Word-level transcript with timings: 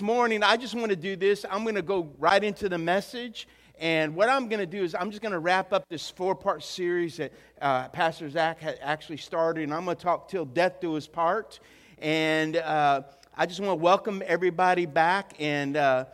Morning, 0.00 0.44
I 0.44 0.56
just 0.56 0.76
want 0.76 0.90
to 0.90 0.96
do 0.96 1.16
this. 1.16 1.44
I'm 1.50 1.64
going 1.64 1.74
to 1.74 1.82
go 1.82 2.08
right 2.20 2.44
into 2.44 2.68
the 2.68 2.78
message. 2.78 3.48
And 3.80 4.14
what 4.14 4.28
I'm 4.28 4.48
going 4.48 4.60
to 4.60 4.66
do 4.66 4.84
is 4.84 4.94
I'm 4.94 5.10
just 5.10 5.20
going 5.20 5.32
to 5.32 5.40
wrap 5.40 5.72
up 5.72 5.88
this 5.88 6.08
four 6.08 6.36
part 6.36 6.62
series 6.62 7.16
that 7.16 7.32
uh, 7.60 7.88
Pastor 7.88 8.30
Zach 8.30 8.60
had 8.60 8.78
actually 8.80 9.16
started. 9.16 9.64
And 9.64 9.74
I'm 9.74 9.84
going 9.84 9.96
to 9.96 10.02
talk 10.02 10.28
till 10.28 10.44
death 10.44 10.78
do 10.80 10.96
us 10.96 11.08
part. 11.08 11.58
And 11.98 12.58
uh, 12.58 13.02
I 13.36 13.46
just 13.46 13.58
want 13.58 13.72
to 13.72 13.82
welcome 13.82 14.22
everybody 14.24 14.86
back. 14.86 15.34
And, 15.40 15.76
uh, 15.76 16.04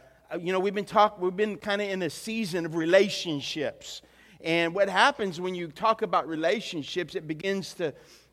you 0.40 0.54
know, 0.54 0.60
we've 0.60 0.74
been 0.74 0.86
talking, 0.86 1.22
we've 1.22 1.36
been 1.36 1.58
kind 1.58 1.82
of 1.82 1.90
in 1.90 2.00
a 2.00 2.08
season 2.08 2.64
of 2.64 2.76
relationships. 2.76 4.00
And 4.40 4.74
what 4.74 4.88
happens 4.88 5.42
when 5.42 5.54
you 5.54 5.68
talk 5.68 6.00
about 6.00 6.26
relationships, 6.26 7.16
it 7.16 7.28
begins 7.28 7.74
to 7.74 7.92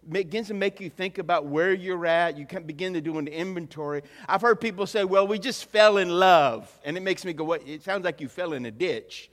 begins 0.10 0.48
to 0.48 0.54
make 0.54 0.80
you 0.80 0.90
think 0.90 1.18
about 1.18 1.46
where 1.46 1.74
you're 1.74 2.06
at. 2.06 2.38
You 2.38 2.46
can 2.46 2.64
begin 2.64 2.94
to 2.94 3.02
do 3.02 3.18
an 3.18 3.28
inventory. 3.28 4.02
I've 4.28 4.42
heard 4.42 4.60
people 4.60 4.88
say, 4.88 5.04
well, 5.04 5.28
we 5.28 5.38
just 5.38 5.66
fell 5.66 5.98
in 5.98 6.10
love. 6.10 6.72
And 6.84 6.98
it 6.98 7.02
makes 7.02 7.24
me 7.24 7.34
go, 7.34 7.44
what? 7.44 7.68
It 7.68 7.84
sounds 7.84 8.04
like 8.04 8.20
you 8.20 8.28
fell 8.28 8.54
in 8.54 8.66
a 8.66 8.72
ditch. 8.72 9.30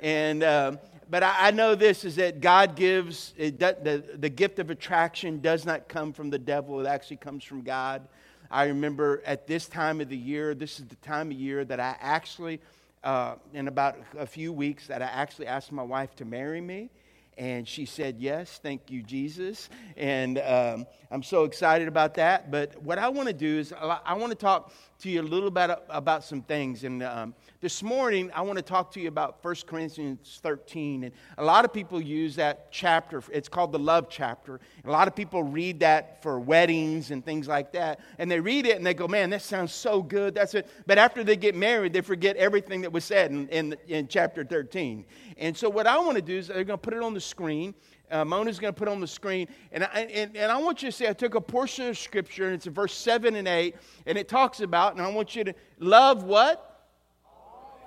And, 0.00 0.42
uh, 0.42 0.76
but 1.10 1.22
I, 1.22 1.48
I, 1.48 1.50
know 1.50 1.74
this 1.74 2.04
is 2.04 2.16
that 2.16 2.40
God 2.40 2.74
gives, 2.76 3.34
it, 3.36 3.58
the, 3.58 4.02
the 4.16 4.30
gift 4.30 4.58
of 4.58 4.70
attraction 4.70 5.40
does 5.40 5.66
not 5.66 5.88
come 5.88 6.12
from 6.14 6.30
the 6.30 6.38
devil, 6.38 6.80
it 6.80 6.86
actually 6.86 7.18
comes 7.18 7.44
from 7.44 7.60
God. 7.60 8.08
I 8.50 8.64
remember 8.64 9.22
at 9.26 9.46
this 9.46 9.68
time 9.68 10.00
of 10.00 10.08
the 10.08 10.16
year, 10.16 10.54
this 10.54 10.80
is 10.80 10.86
the 10.86 10.96
time 10.96 11.30
of 11.30 11.36
year 11.36 11.64
that 11.66 11.78
I 11.78 11.96
actually, 12.00 12.60
uh, 13.04 13.34
in 13.52 13.68
about 13.68 13.98
a 14.18 14.26
few 14.26 14.52
weeks, 14.52 14.86
that 14.86 15.02
I 15.02 15.06
actually 15.06 15.46
asked 15.46 15.70
my 15.70 15.82
wife 15.82 16.16
to 16.16 16.24
marry 16.24 16.60
me. 16.60 16.90
And 17.38 17.66
she 17.66 17.86
said, 17.86 18.16
Yes, 18.18 18.60
thank 18.62 18.90
you, 18.90 19.02
Jesus. 19.02 19.68
And 19.96 20.38
um, 20.38 20.86
I'm 21.10 21.22
so 21.22 21.44
excited 21.44 21.88
about 21.88 22.14
that. 22.14 22.50
But 22.50 22.80
what 22.82 22.98
I 22.98 23.08
want 23.08 23.28
to 23.28 23.34
do 23.34 23.58
is, 23.58 23.72
I 23.72 24.14
want 24.14 24.30
to 24.30 24.36
talk 24.36 24.72
to 25.00 25.10
you 25.10 25.20
a 25.20 25.22
little 25.22 25.50
bit 25.50 25.70
about 25.88 26.24
some 26.24 26.42
things. 26.42 26.84
And 26.84 27.02
um, 27.02 27.34
this 27.60 27.82
morning, 27.82 28.30
I 28.34 28.42
want 28.42 28.58
to 28.58 28.62
talk 28.62 28.92
to 28.92 29.00
you 29.00 29.08
about 29.08 29.42
1 29.42 29.54
Corinthians 29.66 30.40
13. 30.42 31.04
And 31.04 31.14
a 31.38 31.44
lot 31.44 31.64
of 31.64 31.72
people 31.72 32.00
use 32.00 32.36
that 32.36 32.70
chapter. 32.70 33.22
It's 33.32 33.48
called 33.48 33.72
the 33.72 33.78
love 33.78 34.08
chapter. 34.10 34.60
A 34.84 34.90
lot 34.90 35.08
of 35.08 35.16
people 35.16 35.42
read 35.42 35.80
that 35.80 36.22
for 36.22 36.38
weddings 36.38 37.10
and 37.10 37.24
things 37.24 37.48
like 37.48 37.72
that. 37.72 38.00
And 38.18 38.30
they 38.30 38.40
read 38.40 38.66
it 38.66 38.76
and 38.76 38.84
they 38.84 38.94
go, 38.94 39.08
man, 39.08 39.30
that 39.30 39.42
sounds 39.42 39.72
so 39.72 40.02
good. 40.02 40.34
That's 40.34 40.54
it. 40.54 40.68
But 40.86 40.98
after 40.98 41.24
they 41.24 41.36
get 41.36 41.54
married, 41.54 41.94
they 41.94 42.02
forget 42.02 42.36
everything 42.36 42.82
that 42.82 42.92
was 42.92 43.04
said 43.04 43.30
in, 43.30 43.48
in, 43.48 43.76
in 43.88 44.06
chapter 44.06 44.44
13. 44.44 45.06
And 45.38 45.56
so 45.56 45.70
what 45.70 45.86
I 45.86 45.98
want 45.98 46.16
to 46.16 46.22
do 46.22 46.36
is 46.36 46.48
they're 46.48 46.64
going 46.64 46.78
to 46.78 46.82
put 46.82 46.92
it 46.92 47.02
on 47.02 47.14
the 47.14 47.20
screen. 47.20 47.74
Uh, 48.10 48.24
Mona's 48.24 48.58
going 48.58 48.72
to 48.74 48.78
put 48.78 48.88
on 48.88 49.00
the 49.00 49.06
screen. 49.06 49.48
And 49.72 49.84
I, 49.84 50.00
and, 50.00 50.36
and 50.36 50.50
I 50.50 50.56
want 50.58 50.82
you 50.82 50.88
to 50.88 50.92
say, 50.92 51.08
I 51.08 51.12
took 51.12 51.34
a 51.34 51.40
portion 51.40 51.88
of 51.88 51.96
scripture, 51.96 52.46
and 52.46 52.54
it's 52.54 52.66
in 52.66 52.72
verse 52.72 52.94
7 52.94 53.36
and 53.36 53.46
8, 53.46 53.76
and 54.06 54.18
it 54.18 54.28
talks 54.28 54.60
about, 54.60 54.94
and 54.94 55.02
I 55.02 55.08
want 55.10 55.36
you 55.36 55.44
to 55.44 55.54
love 55.78 56.24
what? 56.24 56.88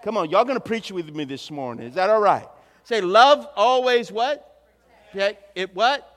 Come 0.03 0.17
on, 0.17 0.29
y'all 0.29 0.43
going 0.43 0.57
to 0.57 0.63
preach 0.63 0.91
with 0.91 1.13
me 1.13 1.23
this 1.23 1.49
morning. 1.49 1.87
Is 1.87 1.95
that 1.95 2.09
all 2.09 2.21
right? 2.21 2.47
Say, 2.83 3.01
love 3.01 3.47
always 3.55 4.11
what? 4.11 4.65
Okay, 5.11 5.37
it 5.55 5.73
what? 5.75 6.09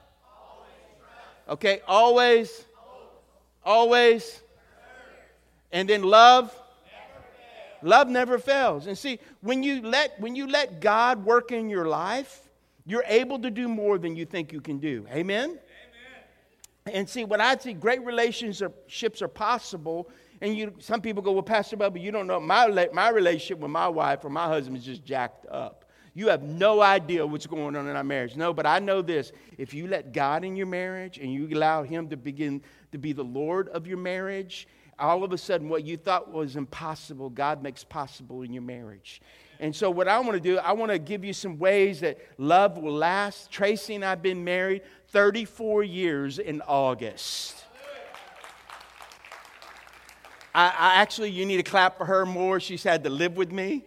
Okay, 1.48 1.80
always, 1.86 2.64
always, 3.64 4.42
and 5.70 5.88
then 5.88 6.02
love. 6.02 6.52
Love 7.82 8.08
never 8.08 8.38
fails. 8.38 8.86
And 8.86 8.96
see, 8.96 9.20
when 9.42 9.62
you 9.62 9.82
let 9.82 10.18
when 10.18 10.34
you 10.34 10.48
let 10.48 10.80
God 10.80 11.24
work 11.24 11.52
in 11.52 11.68
your 11.68 11.86
life, 11.86 12.45
you're 12.86 13.04
able 13.06 13.38
to 13.40 13.50
do 13.50 13.68
more 13.68 13.98
than 13.98 14.16
you 14.16 14.24
think 14.24 14.52
you 14.52 14.60
can 14.60 14.78
do. 14.78 15.06
Amen. 15.10 15.50
Amen. 15.50 15.58
And 16.86 17.08
see, 17.08 17.24
what 17.24 17.40
I 17.40 17.56
see, 17.56 17.72
great 17.72 18.04
relationships 18.04 19.20
are 19.20 19.28
possible 19.28 20.08
and 20.40 20.56
you, 20.56 20.74
some 20.78 21.00
people 21.00 21.22
go, 21.22 21.32
well, 21.32 21.42
Pastor 21.42 21.76
Bubba, 21.76 22.00
you 22.00 22.10
don't 22.10 22.26
know. 22.26 22.38
My, 22.40 22.88
my 22.92 23.08
relationship 23.08 23.58
with 23.58 23.70
my 23.70 23.88
wife 23.88 24.24
or 24.24 24.30
my 24.30 24.46
husband 24.46 24.76
is 24.76 24.84
just 24.84 25.04
jacked 25.04 25.46
up. 25.46 25.84
You 26.14 26.28
have 26.28 26.42
no 26.42 26.80
idea 26.80 27.26
what's 27.26 27.46
going 27.46 27.76
on 27.76 27.86
in 27.86 27.96
our 27.96 28.04
marriage. 28.04 28.36
No, 28.36 28.54
but 28.54 28.66
I 28.66 28.78
know 28.78 29.02
this. 29.02 29.32
If 29.58 29.74
you 29.74 29.86
let 29.86 30.12
God 30.12 30.44
in 30.44 30.56
your 30.56 30.66
marriage 30.66 31.18
and 31.18 31.32
you 31.32 31.46
allow 31.48 31.82
Him 31.82 32.08
to 32.08 32.16
begin 32.16 32.62
to 32.92 32.98
be 32.98 33.12
the 33.12 33.24
Lord 33.24 33.68
of 33.68 33.86
your 33.86 33.98
marriage, 33.98 34.66
all 34.98 35.24
of 35.24 35.32
a 35.32 35.38
sudden 35.38 35.68
what 35.68 35.84
you 35.84 35.98
thought 35.98 36.32
was 36.32 36.56
impossible, 36.56 37.28
God 37.28 37.62
makes 37.62 37.84
possible 37.84 38.42
in 38.42 38.52
your 38.52 38.62
marriage. 38.62 39.20
And 39.58 39.74
so, 39.74 39.90
what 39.90 40.08
I 40.08 40.18
want 40.18 40.32
to 40.32 40.40
do, 40.40 40.58
I 40.58 40.72
want 40.72 40.92
to 40.92 40.98
give 40.98 41.24
you 41.24 41.32
some 41.32 41.58
ways 41.58 42.00
that 42.00 42.18
love 42.38 42.76
will 42.78 42.92
last. 42.92 43.50
Tracy 43.50 43.94
and 43.94 44.04
I 44.04 44.10
have 44.10 44.22
been 44.22 44.44
married 44.44 44.82
34 45.08 45.82
years 45.82 46.38
in 46.38 46.62
August. 46.62 47.64
I, 50.54 50.68
I, 50.68 50.94
actually, 50.96 51.30
you 51.30 51.44
need 51.44 51.58
to 51.58 51.62
clap 51.62 51.98
for 51.98 52.06
her 52.06 52.24
more. 52.24 52.60
She's 52.60 52.82
had 52.82 53.04
to 53.04 53.10
live 53.10 53.36
with 53.36 53.52
me. 53.52 53.84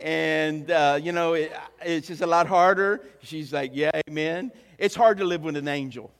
And, 0.00 0.70
uh, 0.70 1.00
you 1.02 1.10
know, 1.10 1.34
it, 1.34 1.52
it's 1.82 2.06
just 2.06 2.22
a 2.22 2.26
lot 2.26 2.46
harder. 2.46 3.00
She's 3.22 3.52
like, 3.52 3.72
yeah, 3.74 3.90
amen. 4.08 4.52
It's 4.78 4.94
hard 4.94 5.18
to 5.18 5.24
live 5.24 5.42
with 5.42 5.56
an 5.56 5.66
angel. 5.66 6.12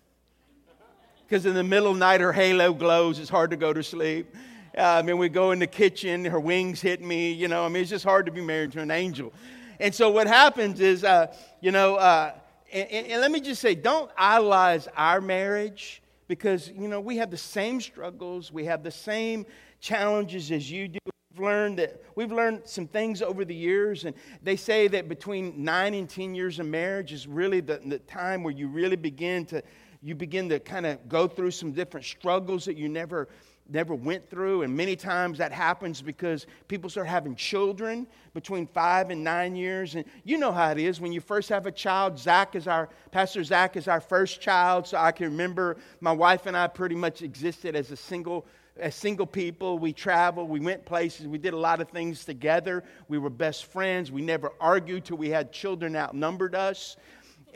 Because 1.26 1.46
in 1.46 1.54
the 1.54 1.62
middle 1.62 1.88
of 1.88 1.94
the 1.94 2.00
night, 2.00 2.20
her 2.20 2.32
halo 2.32 2.72
glows. 2.72 3.18
It's 3.18 3.30
hard 3.30 3.50
to 3.50 3.56
go 3.56 3.72
to 3.72 3.82
sleep. 3.82 4.34
I 4.76 5.00
mean, 5.02 5.16
we 5.16 5.28
go 5.30 5.52
in 5.52 5.58
the 5.58 5.66
kitchen, 5.66 6.24
her 6.26 6.40
wings 6.40 6.82
hit 6.82 7.00
me. 7.00 7.32
You 7.32 7.48
know, 7.48 7.64
I 7.64 7.68
mean, 7.68 7.82
it's 7.82 7.90
just 7.90 8.04
hard 8.04 8.26
to 8.26 8.32
be 8.32 8.42
married 8.42 8.72
to 8.72 8.80
an 8.80 8.90
angel. 8.90 9.32
And 9.80 9.94
so 9.94 10.10
what 10.10 10.26
happens 10.26 10.80
is, 10.80 11.02
uh, 11.02 11.34
you 11.60 11.70
know, 11.70 11.96
uh, 11.96 12.32
and, 12.72 12.88
and, 12.90 13.20
let 13.20 13.30
me 13.30 13.40
just 13.40 13.62
say, 13.62 13.74
don't 13.74 14.10
idolize 14.18 14.88
our 14.96 15.20
marriage 15.20 16.02
because, 16.28 16.68
you 16.68 16.88
know, 16.88 17.00
we 17.00 17.16
have 17.18 17.30
the 17.30 17.36
same 17.36 17.80
struggles, 17.80 18.52
we 18.52 18.64
have 18.64 18.82
the 18.82 18.90
same 18.90 19.46
challenges 19.80 20.50
as 20.50 20.70
you 20.70 20.88
do. 20.88 20.98
We've 21.32 21.44
learned 21.44 21.78
that 21.78 22.02
we've 22.14 22.32
learned 22.32 22.62
some 22.64 22.86
things 22.86 23.22
over 23.22 23.44
the 23.44 23.54
years, 23.54 24.04
and 24.04 24.14
they 24.42 24.56
say 24.56 24.88
that 24.88 25.08
between 25.08 25.62
nine 25.62 25.94
and 25.94 26.08
ten 26.08 26.34
years 26.34 26.58
of 26.58 26.66
marriage 26.66 27.12
is 27.12 27.26
really 27.26 27.60
the, 27.60 27.80
the 27.84 27.98
time 28.00 28.42
where 28.42 28.54
you 28.54 28.68
really 28.68 28.96
begin 28.96 29.44
to 29.46 29.62
you 30.02 30.14
begin 30.14 30.48
to 30.48 30.58
kind 30.60 30.86
of 30.86 31.08
go 31.08 31.28
through 31.28 31.50
some 31.50 31.72
different 31.72 32.06
struggles 32.06 32.64
that 32.64 32.76
you 32.76 32.88
never 32.88 33.28
never 33.68 33.94
went 33.94 34.28
through 34.28 34.62
and 34.62 34.76
many 34.76 34.96
times 34.96 35.38
that 35.38 35.52
happens 35.52 36.00
because 36.00 36.46
people 36.68 36.88
start 36.88 37.06
having 37.06 37.34
children 37.34 38.06
between 38.34 38.66
five 38.66 39.10
and 39.10 39.22
nine 39.22 39.56
years 39.56 39.94
and 39.94 40.04
you 40.24 40.38
know 40.38 40.52
how 40.52 40.70
it 40.70 40.78
is 40.78 41.00
when 41.00 41.12
you 41.12 41.20
first 41.20 41.48
have 41.48 41.66
a 41.66 41.72
child 41.72 42.18
zach 42.18 42.54
is 42.54 42.66
our 42.66 42.88
pastor 43.10 43.42
zach 43.42 43.76
is 43.76 43.88
our 43.88 44.00
first 44.00 44.40
child 44.40 44.86
so 44.86 44.96
i 44.96 45.10
can 45.10 45.26
remember 45.26 45.76
my 46.00 46.12
wife 46.12 46.46
and 46.46 46.56
i 46.56 46.66
pretty 46.66 46.94
much 46.94 47.22
existed 47.22 47.74
as 47.74 47.90
a 47.90 47.96
single 47.96 48.46
as 48.78 48.94
single 48.94 49.26
people, 49.26 49.78
we 49.78 49.92
traveled, 49.92 50.50
we 50.50 50.60
went 50.60 50.84
places, 50.84 51.26
we 51.26 51.38
did 51.38 51.54
a 51.54 51.58
lot 51.58 51.80
of 51.80 51.88
things 51.88 52.24
together. 52.24 52.84
We 53.08 53.16
were 53.16 53.30
best 53.30 53.66
friends. 53.66 54.12
We 54.12 54.20
never 54.20 54.52
argued 54.60 55.06
till 55.06 55.16
we 55.16 55.30
had 55.30 55.50
children 55.50 55.96
outnumbered 55.96 56.54
us. 56.54 56.96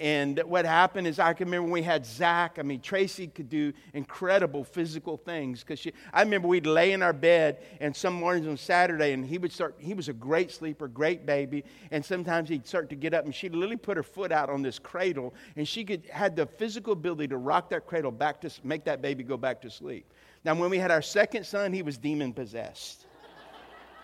And 0.00 0.38
what 0.47 0.65
happened 0.65 1.06
is, 1.06 1.19
I 1.19 1.34
can 1.34 1.47
remember 1.47 1.65
when 1.65 1.72
we 1.72 1.83
had 1.83 2.06
Zach. 2.06 2.59
I 2.59 2.62
mean, 2.62 2.81
Tracy 2.81 3.27
could 3.27 3.50
do 3.50 3.75
incredible 3.93 4.65
physical 4.65 5.19
things 5.19 5.62
because 5.62 5.87
I 6.15 6.22
remember 6.22 6.49
we'd 6.49 6.66
lay 6.66 6.93
in 6.93 7.03
our 7.03 7.12
bed, 7.12 7.59
and 7.81 7.94
some 7.94 8.15
mornings 8.15 8.47
on 8.47 8.56
Saturday, 8.56 9.12
and 9.12 9.27
he 9.27 9.37
would 9.37 9.53
start. 9.53 9.75
He 9.77 9.93
was 9.93 10.09
a 10.09 10.15
great 10.15 10.50
sleeper, 10.50 10.88
great 10.88 11.27
baby, 11.27 11.65
and 11.91 12.03
sometimes 12.03 12.49
he'd 12.49 12.66
start 12.66 12.88
to 12.88 12.97
get 12.97 13.12
up, 13.12 13.27
and 13.27 13.34
she'd 13.34 13.53
literally 13.53 13.77
put 13.77 13.99
her 13.99 14.03
foot 14.03 14.33
out 14.33 14.49
on 14.49 14.62
this 14.62 14.78
cradle, 14.78 15.34
and 15.56 15.69
she 15.69 15.84
could 15.84 16.06
had 16.11 16.34
the 16.34 16.47
physical 16.47 16.94
ability 16.94 17.28
to 17.28 17.37
rock 17.37 17.69
that 17.69 17.87
cradle 17.87 18.11
back 18.11 18.41
to 18.41 18.50
make 18.65 18.84
that 18.84 19.03
baby 19.03 19.22
go 19.22 19.37
back 19.37 19.61
to 19.61 19.69
sleep. 19.69 20.11
Now, 20.47 20.55
when 20.55 20.71
we 20.71 20.78
had 20.78 20.91
our 20.91 21.03
second 21.03 21.44
son, 21.44 21.75
he 21.75 21.82
was 21.82 21.99
demon 21.99 22.32
possessed. 22.32 23.05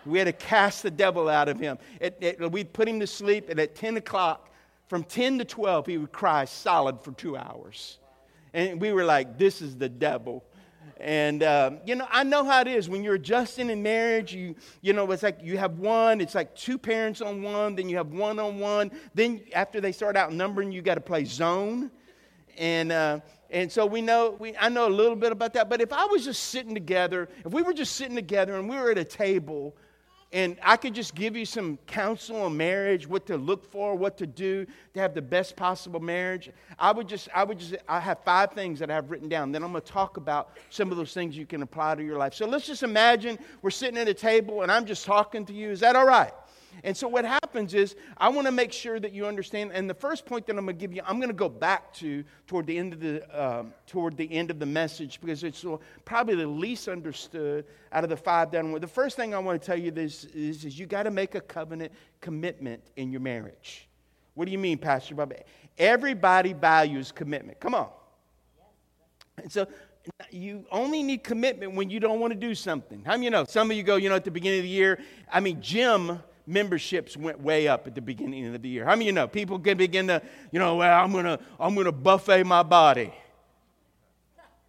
We 0.05 0.19
had 0.19 0.25
to 0.25 0.33
cast 0.33 0.83
the 0.83 0.91
devil 0.91 1.27
out 1.27 1.49
of 1.49 1.59
him. 1.59 1.79
It, 1.99 2.17
it, 2.21 2.51
we'd 2.51 2.71
put 2.71 2.87
him 2.87 2.99
to 2.99 3.07
sleep, 3.07 3.49
and 3.49 3.59
at 3.59 3.73
10 3.73 3.97
o'clock, 3.97 4.47
from 4.87 5.03
10 5.03 5.39
to 5.39 5.45
12, 5.45 5.85
he 5.85 5.97
would 5.97 6.11
cry 6.11 6.45
solid 6.45 7.01
for 7.03 7.11
two 7.11 7.35
hours. 7.35 7.97
And 8.53 8.79
we 8.79 8.93
were 8.93 9.03
like, 9.03 9.37
this 9.37 9.61
is 9.61 9.75
the 9.75 9.89
devil. 9.89 10.43
And, 10.99 11.43
um, 11.43 11.79
you 11.85 11.95
know, 11.95 12.07
I 12.09 12.23
know 12.23 12.43
how 12.43 12.61
it 12.61 12.67
is. 12.67 12.89
When 12.89 13.03
you're 13.03 13.15
adjusting 13.15 13.69
in 13.69 13.83
marriage, 13.83 14.33
you, 14.33 14.55
you 14.81 14.93
know, 14.93 15.09
it's 15.11 15.21
like 15.21 15.39
you 15.43 15.57
have 15.57 15.77
one, 15.77 16.21
it's 16.21 16.33
like 16.33 16.55
two 16.55 16.77
parents 16.77 17.21
on 17.21 17.43
one, 17.43 17.75
then 17.75 17.87
you 17.87 17.97
have 17.97 18.13
one 18.13 18.39
on 18.39 18.59
one. 18.59 18.91
Then 19.13 19.41
after 19.53 19.79
they 19.79 19.91
start 19.91 20.17
outnumbering, 20.17 20.71
you 20.71 20.81
got 20.81 20.95
to 20.95 21.01
play 21.01 21.25
zone. 21.25 21.91
And, 22.57 22.91
uh, 22.91 23.19
and 23.51 23.71
so 23.71 23.85
we 23.85 24.01
know, 24.01 24.35
we, 24.39 24.55
I 24.57 24.69
know 24.69 24.87
a 24.87 24.89
little 24.89 25.15
bit 25.15 25.31
about 25.31 25.53
that. 25.53 25.69
But 25.69 25.81
if 25.81 25.93
I 25.93 26.05
was 26.05 26.25
just 26.25 26.45
sitting 26.45 26.73
together, 26.73 27.29
if 27.45 27.51
we 27.51 27.61
were 27.61 27.73
just 27.73 27.95
sitting 27.95 28.15
together 28.15 28.55
and 28.55 28.67
we 28.67 28.75
were 28.75 28.89
at 28.89 28.97
a 28.97 29.05
table 29.05 29.75
and 30.33 30.57
I 30.61 30.75
could 30.75 30.93
just 30.93 31.15
give 31.15 31.37
you 31.37 31.45
some 31.45 31.77
counsel 31.87 32.41
on 32.41 32.57
marriage, 32.57 33.07
what 33.07 33.25
to 33.27 33.37
look 33.37 33.71
for, 33.71 33.95
what 33.95 34.17
to 34.17 34.27
do 34.27 34.65
to 34.93 34.99
have 34.99 35.13
the 35.13 35.21
best 35.21 35.55
possible 35.55 36.01
marriage, 36.01 36.49
I 36.77 36.91
would 36.91 37.07
just, 37.07 37.29
I 37.33 37.45
would 37.45 37.59
just, 37.59 37.75
I 37.87 38.01
have 38.01 38.19
five 38.25 38.51
things 38.51 38.79
that 38.79 38.91
I've 38.91 39.09
written 39.09 39.29
down. 39.29 39.53
Then 39.53 39.63
I'm 39.63 39.71
going 39.71 39.81
to 39.81 39.91
talk 39.91 40.17
about 40.17 40.57
some 40.69 40.91
of 40.91 40.97
those 40.97 41.13
things 41.13 41.37
you 41.37 41.45
can 41.45 41.61
apply 41.61 41.95
to 41.95 42.03
your 42.03 42.17
life. 42.17 42.33
So 42.33 42.45
let's 42.45 42.67
just 42.67 42.83
imagine 42.83 43.39
we're 43.61 43.69
sitting 43.69 43.97
at 43.97 44.09
a 44.09 44.13
table 44.13 44.63
and 44.63 44.71
I'm 44.71 44.85
just 44.85 45.05
talking 45.05 45.45
to 45.45 45.53
you. 45.53 45.69
Is 45.69 45.79
that 45.79 45.95
all 45.95 46.05
right? 46.05 46.33
And 46.83 46.95
so 46.95 47.07
what 47.07 47.25
happens 47.25 47.73
is 47.73 47.95
I 48.17 48.29
want 48.29 48.47
to 48.47 48.51
make 48.51 48.71
sure 48.71 48.99
that 48.99 49.11
you 49.11 49.25
understand. 49.25 49.71
And 49.73 49.89
the 49.89 49.93
first 49.93 50.25
point 50.25 50.45
that 50.47 50.57
I'm 50.57 50.65
going 50.65 50.77
to 50.77 50.79
give 50.79 50.93
you, 50.93 51.01
I'm 51.05 51.17
going 51.17 51.29
to 51.29 51.35
go 51.35 51.49
back 51.49 51.93
to 51.95 52.23
toward 52.45 52.67
the 52.67 52.77
end 52.77 52.93
of 52.93 52.99
the 52.99 53.45
um, 53.45 53.73
toward 53.85 54.17
the 54.17 54.31
end 54.31 54.51
of 54.51 54.59
the 54.59 54.65
message 54.65 55.19
because 55.19 55.43
it's 55.43 55.65
probably 56.05 56.35
the 56.35 56.47
least 56.47 56.87
understood 56.87 57.65
out 57.91 58.03
of 58.03 58.09
the 58.09 58.17
five 58.17 58.51
down. 58.51 58.71
The 58.79 58.87
first 58.87 59.15
thing 59.15 59.33
I 59.33 59.39
want 59.39 59.61
to 59.61 59.65
tell 59.65 59.77
you 59.77 59.91
this 59.91 60.25
is, 60.25 60.65
is 60.65 60.77
you 60.77 60.85
got 60.85 61.03
to 61.03 61.11
make 61.11 61.35
a 61.35 61.41
covenant 61.41 61.91
commitment 62.21 62.83
in 62.95 63.11
your 63.11 63.21
marriage. 63.21 63.87
What 64.35 64.45
do 64.45 64.51
you 64.51 64.59
mean, 64.59 64.77
Pastor 64.77 65.15
Bob? 65.15 65.33
Everybody 65.77 66.53
values 66.53 67.11
commitment. 67.11 67.59
Come 67.59 67.73
on. 67.73 67.89
And 69.41 69.51
so 69.51 69.67
you 70.31 70.65
only 70.71 71.03
need 71.03 71.23
commitment 71.23 71.73
when 71.73 71.89
you 71.89 71.99
don't 71.99 72.19
want 72.19 72.33
to 72.33 72.39
do 72.39 72.55
something. 72.55 73.03
How 73.03 73.13
many 73.13 73.25
you 73.25 73.31
know? 73.31 73.45
Some 73.45 73.69
of 73.71 73.77
you 73.77 73.83
go, 73.83 73.95
you 73.95 74.09
know, 74.09 74.15
at 74.15 74.23
the 74.23 74.31
beginning 74.31 74.59
of 74.59 74.63
the 74.63 74.69
year, 74.69 74.99
I 75.31 75.39
mean, 75.39 75.61
gym 75.61 76.19
memberships 76.47 77.17
went 77.17 77.39
way 77.41 77.67
up 77.67 77.85
at 77.85 77.93
the 77.93 78.01
beginning 78.01 78.53
of 78.55 78.61
the 78.61 78.69
year. 78.69 78.85
How 78.85 78.91
many 78.91 79.05
of 79.05 79.07
you 79.07 79.11
know? 79.11 79.27
People 79.27 79.59
can 79.59 79.77
begin 79.77 80.07
to, 80.07 80.21
you 80.51 80.59
know, 80.59 80.77
well, 80.77 81.03
I'm 81.03 81.11
gonna, 81.11 81.39
I'm 81.59 81.75
gonna 81.75 81.91
buffet 81.91 82.43
my 82.43 82.63
body. 82.63 83.13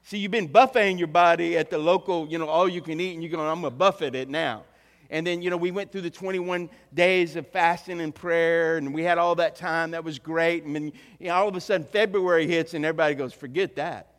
See, 0.02 0.18
you've 0.18 0.32
been 0.32 0.46
buffeting 0.46 0.98
your 0.98 1.08
body 1.08 1.56
at 1.56 1.70
the 1.70 1.78
local, 1.78 2.26
you 2.28 2.38
know, 2.38 2.48
all 2.48 2.68
you 2.68 2.80
can 2.80 3.00
eat, 3.00 3.14
and 3.14 3.22
you're 3.22 3.30
going, 3.30 3.46
I'm 3.46 3.62
gonna 3.62 3.70
buffet 3.70 4.14
it 4.14 4.28
now. 4.28 4.64
And 5.10 5.26
then, 5.26 5.40
you 5.40 5.48
know, 5.48 5.56
we 5.56 5.70
went 5.70 5.90
through 5.90 6.02
the 6.02 6.10
21 6.10 6.68
days 6.92 7.36
of 7.36 7.46
fasting 7.48 8.00
and 8.00 8.14
prayer, 8.14 8.76
and 8.76 8.92
we 8.92 9.02
had 9.02 9.16
all 9.16 9.34
that 9.36 9.56
time. 9.56 9.92
That 9.92 10.04
was 10.04 10.18
great. 10.18 10.64
And 10.64 10.74
then, 10.74 10.92
you 11.18 11.28
know, 11.28 11.34
all 11.34 11.48
of 11.48 11.56
a 11.56 11.60
sudden, 11.60 11.86
February 11.86 12.46
hits, 12.46 12.74
and 12.74 12.84
everybody 12.84 13.14
goes, 13.14 13.32
forget 13.32 13.76
that. 13.76 14.17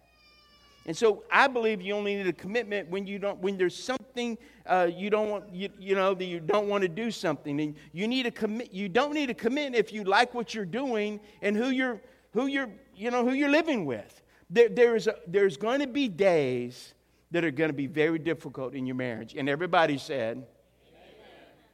And 0.85 0.97
so 0.97 1.23
I 1.31 1.47
believe 1.47 1.81
you 1.81 1.93
only 1.93 2.15
need 2.15 2.27
a 2.27 2.33
commitment 2.33 2.89
when 2.89 3.05
you 3.05 3.19
don't 3.19 3.39
when 3.39 3.57
there's 3.57 3.75
something 3.75 4.37
uh, 4.65 4.89
you 4.91 5.09
don't 5.09 5.29
want 5.29 5.53
you, 5.53 5.69
you 5.77 5.93
know 5.93 6.13
that 6.13 6.25
you 6.25 6.39
don't 6.39 6.67
want 6.67 6.81
to 6.81 6.87
do 6.87 7.11
something 7.11 7.59
and 7.59 7.75
you 7.93 8.07
need 8.07 8.25
a 8.25 8.31
commit 8.31 8.73
you 8.73 8.89
don't 8.89 9.13
need 9.13 9.29
a 9.29 9.33
commit 9.33 9.75
if 9.75 9.93
you 9.93 10.03
like 10.03 10.33
what 10.33 10.55
you're 10.55 10.65
doing 10.65 11.19
and 11.41 11.55
who 11.55 11.69
you're 11.69 12.01
who 12.33 12.47
you're 12.47 12.69
you 12.95 13.11
know 13.11 13.25
who 13.25 13.33
you're 13.33 13.49
living 13.49 13.85
with. 13.85 14.21
There, 14.49 14.69
there's 14.69 15.07
a, 15.07 15.15
there's 15.27 15.57
going 15.57 15.79
to 15.81 15.87
be 15.87 16.07
days 16.07 16.93
that 17.31 17.45
are 17.45 17.51
going 17.51 17.69
to 17.69 17.75
be 17.75 17.87
very 17.87 18.19
difficult 18.19 18.73
in 18.73 18.85
your 18.85 18.95
marriage, 18.95 19.35
and 19.35 19.47
everybody 19.47 19.97
said, 19.97 20.45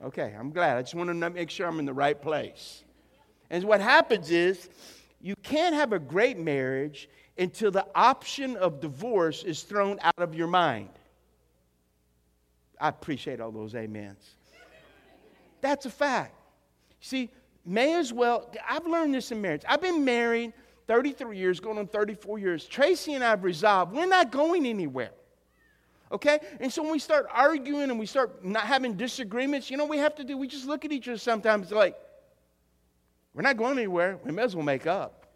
"Okay, 0.04 0.36
I'm 0.38 0.52
glad. 0.52 0.78
I 0.78 0.82
just 0.82 0.96
want 0.96 1.10
to 1.10 1.30
make 1.30 1.50
sure 1.50 1.68
I'm 1.68 1.80
in 1.80 1.86
the 1.86 1.94
right 1.94 2.22
place." 2.22 2.84
And 3.50 3.64
what 3.64 3.80
happens 3.80 4.32
is 4.32 4.70
you 5.26 5.36
can't 5.38 5.74
have 5.74 5.92
a 5.92 5.98
great 5.98 6.38
marriage 6.38 7.10
until 7.36 7.72
the 7.72 7.84
option 7.96 8.56
of 8.58 8.80
divorce 8.80 9.42
is 9.42 9.64
thrown 9.64 9.98
out 10.04 10.20
of 10.20 10.36
your 10.36 10.46
mind. 10.46 10.90
I 12.80 12.90
appreciate 12.90 13.42
all 13.42 13.52
those 13.52 13.74
amens. 13.74 14.36
That's 15.62 15.88
a 15.88 15.90
fact. 15.90 16.36
See, 17.00 17.32
may 17.66 17.96
as 17.96 18.14
well, 18.14 18.52
I've 18.70 18.86
learned 18.86 19.16
this 19.16 19.32
in 19.32 19.42
marriage. 19.42 19.64
I've 19.68 19.82
been 19.82 20.06
married 20.06 20.54
33 20.86 21.36
years, 21.36 21.60
going 21.60 21.80
on 21.80 21.88
34 21.88 22.38
years. 22.38 22.66
Tracy 22.66 23.16
and 23.16 23.24
I 23.24 23.32
have 23.32 23.44
resolved 23.44 23.96
we're 23.96 24.06
not 24.06 24.32
going 24.32 24.68
anywhere. 24.68 25.10
Okay? 26.12 26.38
And 26.60 26.72
so 26.72 26.84
when 26.84 26.92
we 26.92 27.00
start 27.00 27.26
arguing 27.34 27.90
and 27.90 27.98
we 27.98 28.06
start 28.06 28.46
not 28.46 28.66
having 28.66 28.94
disagreements, 28.94 29.72
you 29.72 29.78
know 29.78 29.86
we 29.86 29.98
have 29.98 30.14
to 30.18 30.24
do? 30.24 30.38
We 30.38 30.48
just 30.48 30.68
look 30.68 30.86
at 30.86 30.92
each 30.92 31.08
other 31.08 31.18
sometimes 31.18 31.72
like, 31.72 31.98
we're 33.36 33.42
not 33.42 33.58
going 33.58 33.78
anywhere. 33.78 34.18
We 34.24 34.32
may 34.32 34.44
as 34.44 34.56
well 34.56 34.64
make 34.64 34.88
up. 34.88 35.28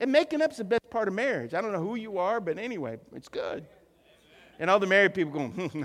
And 0.00 0.10
making 0.10 0.42
up's 0.42 0.56
the 0.56 0.64
best 0.64 0.90
part 0.90 1.06
of 1.06 1.14
marriage. 1.14 1.54
I 1.54 1.60
don't 1.60 1.72
know 1.72 1.82
who 1.82 1.94
you 1.94 2.18
are, 2.18 2.40
but 2.40 2.58
anyway, 2.58 2.98
it's 3.14 3.28
good. 3.28 3.64
And 4.58 4.68
all 4.68 4.80
the 4.80 4.86
married 4.86 5.14
people 5.14 5.32
going, 5.32 5.50
hmm. 5.52 5.82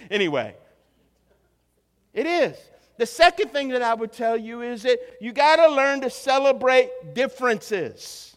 anyway. 0.10 0.54
It 2.14 2.26
is. 2.26 2.56
The 2.96 3.06
second 3.06 3.50
thing 3.50 3.68
that 3.68 3.82
I 3.82 3.94
would 3.94 4.12
tell 4.12 4.36
you 4.36 4.62
is 4.62 4.82
that 4.82 4.98
you 5.20 5.32
got 5.32 5.56
to 5.56 5.68
learn 5.68 6.00
to 6.02 6.10
celebrate 6.10 6.90
differences. 7.14 8.36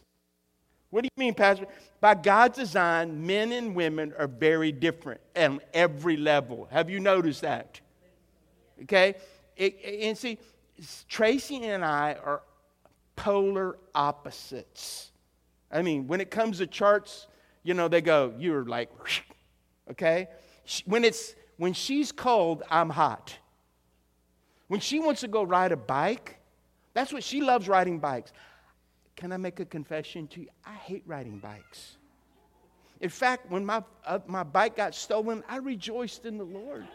What 0.89 1.03
do 1.03 1.09
you 1.15 1.19
mean, 1.19 1.33
Pastor? 1.33 1.67
By 1.99 2.15
God's 2.15 2.57
design, 2.57 3.25
men 3.25 3.51
and 3.51 3.75
women 3.75 4.13
are 4.17 4.27
very 4.27 4.71
different 4.71 5.21
at 5.35 5.51
every 5.73 6.17
level. 6.17 6.67
Have 6.71 6.89
you 6.89 6.99
noticed 6.99 7.41
that? 7.41 7.79
Okay? 8.83 9.15
It, 9.55 9.79
and 9.83 10.17
see, 10.17 10.37
Tracy 11.07 11.63
and 11.63 11.85
I 11.85 12.17
are 12.23 12.41
polar 13.15 13.77
opposites. 13.93 15.11
I 15.71 15.81
mean, 15.81 16.07
when 16.07 16.21
it 16.21 16.31
comes 16.31 16.57
to 16.57 16.67
charts, 16.67 17.27
you 17.63 17.73
know, 17.73 17.87
they 17.87 18.01
go, 18.01 18.33
you're 18.37 18.65
like, 18.65 18.89
okay? 19.91 20.27
When, 20.85 21.03
it's, 21.03 21.35
when 21.57 21.73
she's 21.73 22.11
cold, 22.11 22.63
I'm 22.69 22.89
hot. 22.89 23.37
When 24.67 24.79
she 24.79 24.99
wants 24.99 25.21
to 25.21 25.27
go 25.27 25.43
ride 25.43 25.71
a 25.71 25.77
bike, 25.77 26.39
that's 26.93 27.13
what 27.13 27.23
she 27.23 27.41
loves 27.41 27.67
riding 27.67 27.99
bikes. 27.99 28.33
Can 29.15 29.31
I 29.31 29.37
make 29.37 29.59
a 29.59 29.65
confession 29.65 30.27
to 30.29 30.41
you? 30.41 30.47
I 30.65 30.73
hate 30.73 31.03
riding 31.05 31.39
bikes. 31.39 31.97
In 33.01 33.09
fact, 33.09 33.51
when 33.51 33.65
my, 33.65 33.83
uh, 34.05 34.19
my 34.27 34.43
bike 34.43 34.75
got 34.75 34.95
stolen, 34.95 35.43
I 35.47 35.57
rejoiced 35.57 36.25
in 36.25 36.37
the 36.37 36.43
Lord. 36.43 36.87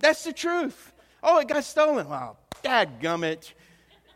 That's 0.00 0.24
the 0.24 0.32
truth. 0.32 0.92
Oh, 1.22 1.40
it 1.40 1.48
got 1.48 1.64
stolen. 1.64 2.08
Well, 2.08 2.38
dad 2.62 3.00
gummit, 3.00 3.52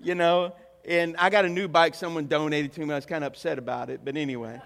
you 0.01 0.15
know. 0.15 0.55
And 0.85 1.17
I 1.17 1.31
got 1.31 1.45
a 1.45 1.49
new 1.49 1.69
bike 1.69 1.95
someone 1.95 2.27
donated 2.27 2.73
to 2.75 2.81
me. 2.85 2.93
I 2.93 2.97
was 2.97 3.07
kind 3.07 3.25
of 3.25 3.33
upset 3.33 3.59
about 3.59 3.91
it, 3.91 4.01
but 4.05 4.17
anyway. 4.17 4.61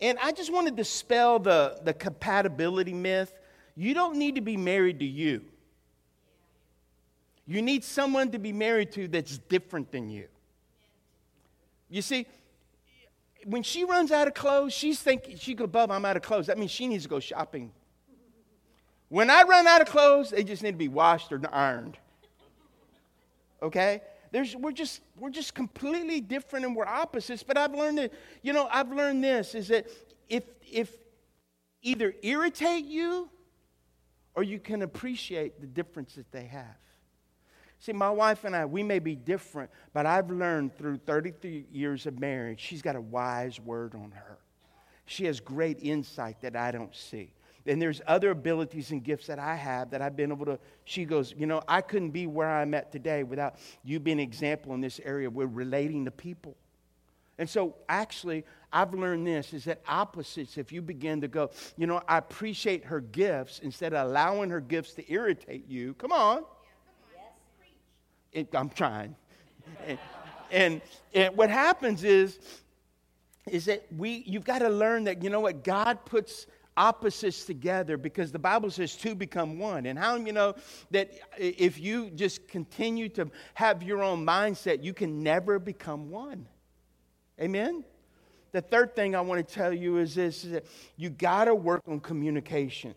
And 0.00 0.18
I 0.20 0.32
just 0.32 0.52
want 0.52 0.66
to 0.66 0.74
dispel 0.74 1.38
the, 1.38 1.78
the 1.84 1.92
compatibility 1.92 2.94
myth. 2.94 3.32
You 3.76 3.94
don't 3.94 4.16
need 4.16 4.36
to 4.36 4.40
be 4.40 4.56
married 4.56 5.00
to 5.00 5.04
you. 5.04 5.42
You 7.46 7.62
need 7.62 7.84
someone 7.84 8.30
to 8.30 8.38
be 8.38 8.52
married 8.52 8.92
to 8.92 9.08
that's 9.08 9.38
different 9.38 9.90
than 9.90 10.08
you. 10.08 10.28
You 11.88 12.02
see, 12.02 12.26
when 13.44 13.62
she 13.62 13.84
runs 13.84 14.12
out 14.12 14.28
of 14.28 14.34
clothes, 14.34 14.72
she's 14.72 15.00
thinking, 15.00 15.36
she 15.36 15.54
goes, 15.54 15.68
Bub, 15.68 15.90
I'm 15.90 16.04
out 16.04 16.16
of 16.16 16.22
clothes. 16.22 16.46
That 16.46 16.58
means 16.58 16.70
she 16.70 16.86
needs 16.86 17.04
to 17.04 17.08
go 17.08 17.20
shopping. 17.20 17.72
When 19.10 19.28
I 19.28 19.42
run 19.42 19.66
out 19.66 19.80
of 19.80 19.88
clothes, 19.88 20.30
they 20.30 20.44
just 20.44 20.62
need 20.62 20.70
to 20.70 20.78
be 20.78 20.88
washed 20.88 21.32
or 21.32 21.40
ironed. 21.52 21.98
Okay? 23.60 24.02
There's, 24.30 24.54
we're, 24.54 24.72
just, 24.72 25.00
we're 25.18 25.30
just 25.30 25.52
completely 25.52 26.20
different 26.20 26.64
and 26.64 26.76
we're 26.76 26.86
opposites. 26.86 27.42
But 27.42 27.58
I've 27.58 27.74
learned 27.74 27.98
that, 27.98 28.12
you 28.42 28.52
know, 28.52 28.68
I've 28.70 28.92
learned 28.92 29.22
this 29.24 29.56
is 29.56 29.68
that 29.68 29.88
if, 30.28 30.44
if 30.70 30.96
either 31.82 32.14
irritate 32.22 32.84
you 32.84 33.28
or 34.36 34.44
you 34.44 34.60
can 34.60 34.82
appreciate 34.82 35.60
the 35.60 35.66
difference 35.66 36.14
that 36.14 36.30
they 36.30 36.44
have. 36.44 36.76
See, 37.80 37.92
my 37.92 38.10
wife 38.10 38.44
and 38.44 38.54
I, 38.54 38.64
we 38.64 38.84
may 38.84 39.00
be 39.00 39.16
different, 39.16 39.70
but 39.92 40.06
I've 40.06 40.30
learned 40.30 40.76
through 40.76 40.98
33 40.98 41.66
years 41.72 42.06
of 42.06 42.20
marriage, 42.20 42.60
she's 42.60 42.82
got 42.82 42.94
a 42.94 43.00
wise 43.00 43.58
word 43.58 43.96
on 43.96 44.12
her. 44.12 44.38
She 45.06 45.24
has 45.24 45.40
great 45.40 45.80
insight 45.82 46.42
that 46.42 46.54
I 46.54 46.70
don't 46.70 46.94
see. 46.94 47.32
And 47.66 47.80
there's 47.80 48.00
other 48.06 48.30
abilities 48.30 48.90
and 48.90 49.02
gifts 49.02 49.26
that 49.26 49.38
I 49.38 49.54
have 49.54 49.90
that 49.90 50.00
I've 50.00 50.16
been 50.16 50.32
able 50.32 50.46
to. 50.46 50.58
She 50.84 51.04
goes, 51.04 51.34
You 51.36 51.46
know, 51.46 51.62
I 51.68 51.80
couldn't 51.80 52.10
be 52.10 52.26
where 52.26 52.48
I'm 52.48 52.72
at 52.74 52.90
today 52.90 53.22
without 53.22 53.56
you 53.84 54.00
being 54.00 54.18
an 54.18 54.24
example 54.24 54.74
in 54.74 54.80
this 54.80 55.00
area. 55.04 55.28
We're 55.28 55.46
relating 55.46 56.06
to 56.06 56.10
people. 56.10 56.56
And 57.38 57.48
so, 57.48 57.74
actually, 57.88 58.44
I've 58.70 58.92
learned 58.92 59.26
this 59.26 59.54
is 59.54 59.64
that 59.64 59.80
opposites, 59.88 60.58
if 60.58 60.72
you 60.72 60.82
begin 60.82 61.22
to 61.22 61.28
go, 61.28 61.50
you 61.76 61.86
know, 61.86 62.02
I 62.06 62.18
appreciate 62.18 62.84
her 62.84 63.00
gifts 63.00 63.60
instead 63.60 63.94
of 63.94 64.06
allowing 64.06 64.50
her 64.50 64.60
gifts 64.60 64.92
to 64.94 65.12
irritate 65.12 65.66
you. 65.66 65.94
Come 65.94 66.12
on. 66.12 66.44
It, 68.32 68.54
I'm 68.54 68.68
trying. 68.68 69.16
and, 69.86 69.98
and, 70.50 70.80
and 71.14 71.36
what 71.36 71.50
happens 71.50 72.04
is, 72.04 72.38
is 73.48 73.64
that 73.64 73.86
we, 73.96 74.22
you've 74.26 74.44
got 74.44 74.58
to 74.60 74.68
learn 74.68 75.04
that, 75.04 75.22
you 75.22 75.30
know 75.30 75.40
what, 75.40 75.64
God 75.64 76.04
puts 76.04 76.46
opposites 76.76 77.44
together 77.44 77.96
because 77.96 78.32
the 78.32 78.38
Bible 78.38 78.70
says 78.70 78.94
two 78.94 79.14
become 79.14 79.58
one. 79.58 79.86
And 79.86 79.98
how 79.98 80.16
do 80.16 80.24
you 80.24 80.32
know 80.32 80.54
that 80.90 81.12
if 81.38 81.78
you 81.78 82.10
just 82.10 82.48
continue 82.48 83.08
to 83.10 83.30
have 83.54 83.82
your 83.82 84.02
own 84.02 84.24
mindset, 84.24 84.82
you 84.82 84.94
can 84.94 85.22
never 85.22 85.58
become 85.58 86.10
one? 86.10 86.46
Amen? 87.40 87.84
The 88.52 88.60
third 88.60 88.96
thing 88.96 89.14
I 89.14 89.20
want 89.20 89.46
to 89.46 89.54
tell 89.54 89.72
you 89.72 89.98
is 89.98 90.14
this 90.14 90.44
is 90.44 90.52
that 90.52 90.66
you 90.96 91.10
got 91.10 91.44
to 91.44 91.54
work 91.54 91.82
on 91.86 92.00
communication. 92.00 92.94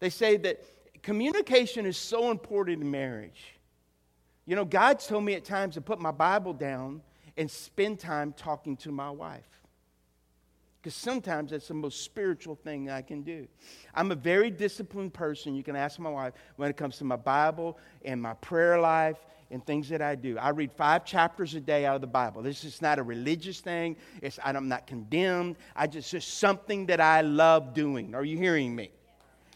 They 0.00 0.10
say 0.10 0.36
that 0.38 0.62
communication 1.02 1.86
is 1.86 1.96
so 1.96 2.30
important 2.30 2.82
in 2.82 2.90
marriage. 2.90 3.54
You 4.46 4.56
know, 4.56 4.64
God's 4.64 5.06
told 5.06 5.24
me 5.24 5.34
at 5.34 5.44
times 5.44 5.74
to 5.74 5.80
put 5.80 6.00
my 6.00 6.10
Bible 6.10 6.52
down 6.52 7.02
and 7.36 7.50
spend 7.50 8.00
time 8.00 8.32
talking 8.32 8.76
to 8.78 8.90
my 8.90 9.10
wife 9.10 9.57
because 10.80 10.94
sometimes 10.94 11.50
that's 11.50 11.68
the 11.68 11.74
most 11.74 12.04
spiritual 12.04 12.54
thing 12.54 12.88
I 12.88 13.02
can 13.02 13.22
do. 13.22 13.48
I'm 13.94 14.12
a 14.12 14.14
very 14.14 14.50
disciplined 14.50 15.12
person. 15.12 15.54
You 15.54 15.64
can 15.64 15.76
ask 15.76 15.98
my 15.98 16.10
wife 16.10 16.34
when 16.56 16.70
it 16.70 16.76
comes 16.76 16.98
to 16.98 17.04
my 17.04 17.16
Bible 17.16 17.78
and 18.04 18.22
my 18.22 18.34
prayer 18.34 18.80
life 18.80 19.18
and 19.50 19.64
things 19.64 19.88
that 19.88 20.02
I 20.02 20.14
do. 20.14 20.38
I 20.38 20.50
read 20.50 20.70
five 20.72 21.04
chapters 21.04 21.54
a 21.54 21.60
day 21.60 21.84
out 21.84 21.96
of 21.96 22.00
the 22.00 22.06
Bible. 22.06 22.42
This 22.42 22.64
is 22.64 22.80
not 22.80 22.98
a 22.98 23.02
religious 23.02 23.60
thing. 23.60 23.96
It's, 24.22 24.38
I'm 24.44 24.68
not 24.68 24.86
condemned. 24.86 25.56
I 25.74 25.86
just 25.86 26.10
just 26.10 26.38
something 26.38 26.86
that 26.86 27.00
I 27.00 27.22
love 27.22 27.74
doing. 27.74 28.14
Are 28.14 28.24
you 28.24 28.36
hearing 28.36 28.74
me? 28.74 28.90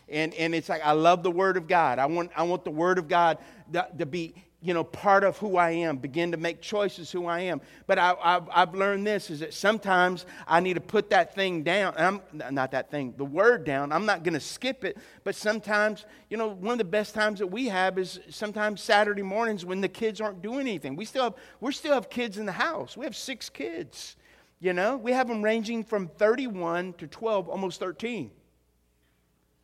And, 0.08 0.34
and 0.34 0.54
it's 0.54 0.68
like, 0.68 0.82
I 0.84 0.92
love 0.92 1.22
the 1.22 1.30
Word 1.30 1.56
of 1.56 1.68
God. 1.68 1.98
I 1.98 2.06
want, 2.06 2.32
I 2.36 2.42
want 2.42 2.64
the 2.64 2.70
Word 2.70 2.98
of 2.98 3.08
God 3.08 3.38
to, 3.72 3.86
to 3.98 4.06
be 4.06 4.34
you 4.62 4.72
know, 4.72 4.84
part 4.84 5.24
of 5.24 5.36
who 5.38 5.56
I 5.56 5.70
am, 5.70 5.96
begin 5.96 6.30
to 6.30 6.36
make 6.36 6.60
choices 6.60 7.10
who 7.10 7.26
I 7.26 7.40
am. 7.40 7.60
But 7.88 7.98
I, 7.98 8.14
have 8.22 8.48
I've 8.52 8.74
learned 8.74 9.04
this 9.04 9.28
is 9.28 9.40
that 9.40 9.52
sometimes 9.52 10.24
I 10.46 10.60
need 10.60 10.74
to 10.74 10.80
put 10.80 11.10
that 11.10 11.34
thing 11.34 11.64
down. 11.64 11.94
I'm 11.98 12.20
not 12.32 12.70
that 12.70 12.90
thing, 12.90 13.14
the 13.16 13.24
word 13.24 13.64
down. 13.64 13.90
I'm 13.90 14.06
not 14.06 14.22
going 14.22 14.34
to 14.34 14.40
skip 14.40 14.84
it. 14.84 14.98
But 15.24 15.34
sometimes, 15.34 16.06
you 16.30 16.36
know, 16.36 16.48
one 16.48 16.72
of 16.72 16.78
the 16.78 16.84
best 16.84 17.12
times 17.12 17.40
that 17.40 17.48
we 17.48 17.66
have 17.66 17.98
is 17.98 18.20
sometimes 18.30 18.80
Saturday 18.80 19.22
mornings 19.22 19.64
when 19.64 19.80
the 19.80 19.88
kids 19.88 20.20
aren't 20.20 20.42
doing 20.42 20.60
anything. 20.60 20.94
We 20.94 21.06
still 21.06 21.24
have, 21.24 21.34
we 21.60 21.72
still 21.72 21.94
have 21.94 22.08
kids 22.08 22.38
in 22.38 22.46
the 22.46 22.52
house. 22.52 22.96
We 22.96 23.04
have 23.04 23.16
six 23.16 23.48
kids. 23.48 24.16
You 24.60 24.72
know, 24.72 24.96
we 24.96 25.10
have 25.10 25.26
them 25.26 25.42
ranging 25.42 25.82
from 25.82 26.06
31 26.06 26.94
to 26.94 27.08
12, 27.08 27.48
almost 27.48 27.80
13. 27.80 28.30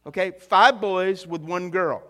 Okay, 0.06 0.32
five 0.32 0.80
boys 0.80 1.24
with 1.24 1.42
one 1.42 1.70
girl. 1.70 2.02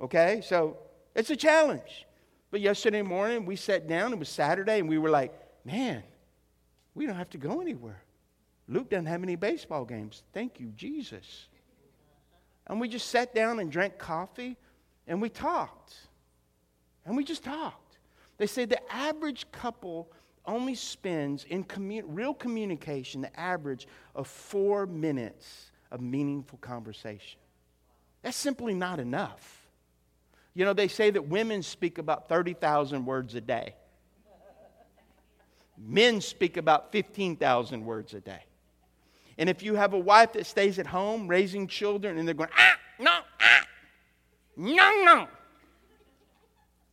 Okay, 0.00 0.40
so 0.44 0.76
it's 1.14 1.30
a 1.30 1.36
challenge. 1.36 2.06
But 2.50 2.60
yesterday 2.60 3.02
morning, 3.02 3.46
we 3.46 3.56
sat 3.56 3.88
down, 3.88 4.12
it 4.12 4.18
was 4.18 4.28
Saturday, 4.28 4.78
and 4.78 4.88
we 4.88 4.98
were 4.98 5.10
like, 5.10 5.32
man, 5.64 6.02
we 6.94 7.06
don't 7.06 7.16
have 7.16 7.30
to 7.30 7.38
go 7.38 7.60
anywhere. 7.60 8.02
Luke 8.68 8.90
doesn't 8.90 9.06
have 9.06 9.22
any 9.22 9.36
baseball 9.36 9.84
games. 9.84 10.22
Thank 10.32 10.60
you, 10.60 10.68
Jesus. 10.76 11.48
And 12.66 12.80
we 12.80 12.88
just 12.88 13.08
sat 13.08 13.34
down 13.34 13.58
and 13.58 13.70
drank 13.70 13.98
coffee 13.98 14.56
and 15.06 15.20
we 15.20 15.28
talked. 15.28 15.94
And 17.04 17.16
we 17.16 17.24
just 17.24 17.44
talked. 17.44 17.98
They 18.38 18.46
say 18.46 18.64
the 18.64 18.80
average 18.92 19.46
couple 19.52 20.10
only 20.46 20.74
spends 20.74 21.44
in 21.44 21.64
commun- 21.64 22.14
real 22.14 22.34
communication 22.34 23.20
the 23.20 23.38
average 23.38 23.86
of 24.14 24.26
four 24.26 24.86
minutes 24.86 25.70
of 25.90 26.00
meaningful 26.00 26.58
conversation. 26.58 27.38
That's 28.22 28.36
simply 28.36 28.74
not 28.74 28.98
enough. 28.98 29.63
You 30.54 30.64
know, 30.64 30.72
they 30.72 30.88
say 30.88 31.10
that 31.10 31.28
women 31.28 31.62
speak 31.62 31.98
about 31.98 32.28
30,000 32.28 33.04
words 33.04 33.34
a 33.34 33.40
day. 33.40 33.74
Men 35.76 36.20
speak 36.20 36.56
about 36.56 36.92
15,000 36.92 37.84
words 37.84 38.14
a 38.14 38.20
day. 38.20 38.44
And 39.36 39.48
if 39.48 39.62
you 39.64 39.74
have 39.74 39.92
a 39.92 39.98
wife 39.98 40.32
that 40.34 40.46
stays 40.46 40.78
at 40.78 40.86
home 40.86 41.26
raising 41.26 41.66
children 41.66 42.18
and 42.18 42.28
they're 42.28 42.34
going, 42.34 42.50
ah, 42.56 42.76
no, 43.00 43.20
ah, 43.40 43.66
no, 44.56 45.02
no. 45.04 45.28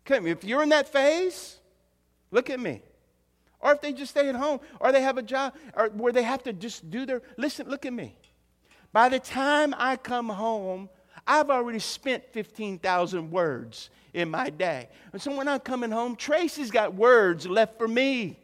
Okay, 0.05 0.27
if 0.29 0.43
you're 0.43 0.63
in 0.63 0.69
that 0.69 0.91
phase, 0.91 1.59
look 2.31 2.49
at 2.49 2.59
me. 2.59 2.81
Or 3.59 3.73
if 3.73 3.81
they 3.81 3.93
just 3.93 4.09
stay 4.09 4.27
at 4.27 4.35
home, 4.35 4.59
or 4.79 4.91
they 4.91 5.03
have 5.03 5.19
a 5.19 5.21
job, 5.21 5.53
or 5.75 5.89
where 5.89 6.11
they 6.11 6.23
have 6.23 6.41
to 6.43 6.53
just 6.53 6.89
do 6.89 7.05
their, 7.05 7.21
listen, 7.37 7.69
look 7.69 7.85
at 7.85 7.93
me. 7.93 8.15
By 8.91 9.07
the 9.09 9.19
time 9.19 9.75
I 9.77 9.97
come 9.97 10.29
home, 10.29 10.89
I've 11.25 11.49
already 11.49 11.79
spent 11.79 12.23
15,000 12.31 13.31
words 13.31 13.89
in 14.13 14.29
my 14.29 14.49
day. 14.49 14.89
And 15.13 15.21
so 15.21 15.35
when 15.35 15.47
I'm 15.47 15.59
coming 15.59 15.91
home, 15.91 16.15
Tracy's 16.15 16.71
got 16.71 16.93
words 16.93 17.47
left 17.47 17.77
for 17.77 17.87
me. 17.87 18.37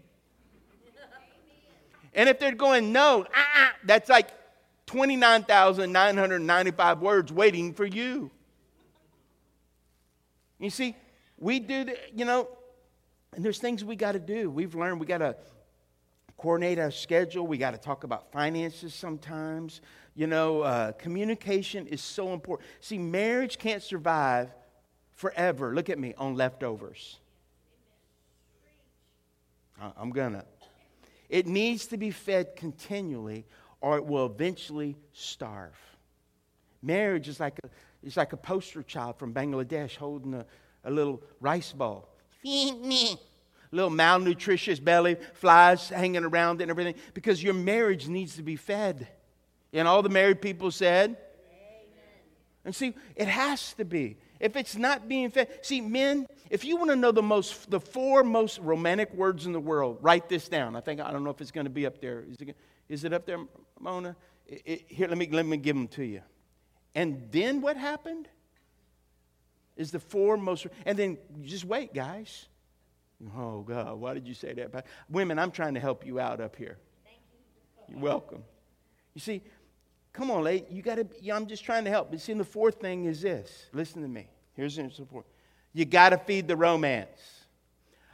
And 2.14 2.30
if 2.30 2.40
they're 2.40 2.56
going, 2.56 2.92
no, 2.92 3.22
uh-uh, 3.22 3.68
that's 3.84 4.10
like 4.10 4.30
29,995 4.88 7.02
words 7.02 7.32
waiting 7.32 7.74
for 7.74 7.86
you. 7.86 8.32
You 10.60 10.72
see, 10.72 10.96
we 11.38 11.60
do, 11.60 11.84
the, 11.84 11.96
you 12.16 12.26
know, 12.26 12.48
and 13.34 13.46
there's 13.46 13.60
things 13.60 13.86
we 13.86 13.96
got 13.96 14.14
to 14.14 14.20
do. 14.20 14.50
We've 14.50 14.74
learned 14.74 15.00
we 15.00 15.06
got 15.06 15.20
to 15.20 15.36
coordinate 16.38 16.80
our 16.80 16.90
schedule. 16.90 17.46
We 17.46 17.60
got 17.60 17.72
to 17.72 17.78
talk 17.78 18.04
about 18.04 18.32
finances 18.32 18.96
sometimes. 18.96 19.82
You 20.18 20.26
know, 20.26 20.62
uh, 20.62 20.94
communication 20.94 21.86
is 21.86 22.02
so 22.02 22.34
important. 22.34 22.68
See, 22.82 22.98
marriage 22.98 23.60
can't 23.60 23.84
survive 23.84 24.50
forever. 25.14 25.76
Look 25.76 25.92
at 25.92 26.00
me 26.00 26.16
on 26.18 26.34
leftovers. 26.34 27.20
I'm 29.96 30.10
gonna. 30.10 30.44
It 31.30 31.46
needs 31.46 31.86
to 31.88 31.98
be 31.98 32.10
fed 32.10 32.56
continually, 32.56 33.46
or 33.80 33.98
it 33.98 34.06
will 34.06 34.26
eventually 34.26 34.98
starve. 35.14 35.78
Marriage 36.82 37.28
is 37.28 37.40
like 37.40 37.60
a, 37.64 37.70
it's 38.02 38.18
like 38.18 38.34
a 38.34 38.38
poster 38.38 38.82
child 38.82 39.20
from 39.20 39.36
Bangladesh 39.36 39.98
holding 39.98 40.34
a, 40.34 40.48
a 40.84 40.90
little 40.90 41.22
rice 41.40 41.74
ball. 41.74 42.10
Feed 42.42 42.82
me. 42.82 43.18
Little 43.72 43.92
malnutritious 43.92 44.84
belly, 44.84 45.18
flies 45.34 45.90
hanging 45.90 46.24
around 46.24 46.62
and 46.62 46.72
everything, 46.72 46.96
because 47.14 47.44
your 47.44 47.54
marriage 47.54 48.08
needs 48.08 48.38
to 48.38 48.42
be 48.42 48.56
fed. 48.56 49.08
And 49.74 49.88
all 49.88 50.02
the 50.02 50.10
married 50.10 50.42
people 50.42 50.72
said, 50.72 51.10
Amen. 51.10 51.18
And 52.66 52.76
see, 52.76 52.94
it 53.16 53.28
has 53.28 53.74
to 53.74 53.86
be. 53.86 54.18
If 54.40 54.56
it's 54.56 54.76
not 54.76 55.08
being 55.08 55.32
fed, 55.32 55.50
see, 55.62 55.82
men, 55.82 56.28
if 56.50 56.64
you 56.64 56.78
want 56.78 56.92
to 56.92 56.96
know 56.96 57.12
the 57.12 57.24
most, 57.24 57.70
the 57.72 57.80
four 57.80 58.24
most 58.24 58.60
romantic 58.60 59.14
words 59.14 59.46
in 59.46 59.52
the 59.52 59.60
world, 59.60 59.98
write 60.02 60.30
this 60.30 60.48
down. 60.48 60.76
I 60.76 60.82
think 60.82 61.02
I 61.02 61.12
don't 61.12 61.24
know 61.24 61.32
if 61.32 61.42
it's 61.42 61.52
going 61.52 61.66
to 61.66 61.72
be 61.72 61.86
up 61.86 62.00
there. 62.00 62.24
Is 62.30 62.38
it, 62.40 62.56
is 62.88 63.04
it 63.04 63.14
up 63.14 63.26
there, 63.26 63.40
Mona? 63.80 64.16
It, 64.46 64.62
it, 64.66 64.86
here, 64.88 65.08
let 65.08 65.18
me 65.18 65.28
let 65.32 65.46
me 65.46 65.58
give 65.58 65.76
them 65.76 65.88
to 65.90 66.04
you. 66.04 66.22
And 66.94 67.28
then 67.32 67.62
what 67.62 67.78
happened? 67.78 68.28
Is 69.76 69.92
the 69.92 70.00
four 70.00 70.38
most, 70.38 70.66
and 70.86 70.98
then 70.98 71.18
just 71.44 71.64
wait, 71.64 71.94
guys. 71.94 72.48
Oh 73.38 73.62
God, 73.62 74.00
why 74.00 74.14
did 74.14 74.28
you 74.28 74.34
say 74.34 74.54
that? 74.54 74.86
Women, 75.10 75.38
I'm 75.38 75.52
trying 75.52 75.76
to 75.76 75.80
help 75.80 76.06
you 76.06 76.20
out 76.20 76.42
up 76.42 76.56
here. 76.56 76.78
You. 77.88 77.96
You're 77.96 78.00
welcome. 78.00 78.44
You 79.14 79.22
see, 79.22 79.42
Come 80.18 80.32
on, 80.32 80.44
lady. 80.44 80.66
You 80.72 80.82
got 80.82 80.96
to. 80.96 81.30
I'm 81.30 81.46
just 81.46 81.64
trying 81.64 81.84
to 81.84 81.92
help. 81.92 82.10
But 82.10 82.20
see, 82.20 82.34
the 82.34 82.44
fourth 82.44 82.82
thing 82.82 83.06
is 83.06 83.22
this. 83.22 83.68
Listen 83.72 84.02
to 84.02 84.08
me. 84.08 84.28
Here's 84.56 84.76
the 84.76 84.90
support. 84.90 85.28
You 85.74 85.86
got 85.86 86.10
to 86.10 86.18
feed 86.18 86.48
the 86.48 86.58
romance. 86.58 87.46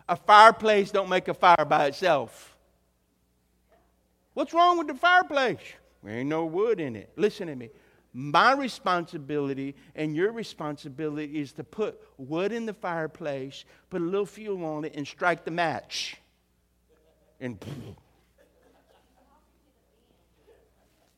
A 0.09 0.17
fireplace 0.17 0.91
don't 0.91 1.07
make 1.07 1.29
a 1.29 1.33
fire 1.33 1.63
by 1.65 1.85
itself. 1.85 2.57
What's 4.33 4.53
wrong 4.53 4.77
with 4.77 4.87
the 4.87 4.95
fireplace? 4.95 5.59
There 6.03 6.13
ain't 6.13 6.27
no 6.27 6.43
wood 6.43 6.81
in 6.81 6.97
it. 6.97 7.13
Listen 7.15 7.47
to 7.47 7.55
me. 7.55 7.69
My 8.11 8.51
responsibility 8.51 9.73
and 9.95 10.13
your 10.13 10.33
responsibility 10.33 11.39
is 11.39 11.53
to 11.53 11.63
put 11.63 12.01
wood 12.17 12.51
in 12.51 12.65
the 12.65 12.73
fireplace, 12.73 13.63
put 13.89 14.01
a 14.01 14.05
little 14.05 14.25
fuel 14.25 14.65
on 14.65 14.83
it, 14.83 14.93
and 14.97 15.07
strike 15.07 15.45
the 15.45 15.51
match. 15.51 16.17
And 17.39 17.63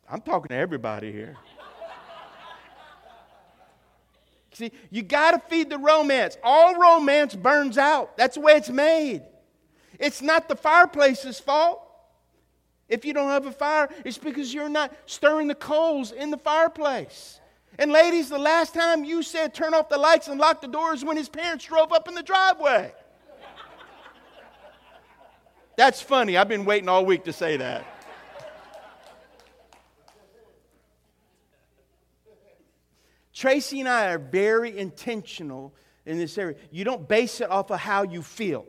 I'm 0.10 0.22
talking 0.22 0.50
to 0.50 0.56
everybody 0.56 1.12
here. 1.12 1.36
See, 4.54 4.72
you 4.90 5.02
got 5.02 5.32
to 5.32 5.40
feed 5.40 5.70
the 5.70 5.78
romance. 5.78 6.38
All 6.42 6.76
romance 6.76 7.36
burns 7.36 7.78
out. 7.78 8.16
That's 8.16 8.36
the 8.36 8.42
way 8.42 8.54
it's 8.54 8.70
made. 8.70 9.24
It's 10.00 10.22
not 10.22 10.48
the 10.48 10.56
fireplace's 10.56 11.40
fault. 11.40 11.82
If 12.88 13.04
you 13.04 13.14
don't 13.14 13.30
have 13.30 13.46
a 13.48 13.52
fire, 13.52 13.90
it's 14.06 14.18
because 14.18 14.54
you're 14.54 14.70
not 14.70 14.94
stirring 15.08 15.48
the 15.48 15.56
coals 15.56 16.12
in 16.12 16.32
the 16.32 16.38
fireplace. 16.38 17.42
And 17.78 17.92
ladies, 17.92 18.30
the 18.30 18.38
last 18.38 18.74
time 18.74 19.04
you 19.04 19.24
said 19.24 19.54
turn 19.54 19.74
off 19.74 19.90
the 19.90 19.98
lights 19.98 20.28
and 20.28 20.40
lock 20.40 20.62
the 20.62 20.68
doors 20.68 21.04
when 21.04 21.18
his 21.18 21.28
parents 21.28 21.66
drove 21.66 21.92
up 21.92 22.08
in 22.08 22.16
the 22.16 22.24
driveway. 22.24 22.94
That's 25.76 26.02
funny. 26.02 26.38
I've 26.38 26.48
been 26.48 26.64
waiting 26.64 26.88
all 26.88 27.06
week 27.06 27.26
to 27.26 27.34
say 27.34 27.58
that. 27.58 27.86
Tracy 33.36 33.82
and 33.82 33.90
I 33.90 34.12
are 34.12 34.18
very 34.18 34.78
intentional 34.78 35.76
in 36.06 36.18
this 36.18 36.38
area. 36.38 36.56
You 36.72 36.86
don't 36.86 37.06
base 37.06 37.42
it 37.42 37.52
off 37.52 37.70
of 37.70 37.80
how 37.82 38.04
you 38.04 38.22
feel. 38.22 38.66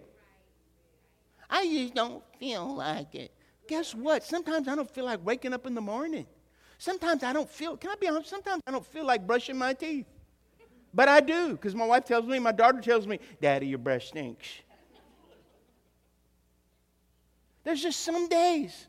I 1.49 1.65
just 1.67 1.95
don't 1.95 2.25
feel 2.41 2.75
like 2.75 3.15
it. 3.15 3.31
Guess 3.69 3.95
what? 3.95 4.25
Sometimes 4.25 4.67
I 4.67 4.75
don't 4.75 4.91
feel 4.91 5.05
like 5.05 5.25
waking 5.25 5.53
up 5.53 5.67
in 5.67 5.75
the 5.75 5.81
morning. 5.81 6.27
Sometimes 6.79 7.23
I 7.23 7.33
don't 7.33 7.49
feel, 7.49 7.77
can 7.77 7.91
I 7.91 7.95
be 7.95 8.09
honest? 8.09 8.29
Sometimes 8.29 8.61
I 8.67 8.73
don't 8.73 8.85
feel 8.85 9.07
like 9.07 9.25
brushing 9.25 9.57
my 9.57 9.73
teeth. 9.73 10.07
But 10.93 11.09
I 11.09 11.21
do, 11.21 11.53
because 11.53 11.75
my 11.77 11.87
wife 11.87 12.05
tells 12.05 12.27
me, 12.27 12.41
my 12.41 12.53
daughter 12.53 12.81
tells 12.81 13.07
me, 13.07 13.21
Daddy, 13.41 13.69
your 13.69 13.79
breath 13.79 14.03
stinks. 14.03 14.49
There's 17.63 17.83
just 17.83 18.01
some 18.01 18.29
days 18.29 18.87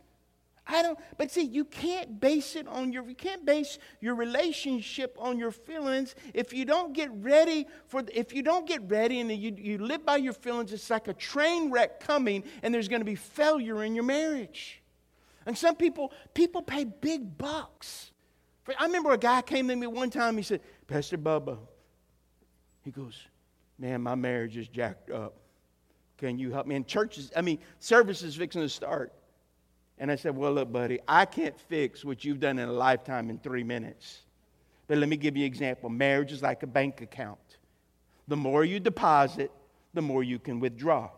I 0.70 0.82
don't, 0.82 1.00
but 1.18 1.32
see, 1.32 1.44
you 1.44 1.64
can't 1.64 2.20
base 2.20 2.56
it 2.56 2.68
on 2.68 2.92
your, 2.92 3.08
you 3.08 3.16
can't 3.16 3.46
base 3.46 3.80
your 4.02 4.16
relationship 4.16 5.16
on 5.18 5.40
your 5.40 5.52
feelings. 5.52 6.14
If 6.34 6.52
you 6.52 6.66
don't 6.66 6.94
get 6.94 7.10
ready 7.14 7.68
for, 7.88 8.04
if 8.14 8.34
you 8.34 8.44
don't 8.44 8.68
get 8.68 8.82
ready 8.90 9.22
and 9.22 9.32
you, 9.32 9.54
you 9.58 9.78
live 9.78 10.06
by 10.06 10.18
your 10.18 10.34
feelings, 10.34 10.74
it's 10.74 10.90
like 10.90 11.08
a 11.08 11.14
train 11.14 11.72
wreck 11.72 12.02
coming 12.02 12.44
and 12.64 12.74
there's 12.74 12.90
going 12.90 13.00
to 13.02 13.06
be 13.06 13.16
failure 13.16 13.84
in 13.84 13.96
your 13.96 14.04
marriage. 14.04 14.82
And 15.46 15.58
some 15.58 15.76
people, 15.76 16.12
people 16.34 16.62
pay 16.62 16.84
big 16.84 17.38
bucks. 17.38 18.12
I 18.78 18.84
remember 18.86 19.14
a 19.14 19.18
guy 19.18 19.42
came 19.42 19.70
to 19.70 19.76
me 19.76 19.88
one 19.88 20.10
time, 20.10 20.36
he 20.36 20.44
said, 20.44 20.60
Pastor 20.88 21.18
Bubba, 21.18 21.58
he 22.84 22.92
goes, 22.92 23.18
man, 23.80 24.02
my 24.02 24.16
marriage 24.16 24.58
is 24.58 24.68
jacked 24.68 25.10
up. 25.10 25.36
Can 26.18 26.38
you 26.38 26.52
help 26.52 26.68
me? 26.68 26.76
And 26.76 26.86
churches, 26.86 27.32
I 27.36 27.42
mean, 27.42 27.60
services 27.80 28.36
fixing 28.36 28.62
to 28.62 28.68
start. 28.68 29.14
And 29.98 30.12
I 30.12 30.16
said, 30.16 30.36
Well, 30.36 30.54
look, 30.54 30.72
buddy, 30.72 31.00
I 31.08 31.26
can't 31.26 31.60
fix 31.60 32.06
what 32.06 32.24
you've 32.24 32.40
done 32.40 32.60
in 32.60 32.70
a 32.70 32.74
lifetime 32.74 33.30
in 33.30 33.40
three 33.40 33.64
minutes. 33.64 34.22
But 34.88 35.00
let 35.00 35.10
me 35.10 35.18
give 35.18 35.36
you 35.36 35.44
an 35.44 35.48
example. 35.48 35.90
Marriage 35.90 36.32
is 36.32 36.42
like 36.42 36.64
a 36.64 36.68
bank 36.68 37.02
account. 37.02 37.40
The 38.28 38.38
more 38.38 38.64
you 38.64 38.80
deposit, 38.80 39.52
the 39.94 40.02
more 40.02 40.24
you 40.24 40.40
can 40.40 40.60
withdraw. 40.60 41.10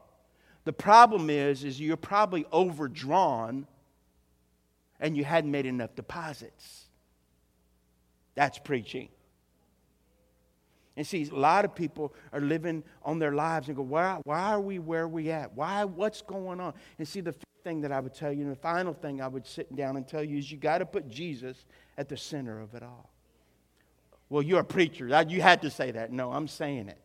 The 0.65 0.74
problem 0.74 1.29
is, 1.29 1.63
is 1.63 1.79
you're 1.79 1.98
probably 1.98 2.45
overdrawn 2.51 3.67
and 5.00 5.15
you 5.15 5.24
hadn't 5.24 5.51
made 5.51 5.65
enough 5.65 5.95
deposits. 5.95 6.86
That's 8.36 8.57
preaching. 8.59 9.09
And 11.00 11.08
see, 11.08 11.29
a 11.32 11.34
lot 11.34 11.63
of 11.63 11.74
people 11.74 12.13
are 12.34 12.41
living 12.41 12.84
on 13.03 13.20
their 13.20 13.32
lives 13.32 13.70
and 13.70 13.77
go, 13.77 13.84
why, 13.84 14.20
why 14.25 14.51
are 14.51 14.60
we 14.60 14.79
where 14.79 15.08
we 15.08 15.32
at? 15.32 15.56
Why, 15.56 15.86
what's 15.86 16.22
going 16.22 16.60
on? 16.60 16.74
And 16.98 17.08
see, 17.08 17.22
the 17.22 17.34
thing 17.63 17.79
that 17.79 17.94
I 17.94 18.01
would 18.01 18.13
tell 18.13 18.34
you, 18.34 18.41
and 18.41 18.51
the 18.51 18.60
final 18.60 18.94
thing 18.94 19.22
I 19.22 19.29
would 19.29 19.48
sit 19.48 19.74
down 19.77 19.96
and 19.96 20.06
tell 20.06 20.22
you 20.22 20.38
is 20.38 20.51
you 20.51 20.58
got 20.58 20.79
to 20.79 20.86
put 20.86 21.08
Jesus 21.08 21.65
at 21.98 22.10
the 22.10 22.18
center 22.18 22.60
of 22.60 22.75
it 22.75 22.84
all. 22.84 23.10
Well, 24.27 24.44
you're 24.44 24.60
a 24.60 24.65
preacher. 24.65 25.08
You 25.29 25.41
had 25.41 25.62
to 25.62 25.70
say 25.70 25.91
that. 25.91 26.12
No, 26.12 26.34
I'm 26.34 26.50
saying 26.50 26.89
it. 26.89 27.00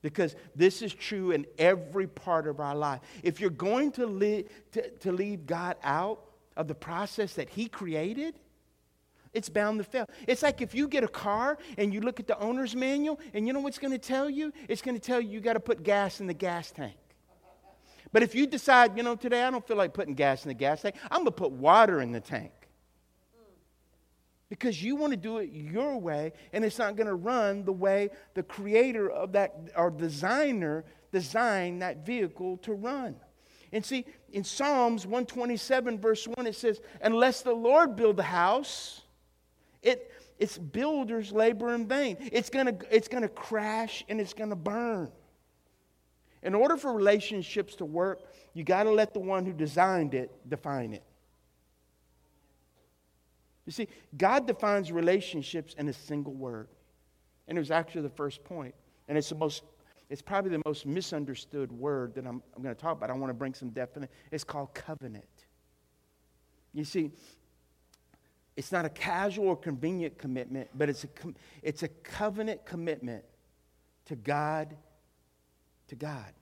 Because 0.00 0.36
this 0.54 0.80
is 0.80 0.94
true 0.94 1.32
in 1.32 1.44
every 1.58 2.06
part 2.06 2.46
of 2.46 2.60
our 2.60 2.76
life. 2.76 3.00
If 3.24 3.40
you're 3.40 3.50
going 3.50 3.90
to, 3.92 4.06
leave, 4.06 4.48
to, 4.74 4.88
to 4.88 5.10
leave 5.10 5.44
God 5.44 5.74
out 5.82 6.20
of 6.56 6.68
the 6.68 6.76
process 6.76 7.34
that 7.34 7.50
He 7.50 7.66
created, 7.66 8.38
it's 9.34 9.48
bound 9.48 9.78
to 9.78 9.84
fail. 9.84 10.08
It's 10.26 10.42
like 10.42 10.60
if 10.60 10.74
you 10.74 10.88
get 10.88 11.04
a 11.04 11.08
car 11.08 11.58
and 11.78 11.92
you 11.92 12.00
look 12.00 12.20
at 12.20 12.26
the 12.26 12.38
owner's 12.38 12.76
manual, 12.76 13.18
and 13.32 13.46
you 13.46 13.52
know 13.52 13.60
what's 13.60 13.78
going 13.78 13.92
to 13.92 13.98
tell 13.98 14.28
you? 14.28 14.52
It's 14.68 14.82
going 14.82 14.94
to 14.94 15.00
tell 15.00 15.20
you 15.20 15.30
you 15.30 15.40
got 15.40 15.54
to 15.54 15.60
put 15.60 15.82
gas 15.82 16.20
in 16.20 16.26
the 16.26 16.34
gas 16.34 16.70
tank. 16.70 16.96
But 18.12 18.22
if 18.22 18.34
you 18.34 18.46
decide, 18.46 18.96
you 18.96 19.02
know, 19.02 19.16
today 19.16 19.42
I 19.42 19.50
don't 19.50 19.66
feel 19.66 19.78
like 19.78 19.94
putting 19.94 20.14
gas 20.14 20.44
in 20.44 20.48
the 20.48 20.54
gas 20.54 20.82
tank, 20.82 20.96
I'm 21.10 21.20
going 21.20 21.26
to 21.26 21.30
put 21.32 21.52
water 21.52 22.00
in 22.02 22.12
the 22.12 22.20
tank. 22.20 22.52
Because 24.50 24.82
you 24.82 24.96
want 24.96 25.12
to 25.14 25.16
do 25.16 25.38
it 25.38 25.48
your 25.50 25.96
way, 25.96 26.34
and 26.52 26.62
it's 26.62 26.78
not 26.78 26.94
going 26.94 27.06
to 27.06 27.14
run 27.14 27.64
the 27.64 27.72
way 27.72 28.10
the 28.34 28.42
creator 28.42 29.10
of 29.10 29.32
that 29.32 29.56
or 29.74 29.90
designer 29.90 30.84
designed 31.10 31.80
that 31.80 32.04
vehicle 32.04 32.58
to 32.58 32.74
run. 32.74 33.16
And 33.72 33.82
see, 33.82 34.04
in 34.30 34.44
Psalms 34.44 35.06
127, 35.06 35.98
verse 35.98 36.28
1, 36.28 36.46
it 36.46 36.54
says, 36.54 36.82
Unless 37.00 37.42
the 37.42 37.54
Lord 37.54 37.96
build 37.96 38.18
the 38.18 38.22
house, 38.22 39.01
it, 39.82 40.12
its 40.38 40.58
builders 40.58 41.32
labor 41.32 41.74
in 41.74 41.86
vain. 41.86 42.16
It's 42.20 42.50
going 42.50 42.66
to 42.66 42.86
it's 42.94 43.08
going 43.08 43.22
to 43.22 43.28
crash 43.28 44.04
and 44.08 44.20
it's 44.20 44.34
going 44.34 44.50
to 44.50 44.56
burn. 44.56 45.10
In 46.42 46.54
order 46.54 46.76
for 46.76 46.92
relationships 46.92 47.76
to 47.76 47.84
work, 47.84 48.20
you 48.52 48.64
got 48.64 48.84
to 48.84 48.90
let 48.90 49.14
the 49.14 49.20
one 49.20 49.46
who 49.46 49.52
designed 49.52 50.14
it 50.14 50.30
define 50.48 50.92
it. 50.92 51.04
You 53.64 53.72
see, 53.72 53.86
God 54.16 54.46
defines 54.46 54.90
relationships 54.90 55.74
in 55.78 55.88
a 55.88 55.92
single 55.92 56.34
word. 56.34 56.68
And 57.46 57.56
it 57.56 57.60
was 57.60 57.70
actually 57.70 58.02
the 58.02 58.10
first 58.10 58.42
point. 58.42 58.74
And 59.08 59.16
it's 59.16 59.28
the 59.28 59.36
most 59.36 59.62
it's 60.10 60.20
probably 60.20 60.50
the 60.50 60.60
most 60.66 60.84
misunderstood 60.84 61.72
word 61.72 62.14
that 62.16 62.26
I'm, 62.26 62.42
I'm 62.54 62.62
going 62.62 62.74
to 62.74 62.80
talk 62.80 62.98
about. 62.98 63.08
I 63.08 63.14
want 63.14 63.30
to 63.30 63.34
bring 63.34 63.54
some 63.54 63.70
definite. 63.70 64.10
It's 64.30 64.44
called 64.44 64.74
covenant. 64.74 65.24
You 66.74 66.84
see, 66.84 67.12
it's 68.56 68.72
not 68.72 68.84
a 68.84 68.90
casual 68.90 69.48
or 69.48 69.56
convenient 69.56 70.18
commitment, 70.18 70.68
but 70.74 70.88
it's 70.88 71.04
a, 71.04 71.08
it's 71.62 71.82
a 71.82 71.88
covenant 71.88 72.64
commitment 72.66 73.24
to 74.06 74.16
God, 74.16 74.76
to 75.88 75.94
God. 75.94 76.32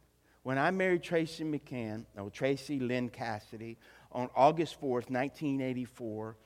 When 0.42 0.58
I 0.58 0.70
married 0.70 1.02
Tracy 1.02 1.44
McCann, 1.44 2.06
or 2.16 2.30
Tracy 2.30 2.80
Lynn 2.80 3.10
Cassidy, 3.10 3.76
on 4.12 4.28
August 4.34 4.80
4th, 4.80 5.10
1984, 5.10 6.36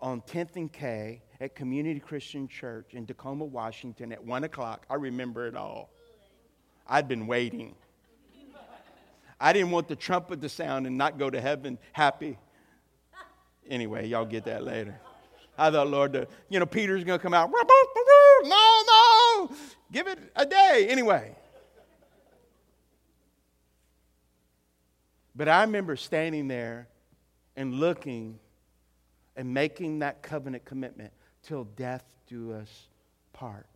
on 0.00 0.20
10th 0.22 0.56
and 0.56 0.72
K 0.72 1.22
at 1.40 1.54
Community 1.54 2.00
Christian 2.00 2.46
Church 2.46 2.94
in 2.94 3.06
Tacoma, 3.06 3.44
Washington 3.44 4.12
at 4.12 4.22
1 4.22 4.44
o'clock, 4.44 4.86
I 4.88 4.94
remember 4.94 5.46
it 5.46 5.56
all. 5.56 5.90
I'd 6.86 7.08
been 7.08 7.26
waiting. 7.26 7.74
I 9.40 9.52
didn't 9.52 9.70
want 9.70 9.88
the 9.88 9.96
trumpet 9.96 10.40
to 10.42 10.48
sound 10.48 10.86
and 10.86 10.98
not 10.98 11.18
go 11.18 11.30
to 11.30 11.40
heaven 11.40 11.78
happy. 11.92 12.38
Anyway, 13.70 14.08
y'all 14.08 14.26
get 14.26 14.44
that 14.44 14.64
later. 14.64 15.00
I 15.56 15.70
thought, 15.70 15.88
Lord, 15.88 16.26
you 16.48 16.58
know, 16.58 16.66
Peter's 16.66 17.04
going 17.04 17.18
to 17.18 17.22
come 17.22 17.34
out. 17.34 17.50
No, 18.42 18.82
no, 18.88 19.50
give 19.92 20.08
it 20.08 20.18
a 20.34 20.44
day. 20.44 20.86
Anyway. 20.90 21.36
But 25.36 25.48
I 25.48 25.62
remember 25.62 25.96
standing 25.96 26.48
there 26.48 26.88
and 27.56 27.74
looking 27.74 28.38
and 29.36 29.54
making 29.54 30.00
that 30.00 30.22
covenant 30.22 30.64
commitment 30.64 31.12
till 31.42 31.64
death 31.64 32.04
do 32.26 32.52
us 32.52 32.88
part. 33.32 33.66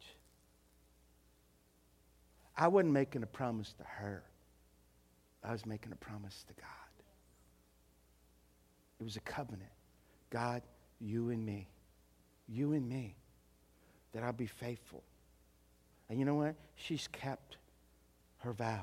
I 2.57 2.69
wasn't 2.69 2.93
making 2.93 3.23
a 3.23 3.27
promise 3.27 3.73
to 3.79 3.85
her, 3.85 4.25
I 5.43 5.53
was 5.53 5.65
making 5.65 5.93
a 5.93 5.97
promise 5.97 6.45
to 6.49 6.55
God. 6.55 6.69
It 9.01 9.05
was 9.05 9.17
a 9.17 9.21
covenant. 9.21 9.71
God, 10.35 10.63
you 11.01 11.31
and 11.31 11.47
me, 11.47 11.69
you 12.49 12.73
and 12.73 12.89
me, 12.89 13.15
that 14.13 14.25
I'll 14.25 14.33
be 14.33 14.49
faithful. 14.49 15.05
And 16.09 16.19
you 16.19 16.25
know 16.25 16.35
what? 16.35 16.57
She's 16.75 17.07
kept 17.13 17.59
her 18.39 18.53
vows. 18.53 18.81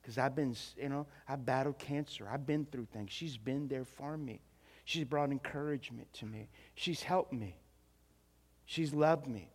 Because 0.00 0.16
I've 0.16 0.36
been, 0.36 0.54
you 0.80 0.88
know, 0.88 1.08
I 1.28 1.34
battled 1.34 1.80
cancer. 1.80 2.28
I've 2.32 2.46
been 2.46 2.66
through 2.66 2.86
things. 2.92 3.10
She's 3.10 3.36
been 3.36 3.66
there 3.66 3.84
for 3.84 4.16
me. 4.16 4.42
She's 4.84 5.02
brought 5.04 5.32
encouragement 5.32 6.06
to 6.14 6.26
me. 6.26 6.48
She's 6.76 7.02
helped 7.02 7.32
me. 7.32 7.56
She's 8.64 8.94
loved 8.94 9.26
me. 9.26 9.50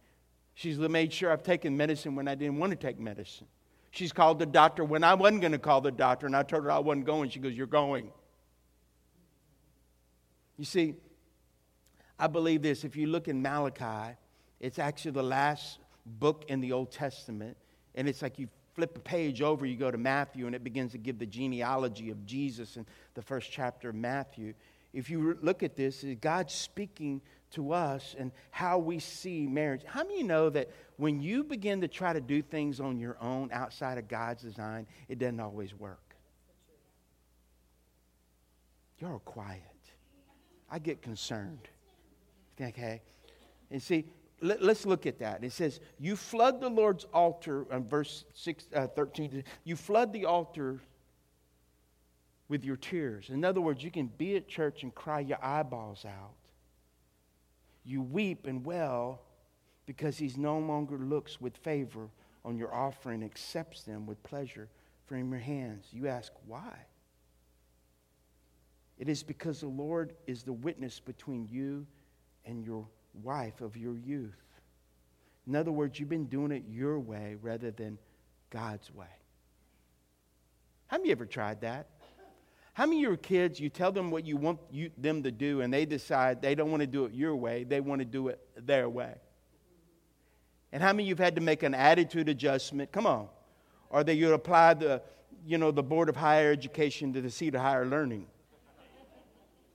She's 0.54 0.78
made 0.78 1.14
sure 1.14 1.32
I've 1.32 1.44
taken 1.44 1.78
medicine 1.78 2.16
when 2.16 2.28
I 2.28 2.36
didn't 2.36 2.60
want 2.60 2.72
to 2.72 2.76
take 2.76 3.00
medicine. 3.00 3.48
She's 3.92 4.12
called 4.12 4.38
the 4.38 4.46
doctor 4.46 4.84
when 4.84 5.06
I 5.06 5.14
wasn't 5.14 5.40
going 5.40 5.54
to 5.54 5.60
call 5.60 5.80
the 5.80 5.92
doctor, 5.92 6.26
and 6.26 6.36
I 6.36 6.44
told 6.44 6.66
her 6.66 6.72
I 6.72 6.80
wasn't 6.80 7.06
going. 7.06 7.30
She 7.30 7.40
goes, 7.40 7.54
You're 7.54 7.68
going. 7.68 8.12
You 10.58 10.66
see, 10.66 10.96
I 12.18 12.28
believe 12.28 12.62
this. 12.62 12.84
If 12.84 12.96
you 12.96 13.08
look 13.08 13.28
in 13.28 13.42
Malachi, 13.42 14.16
it's 14.60 14.80
actually 14.80 15.12
the 15.12 15.24
last 15.24 15.80
book 16.06 16.46
in 16.48 16.62
the 16.62 16.72
Old 16.72 16.92
Testament, 16.92 17.58
and 17.96 18.08
it's 18.08 18.22
like 18.22 18.40
you 18.40 18.48
flip 18.74 18.98
a 18.98 19.00
page 19.00 19.42
over, 19.42 19.66
you 19.66 19.78
go 19.78 19.90
to 19.90 19.98
Matthew, 19.98 20.46
and 20.46 20.56
it 20.56 20.64
begins 20.64 20.92
to 20.92 20.98
give 20.98 21.18
the 21.18 21.26
genealogy 21.26 22.10
of 22.10 22.26
Jesus 22.26 22.78
in 22.78 22.86
the 23.14 23.22
first 23.22 23.52
chapter 23.52 23.90
of 23.90 23.96
Matthew. 23.96 24.54
If 24.94 25.10
you 25.10 25.38
look 25.42 25.64
at 25.64 25.76
this, 25.76 26.06
God's 26.22 26.54
speaking 26.54 27.22
to 27.52 27.74
us 27.74 28.16
and 28.18 28.32
how 28.52 28.78
we 28.78 29.00
see 29.00 29.46
marriage. 29.46 29.82
How 29.86 30.04
many 30.04 30.24
know 30.24 30.50
that 30.50 30.70
when 30.98 31.22
you 31.22 31.44
begin 31.44 31.82
to 31.82 31.88
try 31.88 32.14
to 32.14 32.22
do 32.22 32.42
things 32.42 32.80
on 32.80 32.98
your 33.00 33.18
own 33.22 33.50
outside 33.52 33.98
of 33.98 34.08
God's 34.08 34.42
design, 34.42 34.88
it 35.08 35.20
doesn't 35.20 35.40
always 35.40 35.74
work? 35.74 36.16
You're 39.00 39.20
quiet. 39.20 39.62
I 40.70 40.80
get 40.80 41.02
concerned. 41.02 41.68
Okay? 42.60 43.02
And 43.72 43.82
see, 43.82 44.06
let, 44.42 44.62
us 44.62 44.86
look 44.86 45.06
at 45.06 45.20
that. 45.20 45.44
It 45.44 45.52
says, 45.52 45.80
You 46.00 46.16
flood 46.16 46.62
the 46.62 46.70
Lord's 46.70 47.06
altar, 47.14 47.66
uh, 47.72 47.80
verse 47.80 48.26
six, 48.34 48.68
uh, 48.76 48.88
13, 48.88 49.44
you 49.64 49.76
flood 49.76 50.14
the 50.14 50.26
altar 50.26 50.82
with 52.48 52.64
your 52.64 52.76
tears. 52.76 53.30
In 53.30 53.44
other 53.44 53.62
words, 53.62 53.84
you 53.84 53.92
can 53.92 54.08
be 54.08 54.36
at 54.36 54.48
church 54.48 54.84
and 54.84 54.94
cry 54.94 55.22
your 55.22 55.44
eyeballs 55.44 56.06
out. 56.06 56.36
You 57.84 58.02
weep 58.02 58.46
and 58.46 58.66
wail 58.66 59.22
because 59.86 60.18
He 60.18 60.32
no 60.38 60.60
longer 60.60 60.98
looks 60.98 61.40
with 61.40 61.58
favor 61.58 62.10
on 62.44 62.58
your 62.58 62.74
offering, 62.74 63.24
accepts 63.24 63.84
them 63.84 64.06
with 64.06 64.22
pleasure 64.24 64.70
from 65.08 65.32
your 65.32 65.40
hands. 65.40 65.88
You 65.92 66.08
ask, 66.08 66.32
why? 66.46 66.78
It 68.98 69.10
is 69.10 69.24
because 69.24 69.62
the 69.62 69.68
Lord 69.68 70.14
is 70.28 70.44
the 70.44 70.54
witness 70.54 71.00
between 71.00 71.48
you 71.50 71.86
and 72.46 72.66
your 72.66 72.88
wife 73.24 73.62
of 73.62 73.78
your 73.78 73.96
youth. 73.98 74.34
In 75.48 75.56
other 75.56 75.72
words, 75.72 76.00
you've 76.00 76.10
been 76.10 76.26
doing 76.26 76.52
it 76.52 76.64
your 76.68 77.00
way 77.00 77.36
rather 77.42 77.72
than 77.72 77.98
God's 78.50 78.94
way. 78.94 79.06
Have 80.88 81.06
you 81.06 81.12
ever 81.12 81.26
tried 81.26 81.62
that? 81.62 81.88
How 82.74 82.86
many 82.86 82.98
of 82.98 83.02
your 83.04 83.18
kids, 83.18 83.60
you 83.60 83.70
tell 83.70 83.92
them 83.92 84.12
what 84.12 84.26
you 84.26 84.36
want 84.36 84.60
you, 84.70 84.92
them 84.98 85.24
to 85.24 85.32
do, 85.32 85.62
and 85.62 85.74
they 85.74 85.86
decide 85.86 86.42
they 86.42 86.56
don't 86.56 86.72
want 86.72 86.82
to 86.82 86.88
do 86.88 87.06
it 87.06 87.14
your 87.14 87.36
way, 87.36 87.64
they 87.64 87.80
want 87.80 88.00
to 88.00 88.06
do 88.06 88.28
it 88.28 88.40
their 88.58 88.90
way? 88.90 89.16
And 90.74 90.84
how 90.84 90.92
many 90.92 91.04
of 91.04 91.08
you 91.08 91.12
have 91.14 91.20
had 91.20 91.36
to 91.36 91.42
make 91.42 91.64
an 91.64 91.74
attitude 91.74 92.28
adjustment? 92.28 92.92
Come 92.92 93.08
on. 93.08 93.30
Or 93.90 94.04
that 94.04 94.16
you 94.16 94.34
apply 94.34 94.74
the, 94.74 95.02
you 95.46 95.58
know, 95.58 95.72
the 95.72 95.84
Board 95.84 96.10
of 96.10 96.18
Higher 96.18 96.52
Education 96.52 97.14
to 97.14 97.22
the 97.22 97.30
seat 97.30 97.56
of 97.56 97.62
higher 97.62 97.86
learning? 97.86 98.28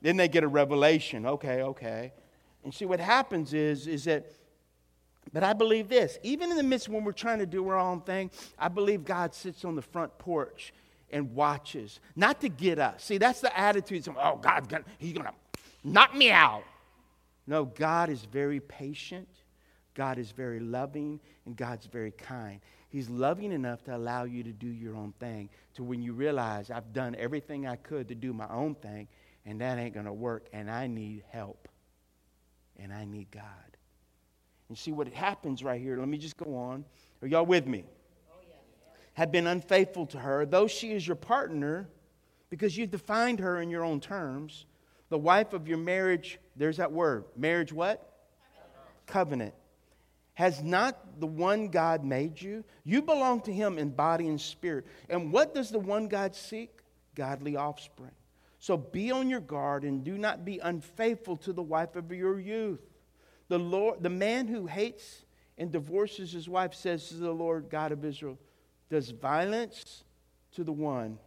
then 0.02 0.16
they 0.16 0.28
get 0.28 0.44
a 0.44 0.48
revelation. 0.48 1.26
Okay, 1.26 1.62
okay. 1.62 2.12
And 2.64 2.74
see 2.74 2.84
what 2.84 3.00
happens 3.00 3.54
is, 3.54 3.86
is 3.86 4.04
that, 4.04 4.30
but 5.32 5.42
I 5.42 5.52
believe 5.52 5.88
this, 5.88 6.18
even 6.22 6.50
in 6.50 6.56
the 6.56 6.62
midst 6.62 6.88
when 6.88 7.04
we're 7.04 7.12
trying 7.12 7.38
to 7.38 7.46
do 7.46 7.66
our 7.68 7.78
own 7.78 8.00
thing, 8.02 8.30
I 8.58 8.68
believe 8.68 9.04
God 9.04 9.34
sits 9.34 9.64
on 9.64 9.76
the 9.76 9.82
front 9.82 10.16
porch 10.18 10.72
and 11.10 11.34
watches, 11.34 12.00
not 12.14 12.40
to 12.40 12.48
get 12.48 12.78
us. 12.78 13.04
See, 13.04 13.18
that's 13.18 13.40
the 13.40 13.56
attitude. 13.58 14.06
Of, 14.08 14.16
oh, 14.20 14.36
God's 14.36 14.68
gonna, 14.68 14.84
he's 14.98 15.12
going 15.12 15.26
to 15.26 15.34
knock 15.84 16.14
me 16.14 16.30
out. 16.30 16.64
No, 17.46 17.64
God 17.64 18.10
is 18.10 18.24
very 18.24 18.60
patient. 18.60 19.28
God 19.94 20.18
is 20.18 20.30
very 20.30 20.60
loving 20.60 21.20
and 21.46 21.56
God's 21.56 21.86
very 21.86 22.12
kind. 22.12 22.60
He's 22.90 23.08
loving 23.08 23.52
enough 23.52 23.82
to 23.84 23.96
allow 23.96 24.24
you 24.24 24.42
to 24.42 24.52
do 24.52 24.68
your 24.68 24.96
own 24.96 25.14
thing 25.18 25.48
to 25.74 25.84
when 25.84 26.02
you 26.02 26.12
realize 26.12 26.70
I've 26.70 26.92
done 26.92 27.16
everything 27.16 27.66
I 27.66 27.76
could 27.76 28.08
to 28.08 28.14
do 28.14 28.32
my 28.32 28.48
own 28.48 28.74
thing 28.76 29.08
and 29.46 29.60
that 29.60 29.78
ain't 29.78 29.94
going 29.94 30.06
to 30.06 30.12
work 30.12 30.46
and 30.52 30.70
I 30.70 30.86
need 30.86 31.22
help 31.30 31.68
and 32.82 32.92
I 32.92 33.04
need 33.04 33.30
God. 33.30 33.44
And 34.68 34.78
see 34.78 34.92
what 34.92 35.08
happens 35.08 35.64
right 35.64 35.80
here. 35.80 35.98
Let 35.98 36.08
me 36.08 36.18
just 36.18 36.36
go 36.36 36.56
on. 36.56 36.84
Are 37.22 37.28
y'all 37.28 37.46
with 37.46 37.66
me? 37.66 37.84
Have 39.14 39.32
been 39.32 39.46
unfaithful 39.46 40.06
to 40.06 40.18
her, 40.18 40.46
though 40.46 40.66
she 40.66 40.92
is 40.92 41.06
your 41.06 41.16
partner, 41.16 41.88
because 42.48 42.76
you've 42.76 42.90
defined 42.90 43.40
her 43.40 43.60
in 43.60 43.68
your 43.68 43.84
own 43.84 44.00
terms. 44.00 44.66
The 45.08 45.18
wife 45.18 45.52
of 45.52 45.66
your 45.66 45.78
marriage, 45.78 46.38
there's 46.56 46.76
that 46.76 46.92
word. 46.92 47.24
Marriage 47.36 47.72
what? 47.72 48.06
Covenant. 49.06 49.54
Has 50.34 50.62
not 50.62 51.20
the 51.20 51.26
one 51.26 51.68
God 51.68 52.04
made 52.04 52.40
you? 52.40 52.64
You 52.84 53.02
belong 53.02 53.40
to 53.42 53.52
him 53.52 53.76
in 53.76 53.90
body 53.90 54.28
and 54.28 54.40
spirit. 54.40 54.86
And 55.08 55.32
what 55.32 55.54
does 55.54 55.70
the 55.70 55.80
one 55.80 56.08
God 56.08 56.34
seek? 56.34 56.70
Godly 57.14 57.56
offspring. 57.56 58.12
So 58.60 58.76
be 58.76 59.10
on 59.10 59.30
your 59.30 59.40
guard 59.40 59.84
and 59.84 60.04
do 60.04 60.18
not 60.18 60.44
be 60.44 60.58
unfaithful 60.58 61.38
to 61.38 61.52
the 61.52 61.62
wife 61.62 61.96
of 61.96 62.12
your 62.12 62.38
youth. 62.38 62.82
The, 63.48 63.58
Lord, 63.58 64.02
the 64.02 64.10
man 64.10 64.46
who 64.46 64.66
hates 64.66 65.24
and 65.56 65.72
divorces 65.72 66.32
his 66.32 66.48
wife 66.48 66.74
says 66.74 67.08
to 67.08 67.14
the 67.14 67.32
Lord 67.32 67.70
God 67.70 67.90
of 67.90 68.04
Israel, 68.04 68.38
does 68.90 69.10
violence 69.10 70.04
to 70.52 70.62
the 70.62 70.72
one 70.72 71.18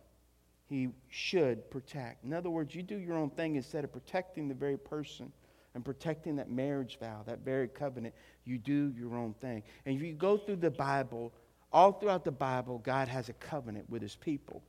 he 0.70 0.90
should 1.10 1.70
protect. 1.72 2.24
In 2.24 2.34
other 2.34 2.52
words, 2.52 2.76
you 2.76 2.84
do 2.84 2.98
your 2.98 3.18
own 3.18 3.32
thing 3.32 3.56
instead 3.56 3.84
of 3.84 3.92
protecting 3.92 4.48
the 4.48 4.54
very 4.54 4.78
person 4.78 5.32
and 5.74 5.84
protecting 5.84 6.36
that 6.36 6.52
marriage 6.52 7.00
vow, 7.00 7.24
that 7.26 7.40
very 7.40 7.68
covenant. 7.68 8.14
You 8.46 8.60
do 8.60 8.94
your 8.96 9.16
own 9.16 9.34
thing. 9.42 9.64
And 9.88 9.96
if 9.96 10.04
you 10.04 10.14
go 10.14 10.38
through 10.38 10.58
the 10.58 10.70
Bible, 10.70 11.34
all 11.72 11.94
throughout 11.94 12.26
the 12.26 12.32
Bible, 12.32 12.78
God 12.78 13.08
has 13.08 13.30
a 13.30 13.34
covenant 13.34 13.90
with 13.90 14.04
his 14.04 14.16
people. 14.16 14.62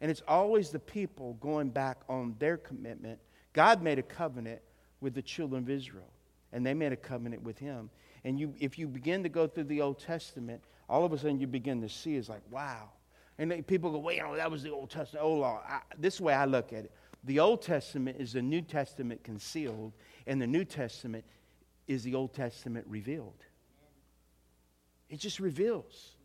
And 0.00 0.10
it's 0.10 0.22
always 0.26 0.70
the 0.70 0.78
people 0.78 1.34
going 1.34 1.68
back 1.70 1.98
on 2.08 2.34
their 2.38 2.56
commitment. 2.56 3.18
God 3.52 3.82
made 3.82 3.98
a 3.98 4.02
covenant 4.02 4.60
with 5.00 5.14
the 5.14 5.22
children 5.22 5.62
of 5.62 5.70
Israel, 5.70 6.12
and 6.52 6.64
they 6.64 6.74
made 6.74 6.92
a 6.92 6.96
covenant 6.96 7.42
with 7.42 7.58
him. 7.58 7.90
And 8.24 8.38
you, 8.38 8.54
if 8.58 8.78
you 8.78 8.86
begin 8.86 9.22
to 9.22 9.28
go 9.28 9.46
through 9.46 9.64
the 9.64 9.80
Old 9.80 9.98
Testament, 9.98 10.62
all 10.88 11.04
of 11.04 11.12
a 11.12 11.18
sudden 11.18 11.38
you 11.38 11.46
begin 11.46 11.80
to 11.82 11.88
see 11.88 12.16
it's 12.16 12.28
like, 12.28 12.42
wow, 12.50 12.90
and 13.40 13.66
people 13.66 13.90
go, 13.90 13.98
wait, 13.98 14.18
know, 14.18 14.36
that 14.36 14.50
was 14.50 14.62
the 14.62 14.70
Old 14.70 14.90
Testament, 14.90 15.24
oh, 15.24 15.28
old 15.28 15.40
law. 15.40 15.62
I, 15.66 15.80
this 15.98 16.20
way 16.20 16.34
I 16.34 16.44
look 16.44 16.74
at 16.74 16.84
it. 16.84 16.92
The 17.24 17.40
Old 17.40 17.62
Testament 17.62 18.18
is 18.20 18.34
the 18.34 18.42
New 18.42 18.60
Testament 18.60 19.24
concealed, 19.24 19.94
and 20.26 20.40
the 20.40 20.46
New 20.46 20.64
Testament 20.64 21.24
is 21.88 22.02
the 22.02 22.14
Old 22.14 22.34
Testament 22.34 22.86
revealed. 22.86 23.42
It 25.08 25.20
just 25.20 25.40
reveals. 25.40 26.16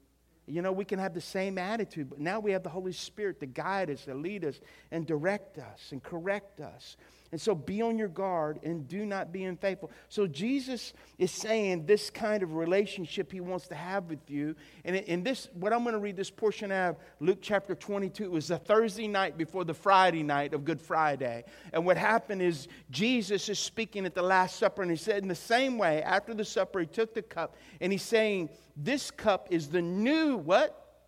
You 0.48 0.62
know, 0.62 0.72
we 0.72 0.86
can 0.86 1.00
have 1.00 1.14
the 1.14 1.22
same 1.22 1.58
attitude, 1.58 2.10
but 2.10 2.20
now 2.20 2.40
we 2.40 2.52
have 2.52 2.64
the 2.64 2.70
Holy 2.70 2.92
Spirit 2.92 3.40
to 3.40 3.48
guide 3.48 3.90
us, 3.90 4.06
to 4.06 4.14
lead 4.14 4.46
us, 4.46 4.60
and 4.92 5.06
direct 5.06 5.58
us, 5.58 5.92
and 5.92 6.04
correct 6.04 6.60
us. 6.60 6.98
And 7.36 7.42
so 7.42 7.54
be 7.54 7.82
on 7.82 7.98
your 7.98 8.08
guard 8.08 8.62
and 8.64 8.88
do 8.88 9.06
not 9.06 9.34
be 9.34 9.44
unfaithful. 9.44 9.92
So 10.08 10.26
Jesus 10.26 10.94
is 11.18 11.32
saying 11.32 11.86
this 11.86 12.10
kind 12.10 12.42
of 12.42 12.56
relationship 12.56 13.30
he 13.30 13.42
wants 13.42 13.68
to 13.68 13.76
have 13.76 14.06
with 14.06 14.30
you. 14.30 14.56
And 14.86 14.96
in 14.96 15.22
this, 15.22 15.50
what 15.54 15.74
I'm 15.74 15.84
going 15.84 15.96
to 15.96 16.00
read 16.00 16.16
this 16.16 16.30
portion 16.32 16.72
out 16.72 16.92
of 16.92 16.96
Luke 17.20 17.40
chapter 17.42 17.76
22, 17.76 18.24
it 18.24 18.32
was 18.32 18.48
the 18.48 18.58
Thursday 18.58 19.10
night 19.10 19.38
before 19.38 19.66
the 19.66 19.74
Friday 19.74 20.24
night 20.24 20.54
of 20.54 20.64
Good 20.64 20.80
Friday. 20.80 21.44
And 21.74 21.86
what 21.86 21.98
happened 21.98 22.42
is 22.42 22.70
Jesus 22.90 23.50
is 23.50 23.60
speaking 23.60 24.06
at 24.06 24.16
the 24.16 24.22
Last 24.22 24.56
Supper, 24.56 24.82
and 24.82 24.90
he 24.90 24.96
said, 24.96 25.22
in 25.22 25.28
the 25.28 25.36
same 25.36 25.78
way, 25.78 26.02
after 26.04 26.34
the 26.34 26.46
supper, 26.46 26.80
he 26.80 26.86
took 26.86 27.14
the 27.14 27.22
cup, 27.22 27.58
and 27.82 27.92
he's 27.92 28.02
saying, 28.02 28.50
This 28.78 29.12
cup 29.12 29.50
is 29.52 29.68
the 29.68 29.82
new 29.82 30.38
what? 30.38 31.04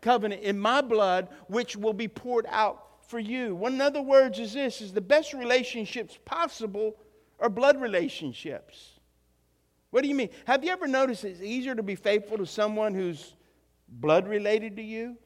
Covenant 0.00 0.42
in 0.42 0.60
my 0.60 0.80
blood, 0.80 1.26
which 1.48 1.74
will 1.76 1.92
be 1.92 2.06
poured 2.06 2.46
out 2.50 2.85
for 3.08 3.18
you. 3.18 3.54
One 3.54 3.74
in 3.74 3.80
other 3.80 4.02
words 4.02 4.38
is 4.38 4.52
this 4.52 4.80
is 4.80 4.92
the 4.92 5.00
best 5.00 5.32
relationships 5.32 6.18
possible 6.24 6.96
are 7.38 7.48
blood 7.48 7.80
relationships. 7.80 8.92
What 9.90 10.02
do 10.02 10.08
you 10.08 10.14
mean? 10.14 10.30
Have 10.46 10.64
you 10.64 10.70
ever 10.70 10.86
noticed 10.86 11.24
it's 11.24 11.40
easier 11.40 11.74
to 11.74 11.82
be 11.82 11.94
faithful 11.94 12.38
to 12.38 12.46
someone 12.46 12.94
who's 12.94 13.34
blood 13.88 14.28
related 14.28 14.76
to 14.76 14.82
you? 14.82 15.16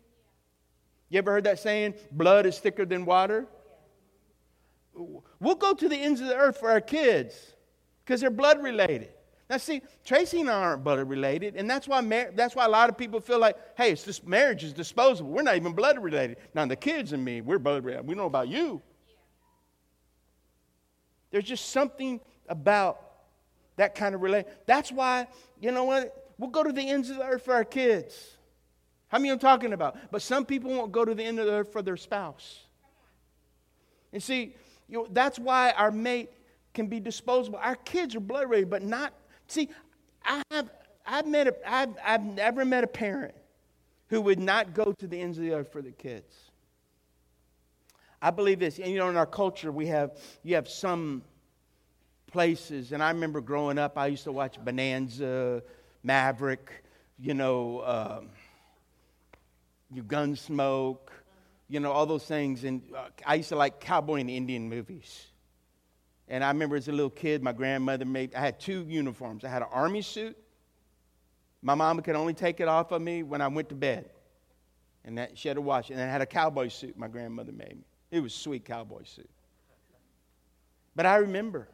You 1.08 1.18
ever 1.18 1.32
heard 1.32 1.44
that 1.44 1.58
saying, 1.58 1.94
blood 2.12 2.46
is 2.46 2.58
thicker 2.58 2.84
than 2.84 3.04
water? 3.04 3.46
We'll 4.94 5.54
go 5.56 5.74
to 5.74 5.88
the 5.88 5.96
ends 5.96 6.20
of 6.20 6.28
the 6.28 6.36
earth 6.36 6.58
for 6.58 6.70
our 6.70 6.80
kids 6.80 7.34
because 8.04 8.20
they're 8.20 8.30
blood 8.30 8.62
related. 8.62 9.12
Now, 9.50 9.56
see, 9.56 9.82
Tracy 10.04 10.42
and 10.42 10.48
I 10.48 10.54
aren't 10.54 10.84
blood 10.84 11.00
related, 11.08 11.56
and 11.56 11.68
that's 11.68 11.88
why, 11.88 12.00
mar- 12.00 12.30
that's 12.36 12.54
why 12.54 12.66
a 12.66 12.68
lot 12.68 12.88
of 12.88 12.96
people 12.96 13.18
feel 13.18 13.40
like, 13.40 13.56
hey, 13.76 13.90
it's 13.90 14.04
this 14.04 14.22
marriage 14.22 14.62
is 14.62 14.72
disposable. 14.72 15.28
We're 15.28 15.42
not 15.42 15.56
even 15.56 15.72
blood 15.72 16.00
related. 16.00 16.36
Now, 16.54 16.66
the 16.66 16.76
kids 16.76 17.12
and 17.12 17.24
me, 17.24 17.40
we're 17.40 17.58
blood 17.58 17.84
related. 17.84 18.06
We 18.06 18.14
know 18.14 18.26
about 18.26 18.46
you. 18.46 18.80
There's 21.32 21.44
just 21.44 21.70
something 21.70 22.20
about 22.48 23.02
that 23.74 23.96
kind 23.96 24.14
of 24.14 24.22
relation. 24.22 24.48
That's 24.66 24.92
why, 24.92 25.26
you 25.60 25.72
know 25.72 25.82
what? 25.82 26.32
We'll 26.38 26.50
go 26.50 26.62
to 26.62 26.72
the 26.72 26.88
ends 26.88 27.10
of 27.10 27.16
the 27.16 27.24
earth 27.24 27.44
for 27.44 27.54
our 27.54 27.64
kids. 27.64 28.36
How 29.08 29.18
many 29.18 29.30
I'm 29.30 29.40
talking 29.40 29.72
about? 29.72 29.96
But 30.12 30.22
some 30.22 30.46
people 30.46 30.70
won't 30.70 30.92
go 30.92 31.04
to 31.04 31.12
the 31.12 31.24
end 31.24 31.40
of 31.40 31.46
the 31.46 31.52
earth 31.54 31.72
for 31.72 31.82
their 31.82 31.96
spouse. 31.96 32.66
And 34.12 34.22
see, 34.22 34.54
you 34.88 34.98
know, 34.98 35.08
that's 35.10 35.40
why 35.40 35.72
our 35.72 35.90
mate 35.90 36.30
can 36.72 36.86
be 36.86 37.00
disposable. 37.00 37.58
Our 37.60 37.74
kids 37.74 38.14
are 38.14 38.20
blood 38.20 38.48
related, 38.48 38.70
but 38.70 38.84
not 38.84 39.12
See, 39.50 39.68
I 40.24 40.42
have, 40.52 40.70
I've, 41.04 41.26
met 41.26 41.48
a, 41.48 41.56
I've, 41.66 41.96
I've 42.04 42.24
never 42.24 42.64
met 42.64 42.84
a 42.84 42.86
parent 42.86 43.34
who 44.06 44.20
would 44.20 44.38
not 44.38 44.74
go 44.74 44.92
to 44.92 45.06
the 45.08 45.20
ends 45.20 45.38
of 45.38 45.44
the 45.44 45.54
earth 45.54 45.72
for 45.72 45.82
the 45.82 45.90
kids. 45.90 46.32
I 48.22 48.30
believe 48.30 48.60
this. 48.60 48.78
And 48.78 48.92
you 48.92 48.98
know, 48.98 49.08
in 49.08 49.16
our 49.16 49.26
culture, 49.26 49.72
we 49.72 49.88
have, 49.88 50.12
you 50.44 50.54
have 50.54 50.68
some 50.68 51.22
places, 52.30 52.92
and 52.92 53.02
I 53.02 53.10
remember 53.10 53.40
growing 53.40 53.76
up, 53.76 53.98
I 53.98 54.06
used 54.06 54.22
to 54.24 54.32
watch 54.32 54.56
Bonanza, 54.64 55.64
Maverick, 56.04 56.84
you 57.18 57.34
know, 57.34 57.82
um, 57.84 58.28
you 59.92 60.04
Gunsmoke, 60.04 61.08
you 61.68 61.80
know, 61.80 61.90
all 61.90 62.06
those 62.06 62.24
things. 62.24 62.62
And 62.62 62.82
uh, 62.96 63.08
I 63.26 63.34
used 63.34 63.48
to 63.48 63.56
like 63.56 63.80
cowboy 63.80 64.20
and 64.20 64.30
Indian 64.30 64.68
movies. 64.68 65.26
And 66.30 66.44
I 66.44 66.48
remember 66.48 66.76
as 66.76 66.86
a 66.86 66.92
little 66.92 67.10
kid, 67.10 67.42
my 67.42 67.52
grandmother 67.52 68.04
made, 68.04 68.36
I 68.36 68.40
had 68.40 68.60
two 68.60 68.86
uniforms. 68.88 69.44
I 69.44 69.48
had 69.48 69.62
an 69.62 69.68
army 69.72 70.00
suit. 70.00 70.38
My 71.60 71.74
mama 71.74 72.02
could 72.02 72.14
only 72.14 72.34
take 72.34 72.60
it 72.60 72.68
off 72.68 72.92
of 72.92 73.02
me 73.02 73.24
when 73.24 73.40
I 73.40 73.48
went 73.48 73.68
to 73.70 73.74
bed. 73.74 74.08
And 75.04 75.18
that, 75.18 75.36
she 75.36 75.48
had 75.48 75.56
to 75.56 75.60
wash 75.60 75.90
it. 75.90 75.94
And 75.94 76.02
I 76.02 76.06
had 76.06 76.20
a 76.20 76.26
cowboy 76.26 76.68
suit 76.68 76.96
my 76.96 77.08
grandmother 77.08 77.50
made 77.50 77.76
me. 77.76 77.84
It 78.12 78.20
was 78.20 78.32
sweet 78.32 78.64
cowboy 78.64 79.02
suit. 79.04 79.28
But 80.94 81.04
I 81.04 81.16
remember, 81.16 81.68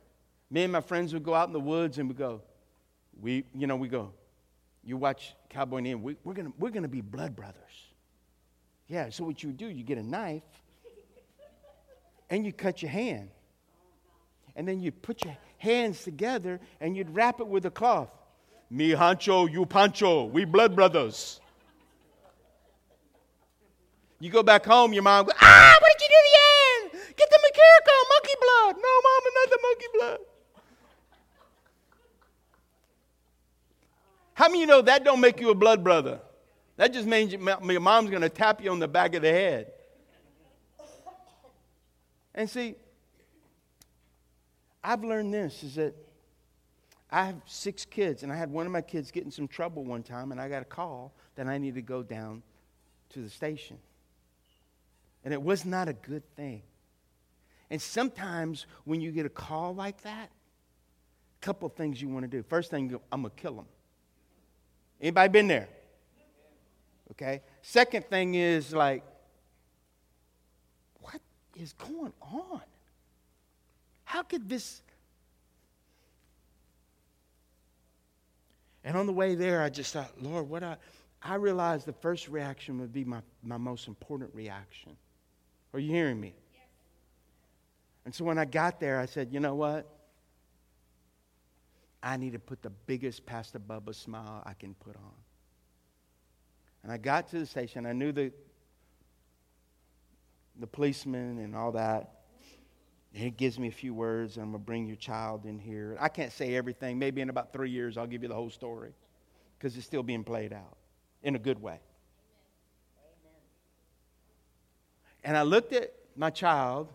me 0.51 0.63
and 0.63 0.73
my 0.73 0.81
friends 0.81 1.13
would 1.13 1.23
go 1.23 1.35
out 1.35 1.49
in 1.49 1.53
the 1.53 1.61
woods 1.61 1.99
and 1.99 2.09
we 2.09 2.15
go, 2.15 2.41
we, 3.21 3.45
you 3.55 3.67
know, 3.67 3.77
we 3.77 3.89
go, 3.89 4.13
you 4.83 4.97
watch 4.97 5.35
Cowboy 5.51 5.79
and 5.79 6.03
we, 6.03 6.17
we're 6.23 6.35
going 6.35 6.53
we're 6.59 6.71
gonna 6.71 6.87
be 6.87 7.01
blood 7.01 7.35
brothers. 7.35 7.55
Yeah, 8.89 9.11
so 9.11 9.25
what 9.25 9.43
you 9.43 9.53
do, 9.53 9.67
you 9.67 9.83
get 9.83 9.99
a 9.99 10.03
knife 10.03 10.43
and 12.31 12.47
you 12.47 12.53
cut 12.53 12.83
your 12.83 12.91
hand 12.91 13.31
and 14.57 14.67
then 14.67 14.81
you'd 14.81 15.01
put 15.03 15.25
your 15.25 15.37
hands 15.59 16.03
together 16.03 16.59
and 16.81 16.97
you'd 16.97 17.15
wrap 17.15 17.41
it 17.41 17.47
with 17.47 17.67
a 17.67 17.71
cloth. 17.71 18.11
Me 18.71 18.91
Hancho, 18.91 19.51
you 19.51 19.65
Pancho, 19.67 20.25
we 20.25 20.45
blood 20.45 20.75
brothers. 20.75 21.41
You 24.19 24.31
go 24.31 24.43
back 24.43 24.65
home, 24.65 24.95
your 24.95 25.03
mom 25.03 25.27
goes, 25.27 25.35
Ah, 25.41 25.77
what 25.81 25.93
did 25.99 26.03
you 26.03 26.09
do 26.09 26.15
to 26.15 26.31
the 26.33 26.99
hand? 26.99 27.15
Get 27.17 27.31
the 27.31 27.39
Mercurochrome, 27.39 28.09
monkey 28.15 28.35
blood. 28.41 28.77
No, 28.83 29.03
mama, 29.05 29.31
not 29.35 29.51
the 29.51 29.59
monkey 29.63 29.87
blood. 29.95 30.19
How 34.35 34.49
many 34.49 34.61
you 34.61 34.67
know 34.67 34.83
that 34.83 35.05
don't 35.05 35.21
make 35.21 35.41
you 35.41 35.51
a 35.51 35.55
blood 35.55 35.85
brother? 35.85 36.21
That 36.77 36.93
just 36.93 37.07
means 37.07 37.33
your 37.33 37.81
mom's 37.81 38.11
going 38.11 38.23
to 38.23 38.29
tap 38.29 38.63
you 38.63 38.71
on 38.71 38.79
the 38.79 38.89
back 38.89 39.15
of 39.15 39.23
the 39.23 39.31
head. 39.31 39.73
And 42.35 42.51
see, 42.51 42.75
I've 44.87 45.03
learned 45.03 45.35
this 45.35 45.65
is 45.65 45.75
that 45.75 45.97
I 47.11 47.27
have 47.27 47.41
six 47.45 47.85
kids, 47.85 48.23
and 48.23 48.33
I 48.33 48.37
had 48.37 48.53
one 48.53 48.67
of 48.67 48.73
my 48.73 48.81
kids 48.81 49.11
get 49.11 49.25
in 49.25 49.33
some 49.33 49.49
trouble 49.49 49.85
one 49.85 50.05
time, 50.05 50.31
and 50.31 50.41
I 50.41 50.49
got 50.49 50.63
a 50.63 50.67
call 50.67 51.13
that 51.35 51.49
I 51.49 51.59
needed 51.59 51.75
to 51.75 51.83
go 51.83 52.05
down 52.05 52.45
to 53.11 53.21
the 53.21 53.29
station. 53.29 53.79
And 55.25 55.35
it 55.35 55.43
was 55.43 55.65
not 55.65 55.89
a 55.89 55.93
good 55.93 56.23
thing. 56.37 56.63
And 57.69 57.83
sometimes 57.83 58.67
when 58.85 59.01
you 59.01 59.11
get 59.11 59.27
a 59.27 59.31
call 59.31 59.75
like 59.75 60.03
that, 60.03 60.31
a 60.31 61.45
couple 61.45 61.67
of 61.67 61.75
things 61.75 62.01
you 62.01 62.09
want 62.09 62.23
to 62.23 62.29
do. 62.29 62.45
First 62.45 62.71
thing, 62.71 62.97
I'm 63.11 63.23
going 63.23 63.35
to 63.35 63.43
kill 63.43 63.55
them. 63.55 63.67
Anybody 65.01 65.29
been 65.33 65.49
there? 65.49 65.69
Okay. 67.11 67.43
Second 67.63 68.05
thing 68.07 68.37
is 68.37 68.73
like, 68.73 69.03
what 71.01 71.21
is 71.57 71.73
going 71.73 72.13
on? 72.23 72.63
How 74.17 74.23
could 74.23 74.49
this? 74.49 74.81
And 78.83 78.97
on 78.97 79.05
the 79.05 79.13
way 79.13 79.35
there, 79.35 79.61
I 79.61 79.69
just 79.69 79.93
thought, 79.93 80.11
Lord, 80.23 80.49
what 80.49 80.63
I, 80.63 80.79
I 81.23 81.35
realized 81.35 81.85
the 81.85 81.93
first 81.93 82.27
reaction 82.27 82.81
would 82.81 82.95
be 82.95 83.05
my, 83.05 83.21
my 83.43 83.59
most 83.59 83.89
important 83.89 84.35
reaction. 84.35 84.97
Are 85.75 85.79
you 85.79 85.93
hearing 85.93 86.19
me? 86.19 86.33
Yes. 86.55 86.65
And 88.07 88.15
so 88.15 88.25
when 88.25 88.39
I 88.39 88.47
got 88.47 88.81
there, 88.81 88.99
I 88.99 89.05
said, 89.05 89.35
you 89.35 89.39
know 89.39 89.55
what? 89.55 89.87
I 92.03 92.17
need 92.17 92.33
to 92.33 92.39
put 92.39 92.63
the 92.63 92.71
biggest 92.71 93.27
Pastor 93.27 93.59
Bubba 93.59 93.95
smile 93.95 94.43
I 94.47 94.55
can 94.55 94.73
put 94.73 94.97
on. 94.97 95.13
And 96.85 96.91
I 96.91 96.97
got 96.97 97.29
to 97.33 97.39
the 97.39 97.45
station. 97.45 97.85
I 97.85 97.93
knew 97.93 98.13
the, 98.13 98.33
the 100.59 100.67
policeman 100.67 101.39
and 101.39 101.55
all 101.55 101.73
that. 101.73 102.16
And 103.17 103.25
he 103.25 103.31
gives 103.31 103.59
me 103.59 103.69
a 103.69 103.73
few 103.73 103.95
words, 103.95 104.37
and 104.37 104.45
I'm 104.45 104.51
going 104.51 104.63
to 104.63 104.67
bring 104.67 104.87
your 104.87 104.97
child 104.97 105.47
in 105.47 105.59
here. 105.59 105.97
I 105.99 106.11
can't 106.11 106.31
say 106.31 106.55
everything. 106.55 106.99
Maybe 106.99 107.23
in 107.23 107.31
about 107.31 107.51
three 107.51 107.71
years, 107.71 107.97
I'll 107.97 108.07
give 108.07 108.23
you 108.23 108.29
the 108.29 108.35
whole 108.35 108.51
story 108.51 108.93
because 109.59 109.75
it's 109.75 109.87
still 109.87 110.03
being 110.03 110.23
played 110.23 110.53
out 110.53 110.77
in 111.23 111.35
a 111.35 111.39
good 111.39 111.63
way. 111.63 111.81
And 115.25 115.35
I 115.35 115.45
looked 115.45 115.73
at 115.73 115.95
my 116.15 116.29
child, 116.29 116.93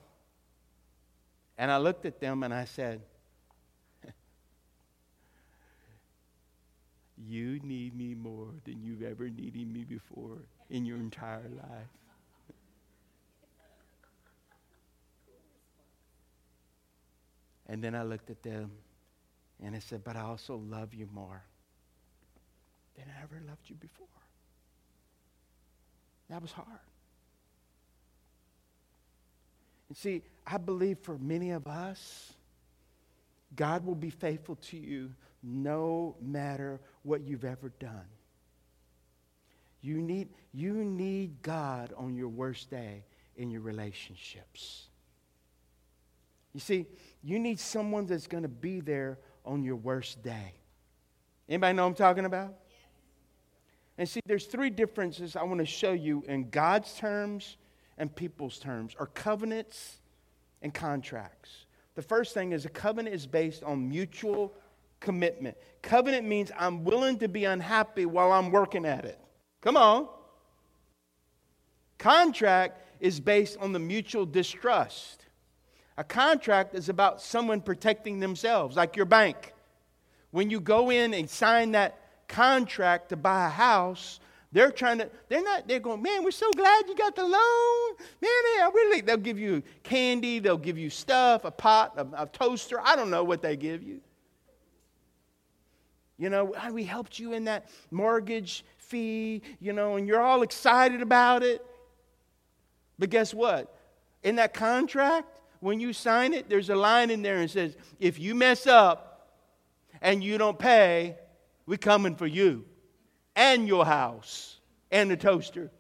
and 1.58 1.72
I 1.72 1.78
looked 1.78 2.06
at 2.06 2.20
them, 2.20 2.44
and 2.44 2.54
I 2.54 2.66
said, 2.66 3.02
You 7.18 7.60
need 7.64 7.96
me 7.96 8.14
more 8.14 8.50
than 8.66 8.84
you've 8.84 9.02
ever 9.02 9.28
needed 9.28 9.74
me 9.74 9.86
before 9.86 10.38
in 10.70 10.86
your 10.86 10.98
entire 10.98 11.50
life. 11.50 11.88
And 17.72 17.82
then 17.82 17.96
I 17.96 18.04
looked 18.04 18.30
at 18.30 18.44
them 18.44 18.70
and 19.64 19.74
I 19.74 19.80
said, 19.80 20.04
But 20.04 20.18
I 20.18 20.22
also 20.24 20.58
love 20.58 20.94
you 20.94 21.08
more 21.14 21.42
than 22.98 23.06
I 23.08 23.24
ever 23.24 23.42
loved 23.48 23.70
you 23.70 23.78
before. 23.78 24.08
That 26.30 26.42
was 26.42 26.52
hard. 26.52 26.68
And 29.88 29.98
see, 29.98 30.22
I 30.46 30.58
believe 30.58 31.00
for 31.00 31.18
many 31.18 31.52
of 31.52 31.66
us, 31.66 32.34
God 33.56 33.86
will 33.86 33.96
be 33.96 34.10
faithful 34.10 34.56
to 34.56 34.78
you 34.78 35.10
no 35.42 36.18
matter 36.22 36.82
what 37.04 37.22
you've 37.22 37.46
ever 37.46 37.72
done. 37.80 38.06
You 39.82 40.02
need, 40.02 40.28
you 40.54 40.74
need 40.74 41.42
God 41.42 41.94
on 41.96 42.16
your 42.16 42.28
worst 42.28 42.70
day 42.70 43.06
in 43.38 43.50
your 43.50 43.62
relationships. 43.62 44.88
You 46.54 46.60
see, 46.60 46.86
you 47.24 47.40
need 47.40 47.60
someone 47.60 48.06
that's 48.06 48.28
going 48.28 48.44
to 48.44 48.50
be 48.50 48.80
there 48.80 49.20
on 49.46 49.64
your 49.64 49.76
worst 49.76 50.22
day. 50.24 50.54
Anybody 51.48 51.74
know 51.74 51.84
what 51.84 51.90
I'm 51.90 51.96
talking 51.96 52.26
about? 52.26 52.56
And 53.98 54.08
see, 54.08 54.20
there's 54.26 54.46
three 54.46 54.70
differences 54.70 55.36
I 55.36 55.44
want 55.44 55.60
to 55.60 55.66
show 55.66 55.92
you 55.92 56.24
in 56.28 56.50
God's 56.50 56.94
terms 56.96 57.58
and 57.98 58.16
people's 58.16 58.58
terms, 58.58 58.96
or 58.98 59.08
covenants 59.08 60.00
and 60.62 60.74
contracts. 60.74 61.68
The 61.96 62.02
first 62.02 62.34
thing 62.34 62.52
is 62.52 62.66
a 62.66 62.70
covenant 62.70 63.14
is 63.14 63.28
based 63.28 63.64
on 63.64 63.88
mutual 63.88 64.54
commitment. 65.00 65.58
Covenant 65.82 66.26
means 66.26 66.52
I'm 66.58 66.84
willing 66.84 67.20
to 67.20 67.28
be 67.28 67.46
unhappy 67.46 68.06
while 68.06 68.32
I'm 68.32 68.50
working 68.50 68.86
at 68.86 69.06
it. 69.06 69.20
Come 69.62 69.78
on. 69.78 70.08
Contract 71.98 72.82
is 73.00 73.20
based 73.20 73.58
on 73.60 73.74
the 73.74 73.80
mutual 73.80 74.26
distrust. 74.26 75.26
A 75.98 76.04
contract 76.04 76.74
is 76.74 76.90
about 76.90 77.22
someone 77.22 77.62
protecting 77.62 78.20
themselves, 78.20 78.76
like 78.76 78.96
your 78.96 79.06
bank. 79.06 79.54
When 80.32 80.50
you 80.50 80.60
go 80.60 80.90
in 80.90 81.14
and 81.14 81.30
sign 81.30 81.72
that 81.74 81.98
contract 82.28 83.10
to 83.10 83.18
buy 83.18 83.48
a 83.48 83.50
house, 83.50 84.20
they're 84.54 84.72
trying 84.72 84.98
to, 85.00 85.10
they're 85.30 85.44
not, 85.44 85.68
they're 85.68 85.80
going, 85.80 86.02
man, 86.02 86.24
we're 86.24 86.32
so 86.32 86.50
glad 86.52 86.88
you 86.88 86.96
got 86.96 87.16
the 87.16 87.24
loan. 87.24 87.96
Man, 88.22 88.32
I 88.62 88.70
really, 88.74 89.02
they'll 89.02 89.18
give 89.18 89.40
you 89.40 89.64
candy, 89.84 90.40
they'll 90.40 90.58
give 90.58 90.78
you 90.78 90.90
stuff, 90.90 91.46
a 91.46 91.52
pot, 91.52 91.94
a, 91.98 92.24
a 92.24 92.26
toaster. 92.28 92.80
I 92.82 92.96
don't 92.96 93.10
know 93.10 93.24
what 93.24 93.42
they 93.42 93.56
give 93.56 93.84
you. 93.84 94.02
You 96.18 96.30
know, 96.30 96.54
ah, 96.58 96.70
we 96.72 96.84
helped 96.84 97.18
you 97.18 97.34
in 97.34 97.46
that 97.46 97.70
mortgage 97.90 98.64
fee, 98.78 99.42
you 99.60 99.74
know, 99.74 99.96
and 99.96 100.08
you're 100.08 100.22
all 100.22 100.44
excited 100.44 101.02
about 101.02 101.44
it. 101.44 101.66
But 103.00 103.10
guess 103.10 103.34
what? 103.34 103.76
In 104.22 104.36
that 104.36 104.54
contract, 104.54 105.28
when 105.62 105.80
you 105.80 105.94
sign 105.94 106.34
it, 106.34 106.50
there's 106.50 106.70
a 106.70 106.76
line 106.76 107.10
in 107.10 107.22
there 107.22 107.38
and 107.38 107.50
says, 107.50 107.78
if 108.00 108.20
you 108.20 108.36
mess 108.36 108.68
up 108.68 109.30
and 110.02 110.24
you 110.24 110.38
don't 110.38 110.60
pay, 110.60 111.16
we're 111.66 111.78
coming 111.78 112.16
for 112.16 112.28
you 112.28 112.66
and 113.36 113.68
your 113.68 113.86
house 113.86 114.60
and 114.92 115.10
the 115.10 115.16
toaster. 115.16 115.72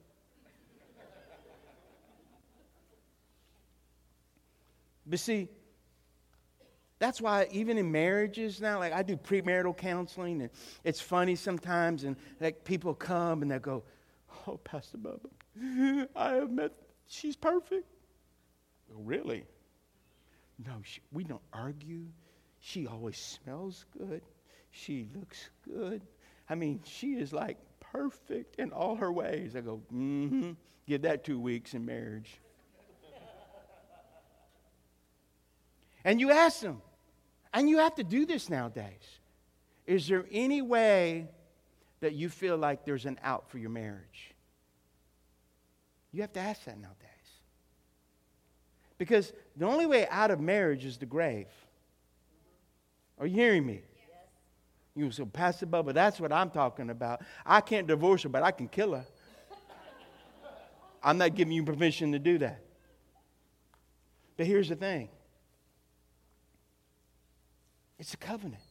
But 5.06 5.20
see, 5.20 5.50
that's 7.00 7.20
why 7.20 7.48
even 7.52 7.80
in 7.80 7.92
marriages 7.92 8.62
now, 8.62 8.78
like 8.78 8.94
I 8.94 9.02
do 9.02 9.18
premarital 9.18 9.76
counseling, 9.76 10.42
and 10.44 10.52
it's 10.84 11.02
funny 11.02 11.36
sometimes, 11.36 12.04
and 12.04 12.16
like 12.40 12.64
people 12.64 12.94
come 12.94 13.42
and 13.42 13.50
they 13.50 13.58
go, 13.58 13.84
"Oh, 14.48 14.58
Pastor 14.58 15.00
Bubba, 15.00 16.08
I 16.16 16.36
have 16.36 16.52
met. 16.52 16.72
She's 17.08 17.36
perfect." 17.36 17.88
Really? 18.88 19.44
No, 20.60 20.82
she, 20.84 21.02
we 21.12 21.24
don't 21.24 21.42
argue. 21.54 22.06
She 22.60 22.88
always 22.88 23.18
smells 23.18 23.86
good. 23.98 24.22
She 24.72 25.08
looks 25.16 25.50
good. 25.68 26.02
I 26.50 26.56
mean, 26.56 26.82
she 26.86 27.14
is 27.14 27.34
like 27.34 27.58
perfect 27.80 28.58
in 28.58 28.72
all 28.72 28.96
her 28.96 29.12
ways. 29.12 29.56
I 29.56 29.62
go, 29.62 29.82
mm-hmm. 29.94 30.52
Give 30.88 31.04
that 31.04 31.24
two 31.24 31.40
weeks 31.40 31.74
in 31.74 31.86
marriage. 31.86 32.30
and 36.04 36.20
you 36.20 36.32
ask 36.32 36.60
them, 36.62 36.82
and 37.54 37.70
you 37.70 37.78
have 37.78 37.96
to 37.96 38.04
do 38.04 38.26
this 38.26 38.50
nowadays. 38.50 39.20
Is 39.86 40.08
there 40.08 40.26
any 40.32 40.62
way 40.62 41.28
that 42.00 42.14
you 42.14 42.30
feel 42.30 42.58
like 42.58 42.86
there's 42.86 43.06
an 43.06 43.20
out 43.24 43.50
for 43.50 43.58
your 43.58 43.70
marriage? 43.70 44.34
You 46.12 46.22
have 46.22 46.34
to 46.34 46.40
ask 46.40 46.66
that 46.66 46.80
nowadays. 46.80 46.98
Because 49.02 49.34
the 49.58 49.66
only 49.66 49.88
way 49.88 50.08
out 50.10 50.30
of 50.30 50.40
marriage 50.40 50.86
is 50.86 51.00
the 51.00 51.08
grave. 51.08 51.48
Are 53.18 53.26
you 53.26 53.34
hearing 53.34 53.66
me? 53.66 53.82
Yes. 53.98 54.20
You 54.96 55.10
say, 55.10 55.26
Pastor 55.26 55.66
Bubba, 55.66 55.92
that's 55.92 56.20
what 56.20 56.32
I'm 56.32 56.52
talking 56.52 56.92
about. 56.92 57.24
I 57.44 57.62
can't 57.62 57.88
divorce 57.88 58.22
her, 58.22 58.30
but 58.30 58.44
I 58.44 58.52
can 58.52 58.68
kill 58.68 58.94
her. 58.94 59.08
I'm 61.04 61.18
not 61.18 61.34
giving 61.34 61.52
you 61.52 61.64
permission 61.64 62.12
to 62.12 62.20
do 62.20 62.38
that. 62.38 62.62
But 64.38 64.46
here's 64.46 64.70
the 64.70 64.76
thing 64.76 65.10
it's 67.98 68.14
a 68.14 68.18
covenant. 68.18 68.62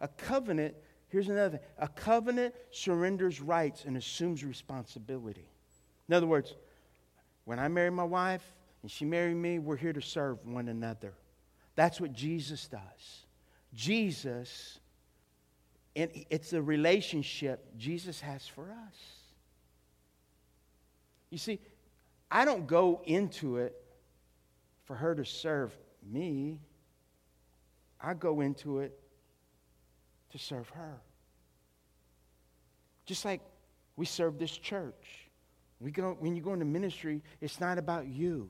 A 0.00 0.08
covenant, 0.08 0.74
here's 1.08 1.28
another 1.28 1.58
thing 1.58 1.66
a 1.76 1.88
covenant 1.88 2.54
surrenders 2.70 3.42
rights 3.42 3.84
and 3.84 3.98
assumes 3.98 4.42
responsibility. 4.42 5.50
In 6.08 6.14
other 6.14 6.26
words, 6.26 6.54
when 7.44 7.58
I 7.58 7.68
marry 7.68 7.90
my 7.90 8.04
wife, 8.04 8.54
and 8.82 8.90
she 8.90 9.04
married 9.04 9.36
me, 9.36 9.58
we're 9.58 9.76
here 9.76 9.92
to 9.92 10.00
serve 10.00 10.38
one 10.44 10.68
another. 10.68 11.12
That's 11.76 12.00
what 12.00 12.12
Jesus 12.12 12.66
does. 12.68 13.26
Jesus, 13.74 14.80
and 15.94 16.10
it's 16.30 16.52
a 16.52 16.62
relationship 16.62 17.76
Jesus 17.76 18.20
has 18.20 18.46
for 18.46 18.64
us. 18.64 18.96
You 21.30 21.38
see, 21.38 21.60
I 22.30 22.44
don't 22.44 22.66
go 22.66 23.02
into 23.04 23.58
it 23.58 23.80
for 24.84 24.96
her 24.96 25.14
to 25.14 25.24
serve 25.24 25.76
me, 26.10 26.58
I 28.00 28.14
go 28.14 28.40
into 28.40 28.80
it 28.80 28.98
to 30.30 30.38
serve 30.38 30.68
her. 30.70 31.00
Just 33.04 33.24
like 33.24 33.40
we 33.96 34.06
serve 34.06 34.38
this 34.38 34.56
church. 34.56 35.28
We 35.80 35.90
go, 35.90 36.16
when 36.18 36.34
you 36.34 36.42
go 36.42 36.52
into 36.52 36.64
ministry, 36.64 37.22
it's 37.40 37.60
not 37.60 37.78
about 37.78 38.06
you. 38.06 38.48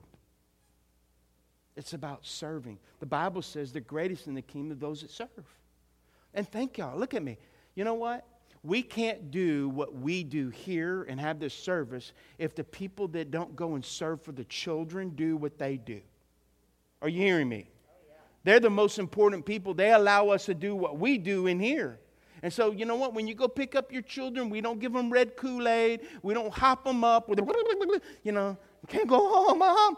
It's 1.75 1.93
about 1.93 2.25
serving. 2.25 2.79
The 2.99 3.05
Bible 3.05 3.41
says 3.41 3.71
the 3.71 3.79
greatest 3.79 4.27
in 4.27 4.33
the 4.33 4.41
kingdom 4.41 4.77
are 4.77 4.79
those 4.79 5.01
that 5.01 5.11
serve. 5.11 5.29
And 6.33 6.47
thank 6.47 6.77
y'all. 6.77 6.97
Look 6.97 7.13
at 7.13 7.23
me. 7.23 7.37
You 7.75 7.83
know 7.83 7.93
what? 7.93 8.25
We 8.63 8.83
can't 8.83 9.31
do 9.31 9.69
what 9.69 9.95
we 9.95 10.23
do 10.23 10.49
here 10.49 11.03
and 11.03 11.19
have 11.19 11.39
this 11.39 11.53
service 11.53 12.13
if 12.37 12.53
the 12.53 12.63
people 12.63 13.07
that 13.09 13.31
don't 13.31 13.55
go 13.55 13.75
and 13.75 13.83
serve 13.83 14.21
for 14.21 14.33
the 14.33 14.43
children 14.43 15.09
do 15.09 15.35
what 15.35 15.57
they 15.57 15.77
do. 15.77 16.01
Are 17.01 17.09
you 17.09 17.21
hearing 17.21 17.49
me? 17.49 17.67
They're 18.43 18.59
the 18.59 18.69
most 18.69 18.99
important 18.99 19.45
people. 19.45 19.73
They 19.73 19.91
allow 19.91 20.29
us 20.29 20.45
to 20.45 20.53
do 20.53 20.75
what 20.75 20.99
we 20.99 21.17
do 21.17 21.47
in 21.47 21.59
here. 21.59 21.99
And 22.43 22.51
so, 22.51 22.71
you 22.71 22.85
know 22.85 22.95
what? 22.95 23.13
When 23.13 23.27
you 23.27 23.35
go 23.35 23.47
pick 23.47 23.75
up 23.75 23.91
your 23.91 24.01
children, 24.01 24.49
we 24.49 24.61
don't 24.61 24.79
give 24.79 24.93
them 24.93 25.11
red 25.11 25.35
Kool 25.35 25.67
Aid. 25.67 26.01
We 26.23 26.33
don't 26.33 26.51
hop 26.51 26.83
them 26.83 27.03
up 27.03 27.29
with, 27.29 27.39
a, 27.39 28.01
you 28.23 28.31
know, 28.31 28.57
can't 28.87 29.07
go 29.07 29.17
home, 29.17 29.59
mom. 29.59 29.97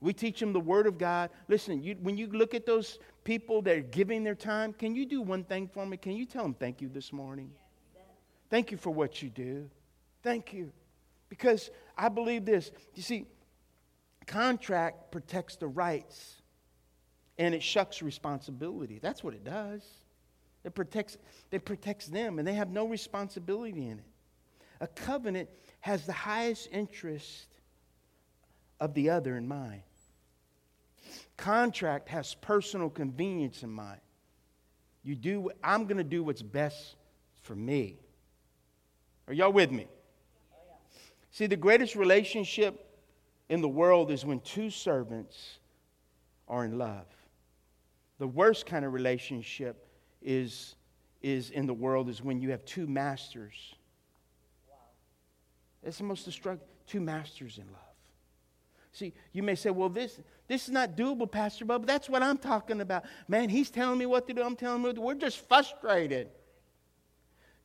We 0.00 0.12
teach 0.12 0.38
them 0.38 0.52
the 0.52 0.60
Word 0.60 0.86
of 0.86 0.96
God. 0.96 1.30
Listen, 1.48 1.82
you, 1.82 1.96
when 2.00 2.16
you 2.16 2.28
look 2.28 2.54
at 2.54 2.66
those 2.66 2.98
people 3.24 3.62
that 3.62 3.76
are 3.76 3.82
giving 3.82 4.22
their 4.22 4.34
time, 4.34 4.72
can 4.72 4.94
you 4.94 5.04
do 5.04 5.20
one 5.20 5.44
thing 5.44 5.68
for 5.68 5.84
me? 5.84 5.96
Can 5.96 6.12
you 6.12 6.24
tell 6.24 6.44
them 6.44 6.54
thank 6.54 6.80
you 6.80 6.88
this 6.88 7.12
morning? 7.12 7.50
Thank 8.50 8.70
you 8.70 8.78
for 8.78 8.90
what 8.90 9.22
you 9.22 9.28
do. 9.28 9.68
Thank 10.22 10.52
you. 10.52 10.72
Because 11.28 11.70
I 11.96 12.08
believe 12.08 12.44
this. 12.44 12.70
You 12.94 13.02
see, 13.02 13.26
contract 14.26 15.10
protects 15.10 15.56
the 15.56 15.66
rights 15.66 16.42
and 17.38 17.54
it 17.54 17.62
shucks 17.62 18.02
responsibility. 18.02 18.98
That's 19.00 19.22
what 19.22 19.34
it 19.34 19.44
does. 19.44 19.82
It 20.64 20.74
protects, 20.74 21.18
it 21.50 21.64
protects 21.64 22.06
them 22.06 22.38
and 22.38 22.46
they 22.46 22.54
have 22.54 22.70
no 22.70 22.86
responsibility 22.86 23.88
in 23.88 23.98
it. 23.98 24.04
A 24.80 24.86
covenant 24.86 25.48
has 25.80 26.06
the 26.06 26.12
highest 26.12 26.68
interest 26.72 27.48
of 28.80 28.94
the 28.94 29.10
other 29.10 29.36
in 29.36 29.46
mind. 29.46 29.82
Contract 31.36 32.08
has 32.08 32.34
personal 32.34 32.90
convenience 32.90 33.62
in 33.62 33.70
mind. 33.70 34.00
You 35.02 35.14
do, 35.14 35.50
I'm 35.62 35.84
going 35.84 35.96
to 35.98 36.04
do 36.04 36.22
what's 36.22 36.42
best 36.42 36.96
for 37.42 37.54
me. 37.54 37.98
Are 39.26 39.32
y'all 39.32 39.52
with 39.52 39.70
me? 39.70 39.86
See, 41.30 41.46
the 41.46 41.56
greatest 41.56 41.94
relationship 41.94 42.84
in 43.48 43.60
the 43.60 43.68
world 43.68 44.10
is 44.10 44.24
when 44.24 44.40
two 44.40 44.70
servants 44.70 45.58
are 46.48 46.64
in 46.64 46.78
love. 46.78 47.06
The 48.18 48.26
worst 48.26 48.66
kind 48.66 48.84
of 48.84 48.92
relationship 48.92 49.86
is, 50.20 50.74
is 51.22 51.50
in 51.50 51.66
the 51.66 51.74
world 51.74 52.08
is 52.08 52.22
when 52.22 52.40
you 52.40 52.50
have 52.50 52.64
two 52.64 52.86
masters. 52.86 53.74
Wow. 54.68 54.76
It's 55.84 55.98
the 55.98 56.04
most 56.04 56.24
destructive, 56.24 56.66
two 56.86 57.00
masters 57.00 57.58
in 57.58 57.66
love. 57.66 57.82
See, 58.92 59.12
you 59.32 59.42
may 59.42 59.54
say, 59.54 59.70
well, 59.70 59.88
this, 59.88 60.18
this 60.48 60.64
is 60.64 60.70
not 60.70 60.96
doable, 60.96 61.30
Pastor 61.30 61.64
Bob. 61.64 61.86
That's 61.86 62.08
what 62.08 62.22
I'm 62.22 62.38
talking 62.38 62.80
about. 62.80 63.04
Man, 63.28 63.50
he's 63.50 63.70
telling 63.70 63.98
me 63.98 64.06
what 64.06 64.26
to 64.28 64.34
do. 64.34 64.42
I'm 64.42 64.56
telling 64.56 64.82
him. 64.82 64.94
We're 64.96 65.14
just 65.14 65.46
frustrated. 65.46 66.28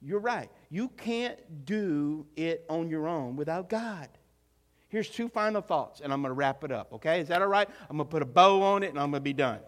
You're 0.02 0.20
right. 0.20 0.50
You 0.70 0.90
can't 0.90 1.66
do 1.66 2.26
it 2.36 2.66
on 2.70 2.90
your 2.90 3.08
own 3.08 3.38
without 3.38 3.70
God. 3.70 4.10
Here's 4.90 5.10
two 5.10 5.30
final 5.30 5.62
thoughts, 5.62 6.02
and 6.02 6.12
I'm 6.12 6.22
going 6.22 6.30
to 6.30 6.36
wrap 6.36 6.64
it 6.64 6.72
up, 6.72 6.94
okay? 6.94 7.22
Is 7.22 7.30
that 7.30 7.42
all 7.42 7.48
right? 7.48 7.68
I'm 7.90 7.98
going 7.98 8.08
to 8.08 8.12
put 8.12 8.22
a 8.22 8.26
bow 8.26 8.62
on 8.62 8.84
it, 8.84 8.90
and 8.90 9.00
I'm 9.00 9.10
going 9.10 9.22
to 9.22 9.24
be 9.24 9.34
done. 9.34 9.60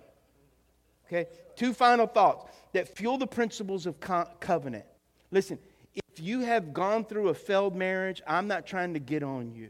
Okay? 1.07 1.27
Two 1.55 1.73
final 1.73 2.05
thoughts 2.05 2.51
that 2.73 2.95
fuel 2.95 3.17
the 3.17 3.25
principles 3.25 3.85
of 3.85 3.99
co- 3.99 4.29
covenant. 4.39 4.85
Listen, 5.31 5.57
if 5.95 6.19
you 6.19 6.41
have 6.41 6.73
gone 6.73 7.05
through 7.05 7.29
a 7.29 7.33
failed 7.33 7.75
marriage, 7.75 8.21
I'm 8.27 8.47
not 8.47 8.67
trying 8.67 8.93
to 8.93 8.99
get 8.99 9.23
on 9.23 9.53
you. 9.53 9.69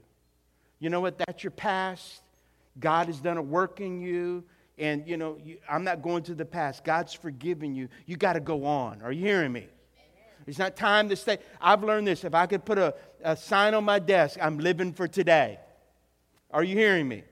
You 0.80 0.90
know 0.90 1.00
what? 1.00 1.18
That's 1.20 1.44
your 1.44 1.52
past. 1.52 2.22
God 2.80 3.08
has 3.08 3.20
done 3.20 3.38
a 3.38 3.42
work 3.42 3.82
in 3.82 4.00
you. 4.00 4.44
And, 4.78 5.08
you 5.08 5.16
know, 5.18 5.38
you, 5.44 5.58
I'm 5.70 5.84
not 5.84 6.02
going 6.02 6.24
to 6.24 6.36
the 6.36 6.46
past. 6.46 6.84
God's 6.84 7.14
forgiven 7.14 7.76
you. 7.76 7.88
You 8.06 8.18
got 8.18 8.34
to 8.34 8.42
go 8.42 8.66
on. 8.66 9.02
Are 9.02 9.12
you 9.12 9.26
hearing 9.26 9.54
me? 9.54 9.68
It's 10.48 10.60
not 10.60 10.76
time 10.76 11.10
to 11.10 11.16
stay. 11.16 11.40
I've 11.60 11.84
learned 11.84 12.08
this. 12.08 12.24
If 12.24 12.36
I 12.36 12.46
could 12.46 12.66
put 12.66 12.78
a, 12.78 12.94
a 13.24 13.36
sign 13.36 13.74
on 13.74 13.84
my 13.84 14.00
desk, 14.00 14.38
I'm 14.42 14.60
living 14.60 14.94
for 14.94 15.08
today. 15.08 15.60
Are 16.52 16.64
you 16.64 16.76
hearing 16.76 17.08
me? 17.08 17.24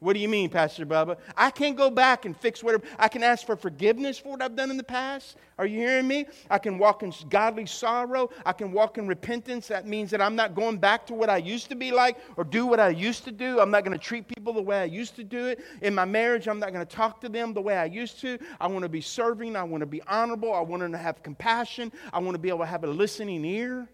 What 0.00 0.14
do 0.14 0.18
you 0.18 0.30
mean, 0.30 0.48
Pastor 0.48 0.86
Bubba? 0.86 1.18
I 1.36 1.50
can't 1.50 1.76
go 1.76 1.90
back 1.90 2.24
and 2.24 2.34
fix 2.34 2.64
whatever. 2.64 2.82
I 2.98 3.06
can 3.08 3.22
ask 3.22 3.44
for 3.44 3.54
forgiveness 3.54 4.18
for 4.18 4.30
what 4.30 4.40
I've 4.42 4.56
done 4.56 4.70
in 4.70 4.78
the 4.78 4.82
past. 4.82 5.36
Are 5.58 5.66
you 5.66 5.78
hearing 5.78 6.08
me? 6.08 6.24
I 6.48 6.56
can 6.58 6.78
walk 6.78 7.02
in 7.02 7.12
godly 7.28 7.66
sorrow. 7.66 8.30
I 8.46 8.54
can 8.54 8.72
walk 8.72 8.96
in 8.96 9.06
repentance. 9.06 9.68
That 9.68 9.86
means 9.86 10.10
that 10.12 10.22
I'm 10.22 10.34
not 10.34 10.54
going 10.54 10.78
back 10.78 11.06
to 11.08 11.14
what 11.14 11.28
I 11.28 11.36
used 11.36 11.68
to 11.68 11.74
be 11.74 11.92
like 11.92 12.16
or 12.38 12.44
do 12.44 12.64
what 12.64 12.80
I 12.80 12.88
used 12.88 13.24
to 13.24 13.30
do. 13.30 13.60
I'm 13.60 13.70
not 13.70 13.84
going 13.84 13.96
to 13.96 14.02
treat 14.02 14.26
people 14.26 14.54
the 14.54 14.62
way 14.62 14.78
I 14.80 14.84
used 14.84 15.16
to 15.16 15.24
do 15.24 15.48
it. 15.48 15.60
In 15.82 15.94
my 15.94 16.06
marriage, 16.06 16.48
I'm 16.48 16.58
not 16.58 16.72
going 16.72 16.86
to 16.86 16.96
talk 16.96 17.20
to 17.20 17.28
them 17.28 17.52
the 17.52 17.60
way 17.60 17.76
I 17.76 17.84
used 17.84 18.22
to. 18.22 18.38
I 18.58 18.68
want 18.68 18.84
to 18.84 18.88
be 18.88 19.02
serving. 19.02 19.54
I 19.54 19.64
want 19.64 19.82
to 19.82 19.86
be 19.86 20.00
honorable. 20.06 20.54
I 20.54 20.60
want 20.60 20.90
to 20.90 20.96
have 20.96 21.22
compassion. 21.22 21.92
I 22.10 22.20
want 22.20 22.34
to 22.34 22.40
be 22.40 22.48
able 22.48 22.60
to 22.60 22.66
have 22.66 22.84
a 22.84 22.86
listening 22.86 23.44
ear. 23.44 23.86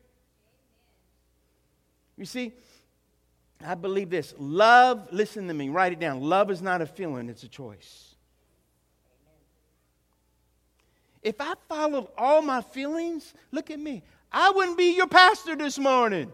You 2.16 2.24
see, 2.24 2.52
I 3.64 3.74
believe 3.74 4.10
this 4.10 4.34
love, 4.38 5.08
listen 5.12 5.48
to 5.48 5.54
me, 5.54 5.68
write 5.68 5.92
it 5.92 5.98
down. 5.98 6.20
Love 6.20 6.50
is 6.50 6.60
not 6.60 6.82
a 6.82 6.86
feeling, 6.86 7.28
it's 7.28 7.42
a 7.42 7.48
choice. 7.48 8.14
If 11.22 11.40
I 11.40 11.54
followed 11.68 12.08
all 12.16 12.42
my 12.42 12.60
feelings, 12.60 13.34
look 13.50 13.70
at 13.70 13.80
me, 13.80 14.02
I 14.30 14.50
wouldn't 14.50 14.78
be 14.78 14.94
your 14.94 15.08
pastor 15.08 15.56
this 15.56 15.78
morning. 15.78 16.30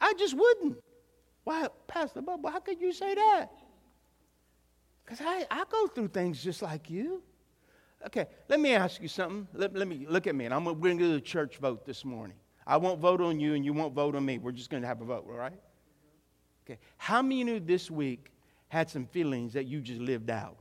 I 0.00 0.12
just 0.18 0.36
wouldn't. 0.36 0.78
Why, 1.44 1.68
Pastor 1.86 2.20
Bubba, 2.22 2.52
how 2.52 2.60
could 2.60 2.80
you 2.80 2.92
say 2.92 3.14
that? 3.14 3.48
Because 5.04 5.20
I, 5.22 5.46
I 5.50 5.64
go 5.68 5.86
through 5.86 6.08
things 6.08 6.42
just 6.42 6.62
like 6.62 6.90
you. 6.90 7.22
Okay, 8.06 8.26
let 8.48 8.60
me 8.60 8.74
ask 8.74 9.00
you 9.00 9.08
something. 9.08 9.48
Let, 9.54 9.74
let 9.74 9.88
me 9.88 10.06
look 10.08 10.26
at 10.26 10.34
me, 10.34 10.44
and 10.44 10.52
I'm, 10.52 10.64
going 10.64 10.98
to 10.98 11.04
do 11.04 11.14
a 11.16 11.20
church 11.20 11.56
vote 11.56 11.86
this 11.86 12.04
morning. 12.04 12.36
I 12.66 12.76
won't 12.76 13.00
vote 13.00 13.20
on 13.20 13.40
you 13.40 13.54
and 13.54 13.64
you 13.64 13.72
won't 13.72 13.94
vote 13.94 14.14
on 14.14 14.24
me. 14.24 14.38
We're 14.38 14.52
just 14.52 14.70
going 14.70 14.82
to 14.82 14.86
have 14.88 15.00
a 15.00 15.04
vote, 15.04 15.26
all 15.28 15.36
right? 15.36 15.58
Okay. 16.66 16.78
How 16.96 17.20
many 17.20 17.42
of 17.42 17.48
you 17.48 17.60
this 17.60 17.90
week 17.90 18.30
had 18.68 18.88
some 18.88 19.06
feelings 19.06 19.52
that 19.52 19.66
you 19.66 19.80
just 19.80 20.00
lived 20.00 20.30
out? 20.30 20.56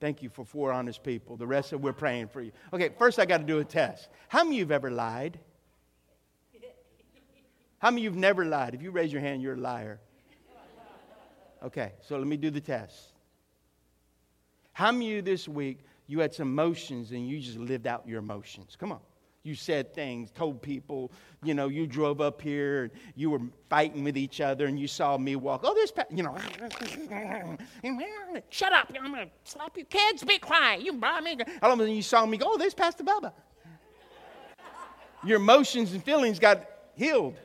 Thank 0.00 0.22
you 0.22 0.28
for 0.28 0.44
four 0.44 0.72
honest 0.72 1.02
people. 1.02 1.36
The 1.36 1.46
rest 1.46 1.72
of 1.72 1.82
we're 1.82 1.92
praying 1.92 2.28
for 2.28 2.40
you. 2.40 2.52
Okay, 2.72 2.90
first 2.96 3.18
I 3.18 3.26
got 3.26 3.38
to 3.38 3.44
do 3.44 3.58
a 3.58 3.64
test. 3.64 4.08
How 4.28 4.44
many 4.44 4.56
of 4.56 4.58
you 4.58 4.64
have 4.64 4.72
ever 4.72 4.90
lied? 4.90 5.40
How 7.78 7.90
many 7.90 8.02
of 8.02 8.04
you 8.04 8.10
have 8.10 8.18
never 8.18 8.44
lied? 8.44 8.74
If 8.74 8.82
you 8.82 8.90
raise 8.90 9.12
your 9.12 9.20
hand, 9.20 9.42
you're 9.42 9.54
a 9.54 9.60
liar. 9.60 10.00
Okay, 11.62 11.92
so 12.00 12.16
let 12.16 12.26
me 12.26 12.36
do 12.36 12.50
the 12.50 12.60
test. 12.60 13.14
How 14.72 14.92
many 14.92 15.06
of 15.10 15.16
you 15.16 15.22
this 15.22 15.48
week 15.48 15.80
you 16.06 16.20
had 16.20 16.32
some 16.32 16.48
emotions 16.48 17.10
and 17.10 17.28
you 17.28 17.40
just 17.40 17.58
lived 17.58 17.88
out 17.88 18.06
your 18.06 18.20
emotions? 18.20 18.76
Come 18.78 18.92
on. 18.92 19.00
You 19.44 19.54
said 19.54 19.94
things, 19.94 20.30
told 20.30 20.60
people, 20.60 21.12
you 21.42 21.54
know, 21.54 21.68
you 21.68 21.86
drove 21.86 22.20
up 22.20 22.42
here, 22.42 22.84
and 22.84 22.92
you 23.14 23.30
were 23.30 23.40
fighting 23.70 24.04
with 24.04 24.18
each 24.18 24.40
other, 24.40 24.66
and 24.66 24.78
you 24.78 24.88
saw 24.88 25.16
me 25.16 25.36
walk. 25.36 25.62
Oh, 25.64 25.74
this, 25.74 25.92
you 26.10 26.22
know, 26.22 26.36
shut 28.50 28.72
up! 28.72 28.92
I'm 29.00 29.12
gonna 29.12 29.30
slap 29.44 29.78
you. 29.78 29.84
Kids, 29.84 30.24
be 30.24 30.38
quiet. 30.38 30.82
You 30.82 30.94
brought 30.94 31.22
me. 31.22 31.38
All 31.62 31.72
of 31.72 31.78
a 31.78 31.82
sudden, 31.82 31.94
you 31.94 32.02
saw 32.02 32.26
me 32.26 32.36
go. 32.36 32.46
Oh, 32.48 32.58
there's 32.58 32.74
Pastor 32.74 33.04
Bubba. 33.04 33.32
Your 35.24 35.36
emotions 35.36 35.92
and 35.92 36.02
feelings 36.02 36.38
got 36.38 36.64
healed. 36.94 37.36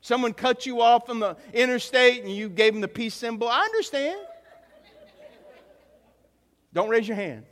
Someone 0.00 0.32
cut 0.32 0.64
you 0.64 0.80
off 0.80 1.10
on 1.10 1.20
the 1.20 1.36
interstate, 1.52 2.22
and 2.22 2.34
you 2.34 2.48
gave 2.48 2.72
them 2.72 2.80
the 2.80 2.88
peace 2.88 3.14
symbol. 3.14 3.48
I 3.48 3.60
understand. 3.60 4.20
Don't 6.72 6.88
raise 6.88 7.06
your 7.06 7.16
hand. 7.16 7.44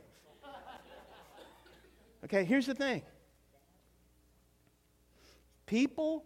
Okay, 2.27 2.43
here's 2.43 2.65
the 2.65 2.75
thing 2.75 3.03
people 5.65 6.25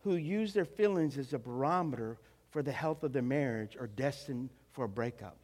who 0.00 0.16
use 0.16 0.52
their 0.52 0.64
feelings 0.64 1.16
as 1.18 1.32
a 1.32 1.38
barometer 1.38 2.18
for 2.50 2.62
the 2.62 2.72
health 2.72 3.04
of 3.04 3.12
their 3.12 3.22
marriage 3.22 3.76
are 3.78 3.86
destined 3.86 4.50
for 4.72 4.86
a 4.86 4.88
breakup. 4.88 5.36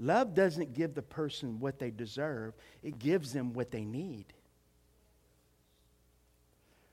Love 0.00 0.34
doesn't 0.34 0.74
give 0.74 0.94
the 0.94 1.02
person 1.02 1.60
what 1.60 1.78
they 1.78 1.90
deserve, 1.90 2.54
it 2.82 2.98
gives 2.98 3.32
them 3.32 3.52
what 3.52 3.70
they 3.70 3.84
need. 3.84 4.26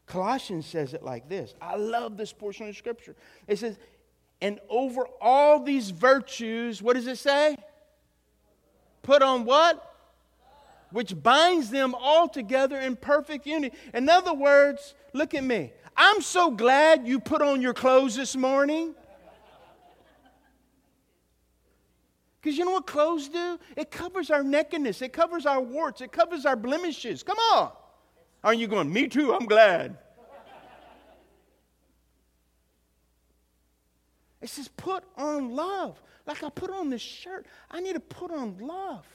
Colossians 0.05 0.67
says 0.67 0.93
it 0.93 1.01
like 1.01 1.29
this. 1.29 1.55
I 1.59 1.77
love 1.77 2.15
this 2.15 2.31
portion 2.31 2.67
of 2.67 2.77
scripture. 2.77 3.15
It 3.47 3.57
says, 3.57 3.79
and 4.39 4.59
over 4.69 5.07
all 5.19 5.63
these 5.63 5.89
virtues, 5.89 6.81
what 6.81 6.93
does 6.93 7.07
it 7.07 7.17
say? 7.17 7.57
Put 9.03 9.21
on 9.21 9.45
what? 9.45 9.91
Which 10.91 11.21
binds 11.21 11.69
them 11.69 11.93
all 11.93 12.27
together 12.27 12.79
in 12.79 12.95
perfect 12.95 13.45
unity. 13.45 13.75
In 13.93 14.09
other 14.09 14.33
words, 14.33 14.95
look 15.13 15.33
at 15.33 15.43
me. 15.43 15.71
I'm 15.95 16.21
so 16.21 16.49
glad 16.49 17.07
you 17.07 17.19
put 17.19 17.41
on 17.41 17.61
your 17.61 17.73
clothes 17.73 18.15
this 18.15 18.35
morning. 18.35 18.95
Because 22.41 22.57
you 22.57 22.65
know 22.65 22.71
what 22.71 22.87
clothes 22.87 23.29
do? 23.29 23.59
It 23.77 23.89
covers 23.89 24.29
our 24.29 24.43
nakedness, 24.43 25.01
it 25.01 25.13
covers 25.13 25.45
our 25.45 25.61
warts, 25.61 26.01
it 26.01 26.11
covers 26.11 26.45
our 26.45 26.57
blemishes. 26.57 27.23
Come 27.23 27.37
on. 27.53 27.71
Aren't 28.43 28.59
you 28.59 28.67
going, 28.67 28.91
me 28.91 29.07
too, 29.07 29.33
I'm 29.33 29.45
glad? 29.45 29.97
It 34.43 34.49
says, 34.49 34.67
put 34.67 35.05
on 35.15 35.55
love. 35.55 36.03
Like 36.27 36.43
I 36.43 36.49
put 36.49 36.69
on 36.69 36.89
this 36.89 37.01
shirt, 37.01 37.45
I 37.71 37.79
need 37.79 37.93
to 37.93 38.01
put 38.01 38.29
on 38.29 38.57
love. 38.59 39.07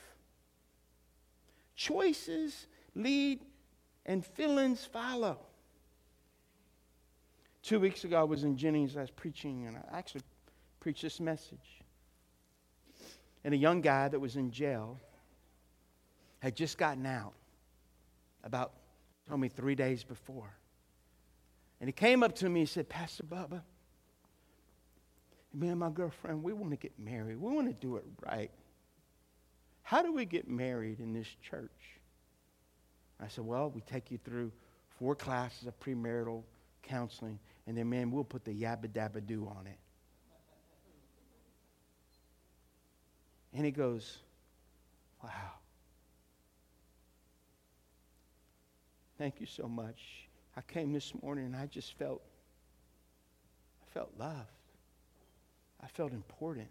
Choices 1.76 2.66
lead 2.94 3.40
and 4.06 4.24
feelings 4.24 4.86
follow. 4.86 5.38
Two 7.62 7.78
weeks 7.78 8.04
ago, 8.04 8.18
I 8.18 8.22
was 8.22 8.42
in 8.44 8.56
Jennings, 8.56 8.96
I 8.96 9.02
was 9.02 9.10
preaching, 9.10 9.66
and 9.66 9.76
I 9.76 9.98
actually 9.98 10.22
preached 10.80 11.02
this 11.02 11.20
message. 11.20 11.82
And 13.44 13.52
a 13.52 13.56
young 13.56 13.82
guy 13.82 14.08
that 14.08 14.18
was 14.18 14.36
in 14.36 14.50
jail 14.50 14.98
had 16.38 16.56
just 16.56 16.78
gotten 16.78 17.04
out. 17.04 17.34
about, 18.44 18.72
told 19.28 19.40
me 19.40 19.48
three 19.48 19.74
days 19.74 20.04
before. 20.04 20.56
And 21.80 21.88
he 21.88 21.92
came 21.92 22.22
up 22.22 22.34
to 22.36 22.48
me 22.48 22.60
and 22.60 22.68
said, 22.68 22.88
Pastor 22.88 23.24
Bubba, 23.24 23.60
me 25.54 25.68
and 25.68 25.78
my 25.78 25.90
girlfriend, 25.90 26.42
we 26.42 26.52
want 26.52 26.70
to 26.72 26.76
get 26.76 26.98
married. 26.98 27.40
We 27.40 27.54
want 27.54 27.68
to 27.68 27.74
do 27.74 27.96
it 27.96 28.04
right. 28.24 28.50
How 29.82 30.02
do 30.02 30.12
we 30.12 30.24
get 30.24 30.48
married 30.48 31.00
in 31.00 31.12
this 31.12 31.28
church? 31.42 31.70
I 33.20 33.28
said, 33.28 33.44
Well, 33.44 33.70
we 33.70 33.80
take 33.80 34.10
you 34.10 34.18
through 34.24 34.52
four 34.98 35.14
classes 35.14 35.66
of 35.66 35.78
premarital 35.80 36.42
counseling, 36.82 37.38
and 37.66 37.76
then, 37.76 37.88
man, 37.88 38.10
we'll 38.10 38.24
put 38.24 38.44
the 38.44 38.52
yabba 38.52 38.88
dabba 38.88 39.26
do 39.26 39.46
on 39.46 39.66
it. 39.66 39.78
And 43.54 43.64
he 43.64 43.70
goes, 43.70 44.18
Wow. 45.22 45.30
Thank 49.18 49.40
you 49.40 49.46
so 49.46 49.66
much. 49.66 50.28
I 50.56 50.60
came 50.60 50.92
this 50.92 51.12
morning 51.22 51.46
and 51.46 51.56
I 51.56 51.66
just 51.66 51.98
felt 51.98 52.22
I 53.82 53.92
felt 53.92 54.12
loved. 54.18 54.57
I 55.82 55.86
felt 55.86 56.12
important. 56.12 56.68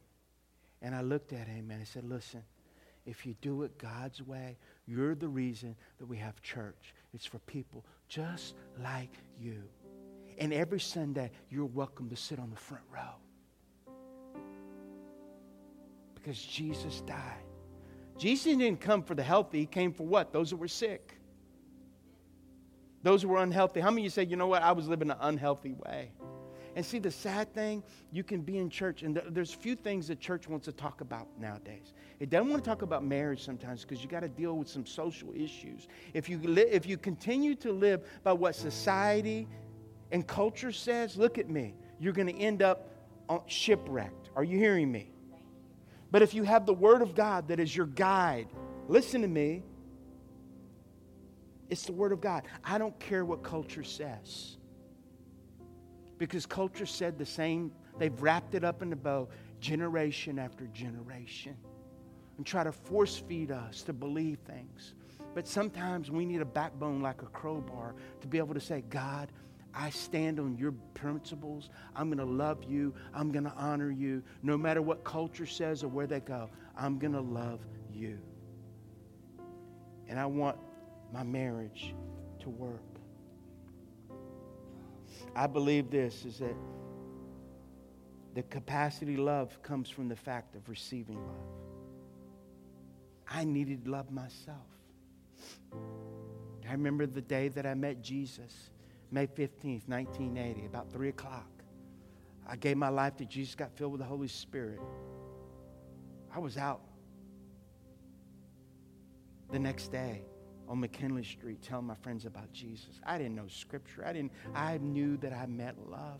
And 0.82 0.94
I 0.94 1.02
looked 1.02 1.34
at 1.34 1.48
him 1.48 1.72
and 1.72 1.82
I 1.82 1.86
said, 1.86 2.04
Listen, 2.04 2.44
if 3.06 3.26
you 3.26 3.36
do 3.42 3.64
it 3.64 3.78
God's 3.78 4.22
way, 4.22 4.58
you're 4.86 5.16
the 5.16 5.28
reason 5.28 5.76
that 6.00 6.06
we 6.06 6.18
have 6.18 6.42
church. 6.42 6.94
It's 7.14 7.26
for 7.26 7.40
people 7.40 7.86
just 8.10 8.56
like 8.84 9.14
you. 9.40 9.64
And 10.38 10.54
every 10.54 10.80
Sunday, 10.80 11.32
you're 11.50 11.66
welcome 11.66 12.10
to 12.10 12.16
sit 12.16 12.38
on 12.38 12.50
the 12.50 12.56
front 12.56 12.84
row. 12.94 13.16
Because 16.14 16.40
Jesus 16.40 17.02
died. 17.02 17.44
Jesus 18.18 18.58
didn't 18.58 18.82
come 18.82 19.04
for 19.04 19.16
the 19.16 19.24
healthy, 19.24 19.60
He 19.60 19.66
came 19.66 19.94
for 19.94 20.06
what? 20.06 20.34
Those 20.34 20.50
that 20.50 20.58
were 20.58 20.68
sick. 20.68 21.18
Those 23.04 23.22
who 23.22 23.30
were 23.30 23.42
unhealthy. 23.42 23.80
How 23.80 23.90
many 23.90 24.02
of 24.02 24.04
you 24.06 24.10
say, 24.10 24.26
you 24.26 24.36
know 24.36 24.48
what? 24.48 24.64
I 24.64 24.74
was 24.74 24.88
living 24.88 25.10
an 25.10 25.18
unhealthy 25.22 25.74
way? 25.74 26.12
And 26.78 26.86
see, 26.86 27.00
the 27.00 27.10
sad 27.10 27.52
thing, 27.56 27.82
you 28.12 28.24
can 28.24 28.42
be 28.42 28.60
in 28.60 28.70
church, 28.70 29.02
and 29.02 29.20
there's 29.32 29.52
a 29.52 29.58
few 29.58 29.76
things 29.76 30.10
that 30.10 30.20
church 30.20 30.48
wants 30.48 30.66
to 30.66 30.72
talk 30.72 31.02
about 31.02 31.28
nowadays. 31.40 31.92
It 32.20 32.30
doesn't 32.30 32.52
want 32.52 32.64
to 32.64 32.70
talk 32.70 32.84
about 32.84 33.04
marriage 33.04 33.44
sometimes 33.44 33.82
because 33.82 34.04
you 34.04 34.08
got 34.08 34.20
to 34.20 34.30
deal 34.30 34.56
with 34.56 34.70
some 34.70 34.86
social 34.86 35.34
issues. 35.34 35.88
If 36.14 36.30
you, 36.30 36.38
li- 36.38 36.70
if 36.70 36.86
you 36.86 36.96
continue 36.96 37.56
to 37.56 37.72
live 37.72 38.08
by 38.24 38.34
what 38.34 38.56
society 38.56 39.48
and 40.12 40.28
culture 40.28 40.72
says, 40.72 41.18
look 41.18 41.40
at 41.40 41.50
me, 41.50 41.74
you're 42.00 42.14
going 42.14 42.28
to 42.28 42.40
end 42.40 42.62
up 42.62 42.92
uh, 43.28 43.40
shipwrecked. 43.48 44.30
Are 44.36 44.44
you 44.44 44.60
hearing 44.60 44.92
me? 44.92 45.10
But 46.12 46.22
if 46.22 46.36
you 46.36 46.44
have 46.44 46.68
the 46.68 46.76
Word 46.76 47.02
of 47.02 47.16
God 47.16 47.48
that 47.48 47.60
is 47.60 47.76
your 47.76 47.88
guide, 47.88 48.50
listen 48.88 49.24
to 49.24 49.28
me. 49.28 49.64
It's 51.72 51.88
the 51.88 51.94
Word 51.94 52.12
of 52.12 52.22
God. 52.22 52.44
I 52.64 52.78
don't 52.78 53.00
care 53.00 53.26
what 53.26 53.42
culture 53.42 53.84
says. 53.84 54.57
Because 56.18 56.46
culture 56.46 56.86
said 56.86 57.18
the 57.18 57.26
same, 57.26 57.72
they've 57.98 58.22
wrapped 58.22 58.56
it 58.56 58.64
up 58.64 58.82
in 58.82 58.92
a 58.94 58.96
bow 58.96 59.28
generation 59.60 60.40
after 60.40 60.68
generation 60.68 61.56
and 62.38 62.46
try 62.46 62.64
to 62.64 62.72
force 62.72 63.18
feed 63.18 63.52
us 63.52 63.82
to 63.84 63.94
believe 63.94 64.40
things. 64.40 64.94
But 65.34 65.48
sometimes 65.48 66.10
we 66.10 66.26
need 66.26 66.42
a 66.42 66.46
backbone 66.46 67.02
like 67.02 67.22
a 67.22 67.28
crowbar 67.28 67.96
to 68.22 68.28
be 68.28 68.38
able 68.38 68.54
to 68.54 68.60
say, 68.60 68.84
God, 68.90 69.32
I 69.74 69.92
stand 69.92 70.40
on 70.40 70.58
your 70.58 70.72
principles. 70.96 71.70
I'm 71.96 72.08
going 72.08 72.18
to 72.18 72.26
love 72.26 72.64
you. 72.64 72.96
I'm 73.14 73.32
going 73.32 73.44
to 73.44 73.54
honor 73.56 73.92
you. 73.92 74.24
No 74.42 74.58
matter 74.58 74.82
what 74.82 75.04
culture 75.04 75.46
says 75.46 75.84
or 75.84 75.88
where 75.88 76.08
they 76.08 76.20
go, 76.20 76.50
I'm 76.76 76.98
going 76.98 77.14
to 77.14 77.22
love 77.22 77.60
you. 77.94 78.18
And 80.08 80.20
I 80.20 80.26
want 80.26 80.58
my 81.14 81.24
marriage 81.24 81.94
to 82.40 82.50
work. 82.50 82.97
I 85.36 85.48
believe 85.48 85.90
this 85.90 86.26
is 86.26 86.40
that 86.40 86.56
the 88.34 88.44
capacity 88.44 89.18
love 89.18 89.62
comes 89.64 89.90
from 89.90 90.10
the 90.10 90.16
fact 90.16 90.56
of 90.56 90.68
receiving 90.70 91.18
love. 91.18 91.58
I 93.30 93.44
needed 93.44 93.88
love 93.88 94.12
myself. 94.12 94.58
I 96.68 96.72
remember 96.72 97.06
the 97.06 97.22
day 97.22 97.48
that 97.50 97.66
I 97.66 97.74
met 97.74 98.02
Jesus, 98.02 98.70
May 99.12 99.28
15th, 99.28 99.88
1980, 99.88 100.66
about 100.66 100.92
3 100.92 101.10
o'clock. 101.10 101.50
I 102.48 102.56
gave 102.56 102.78
my 102.78 102.90
life 102.90 103.16
to 103.18 103.26
Jesus, 103.26 103.56
got 103.56 103.76
filled 103.76 103.94
with 103.94 104.02
the 104.02 104.08
Holy 104.08 104.28
Spirit. 104.28 104.80
I 106.34 106.40
was 106.40 106.58
out 106.58 106.82
the 109.52 109.60
next 109.60 109.92
day 109.92 110.24
on 110.68 110.80
McKinley 110.80 111.24
Street 111.24 111.62
telling 111.62 111.86
my 111.86 111.96
friends 111.96 112.26
about 112.26 112.52
Jesus. 112.52 113.00
I 113.06 113.18
didn't 113.18 113.36
know 113.36 113.48
scripture. 113.48 114.06
I 114.06 114.14
didn't 114.14 114.32
I 114.56 114.78
knew 114.78 115.18
that 115.18 115.34
I 115.34 115.46
met 115.46 115.76
love. 115.90 116.20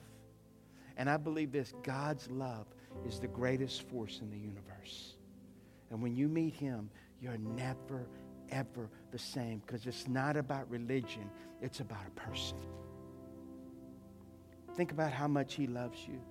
And 0.98 1.10
I 1.10 1.18
believe 1.18 1.52
this 1.52 1.74
God's 1.84 2.30
love 2.30 2.66
is 3.08 3.20
the 3.20 3.28
greatest 3.28 3.88
force 3.90 4.20
in 4.22 4.32
the 4.32 4.38
universe. 4.38 5.16
And 5.92 6.02
when 6.02 6.16
you 6.16 6.28
meet 6.28 6.54
him, 6.54 6.90
you're 7.22 7.38
never 7.38 8.08
ever 8.52 8.90
the 9.12 9.20
same 9.20 9.62
because 9.66 9.86
it's 9.86 10.08
not 10.08 10.38
about 10.38 10.70
religion, 10.70 11.30
it's 11.62 11.80
about 11.80 12.06
a 12.08 12.12
person. 12.12 12.58
Think 14.76 14.92
about 14.92 15.12
how 15.12 15.28
much 15.28 15.56
he 15.56 15.68
loves 15.68 16.00
you. 16.08 16.22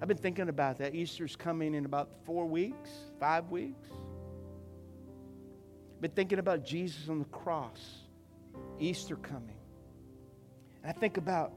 I've 0.00 0.08
been 0.08 0.16
thinking 0.16 0.48
about 0.48 0.78
that. 0.78 0.94
Easter's 0.94 1.34
coming 1.34 1.74
in 1.74 1.86
about 1.86 2.10
four 2.24 2.46
weeks, 2.46 2.90
five 3.18 3.50
weeks. 3.50 3.88
Been 6.00 6.10
thinking 6.10 6.38
about 6.38 6.64
Jesus 6.64 7.08
on 7.08 7.18
the 7.18 7.24
cross, 7.26 7.80
Easter 8.78 9.16
coming. 9.16 9.56
And 10.82 10.90
I 10.90 10.98
think 10.98 11.16
about 11.16 11.52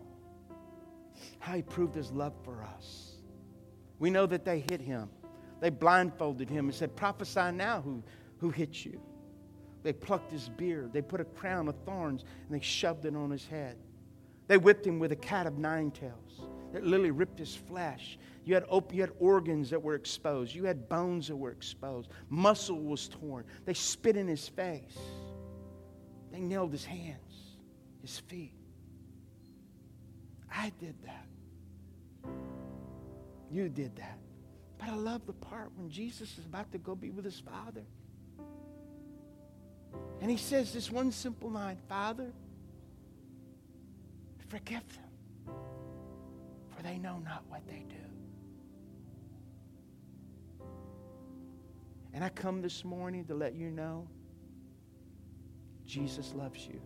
how 1.39 1.55
he 1.55 1.61
proved 1.61 1.95
his 1.95 2.11
love 2.11 2.33
for 2.43 2.63
us. 2.63 3.13
We 3.99 4.09
know 4.09 4.25
that 4.25 4.45
they 4.45 4.63
hit 4.69 4.79
him. 4.79 5.09
They 5.59 5.69
blindfolded 5.69 6.49
him 6.49 6.65
and 6.65 6.75
said, 6.75 6.95
Prophesy 6.95 7.51
now 7.51 7.81
who, 7.81 8.03
who 8.38 8.49
hit 8.51 8.85
you. 8.85 9.01
They 9.83 9.93
plucked 9.93 10.31
his 10.31 10.49
beard. 10.49 10.93
They 10.93 11.01
put 11.01 11.21
a 11.21 11.25
crown 11.25 11.67
of 11.67 11.75
thorns 11.85 12.23
and 12.47 12.55
they 12.55 12.63
shoved 12.63 13.05
it 13.05 13.15
on 13.15 13.31
his 13.31 13.45
head. 13.47 13.77
They 14.47 14.57
whipped 14.57 14.85
him 14.85 14.99
with 14.99 15.11
a 15.11 15.17
cat 15.17 15.47
of 15.47 15.57
nine 15.57 15.91
tails 15.91 16.41
that 16.73 16.83
literally 16.83 17.11
ripped 17.11 17.39
his 17.39 17.55
flesh. 17.55 18.17
You 18.48 18.54
had, 18.54 18.64
op- 18.70 18.93
you 18.93 19.02
had 19.02 19.12
organs 19.20 19.72
that 19.72 19.84
were 19.84 19.95
exposed. 19.95 20.56
You 20.56 20.64
had 20.64 20.88
bones 20.88 21.28
that 21.28 21.36
were 21.36 21.52
exposed. 21.52 22.10
Muscle 22.30 22.80
was 22.80 23.10
torn. 23.10 23.43
They 23.66 23.74
spit 23.74 24.16
in 24.16 24.26
his 24.26 24.48
face. 24.48 24.98
They 26.32 26.39
nailed 26.39 26.72
his 26.72 26.86
hands, 26.86 27.58
his 28.02 28.20
feet. 28.20 28.54
I 30.50 30.72
did 30.80 30.95
that. 31.04 31.26
You 33.52 33.68
did 33.68 33.98
that. 33.98 34.18
But 34.78 34.91
I 34.91 34.95
love 34.95 35.26
the 35.26 35.34
part 35.34 35.70
when 35.76 35.89
Jesus 35.89 36.38
is 36.38 36.45
about 36.45 36.72
to 36.72 36.78
go 36.78 36.95
be 36.95 37.10
with 37.10 37.26
his 37.26 37.41
Father. 37.41 37.84
And 40.22 40.32
he 40.32 40.38
says 40.38 40.72
this 40.72 40.89
one 40.89 41.12
simple 41.12 41.50
line 41.50 41.80
Father, 41.89 42.32
forgive 44.48 44.88
them, 44.95 45.54
for 46.74 46.82
they 46.82 46.98
know 46.98 47.20
not 47.26 47.43
what 47.50 47.68
they 47.68 47.84
do. 47.89 48.07
And 52.14 52.24
I 52.24 52.30
come 52.30 52.62
this 52.62 52.84
morning 52.84 53.26
to 53.26 53.36
let 53.36 53.55
you 53.55 53.70
know 53.70 54.08
Jesus 55.86 56.34
loves 56.36 56.68
you. 56.68 56.82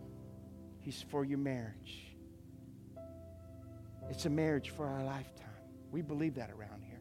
He's 0.78 1.02
for 1.02 1.24
your 1.24 1.38
marriage. 1.38 2.14
It's 4.10 4.26
a 4.26 4.30
marriage 4.30 4.70
for 4.70 4.86
our 4.86 5.04
lifetime. 5.04 5.48
We 5.90 6.02
believe 6.02 6.34
that 6.36 6.50
around 6.50 6.82
here. 6.82 7.00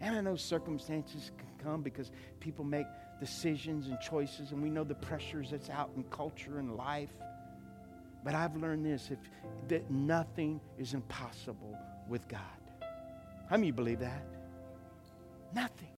And 0.00 0.16
I 0.16 0.20
know 0.20 0.36
circumstances 0.36 1.30
can 1.38 1.48
come 1.64 1.82
because 1.82 2.12
people 2.40 2.64
make 2.64 2.86
decisions 3.20 3.86
and 3.86 3.98
choices, 4.00 4.52
and 4.52 4.62
we 4.62 4.70
know 4.70 4.84
the 4.84 4.94
pressures 4.94 5.50
that's 5.50 5.70
out 5.70 5.90
in 5.96 6.02
culture 6.04 6.58
and 6.58 6.76
life. 6.76 7.12
But 8.24 8.34
I've 8.34 8.56
learned 8.56 8.84
this 8.84 9.10
if, 9.10 9.18
that 9.68 9.90
nothing 9.90 10.60
is 10.78 10.94
impossible 10.94 11.76
with 12.08 12.26
God. 12.28 12.40
How 13.48 13.56
many 13.56 13.70
believe 13.70 14.00
that? 14.00 14.24
Nothing. 15.54 15.88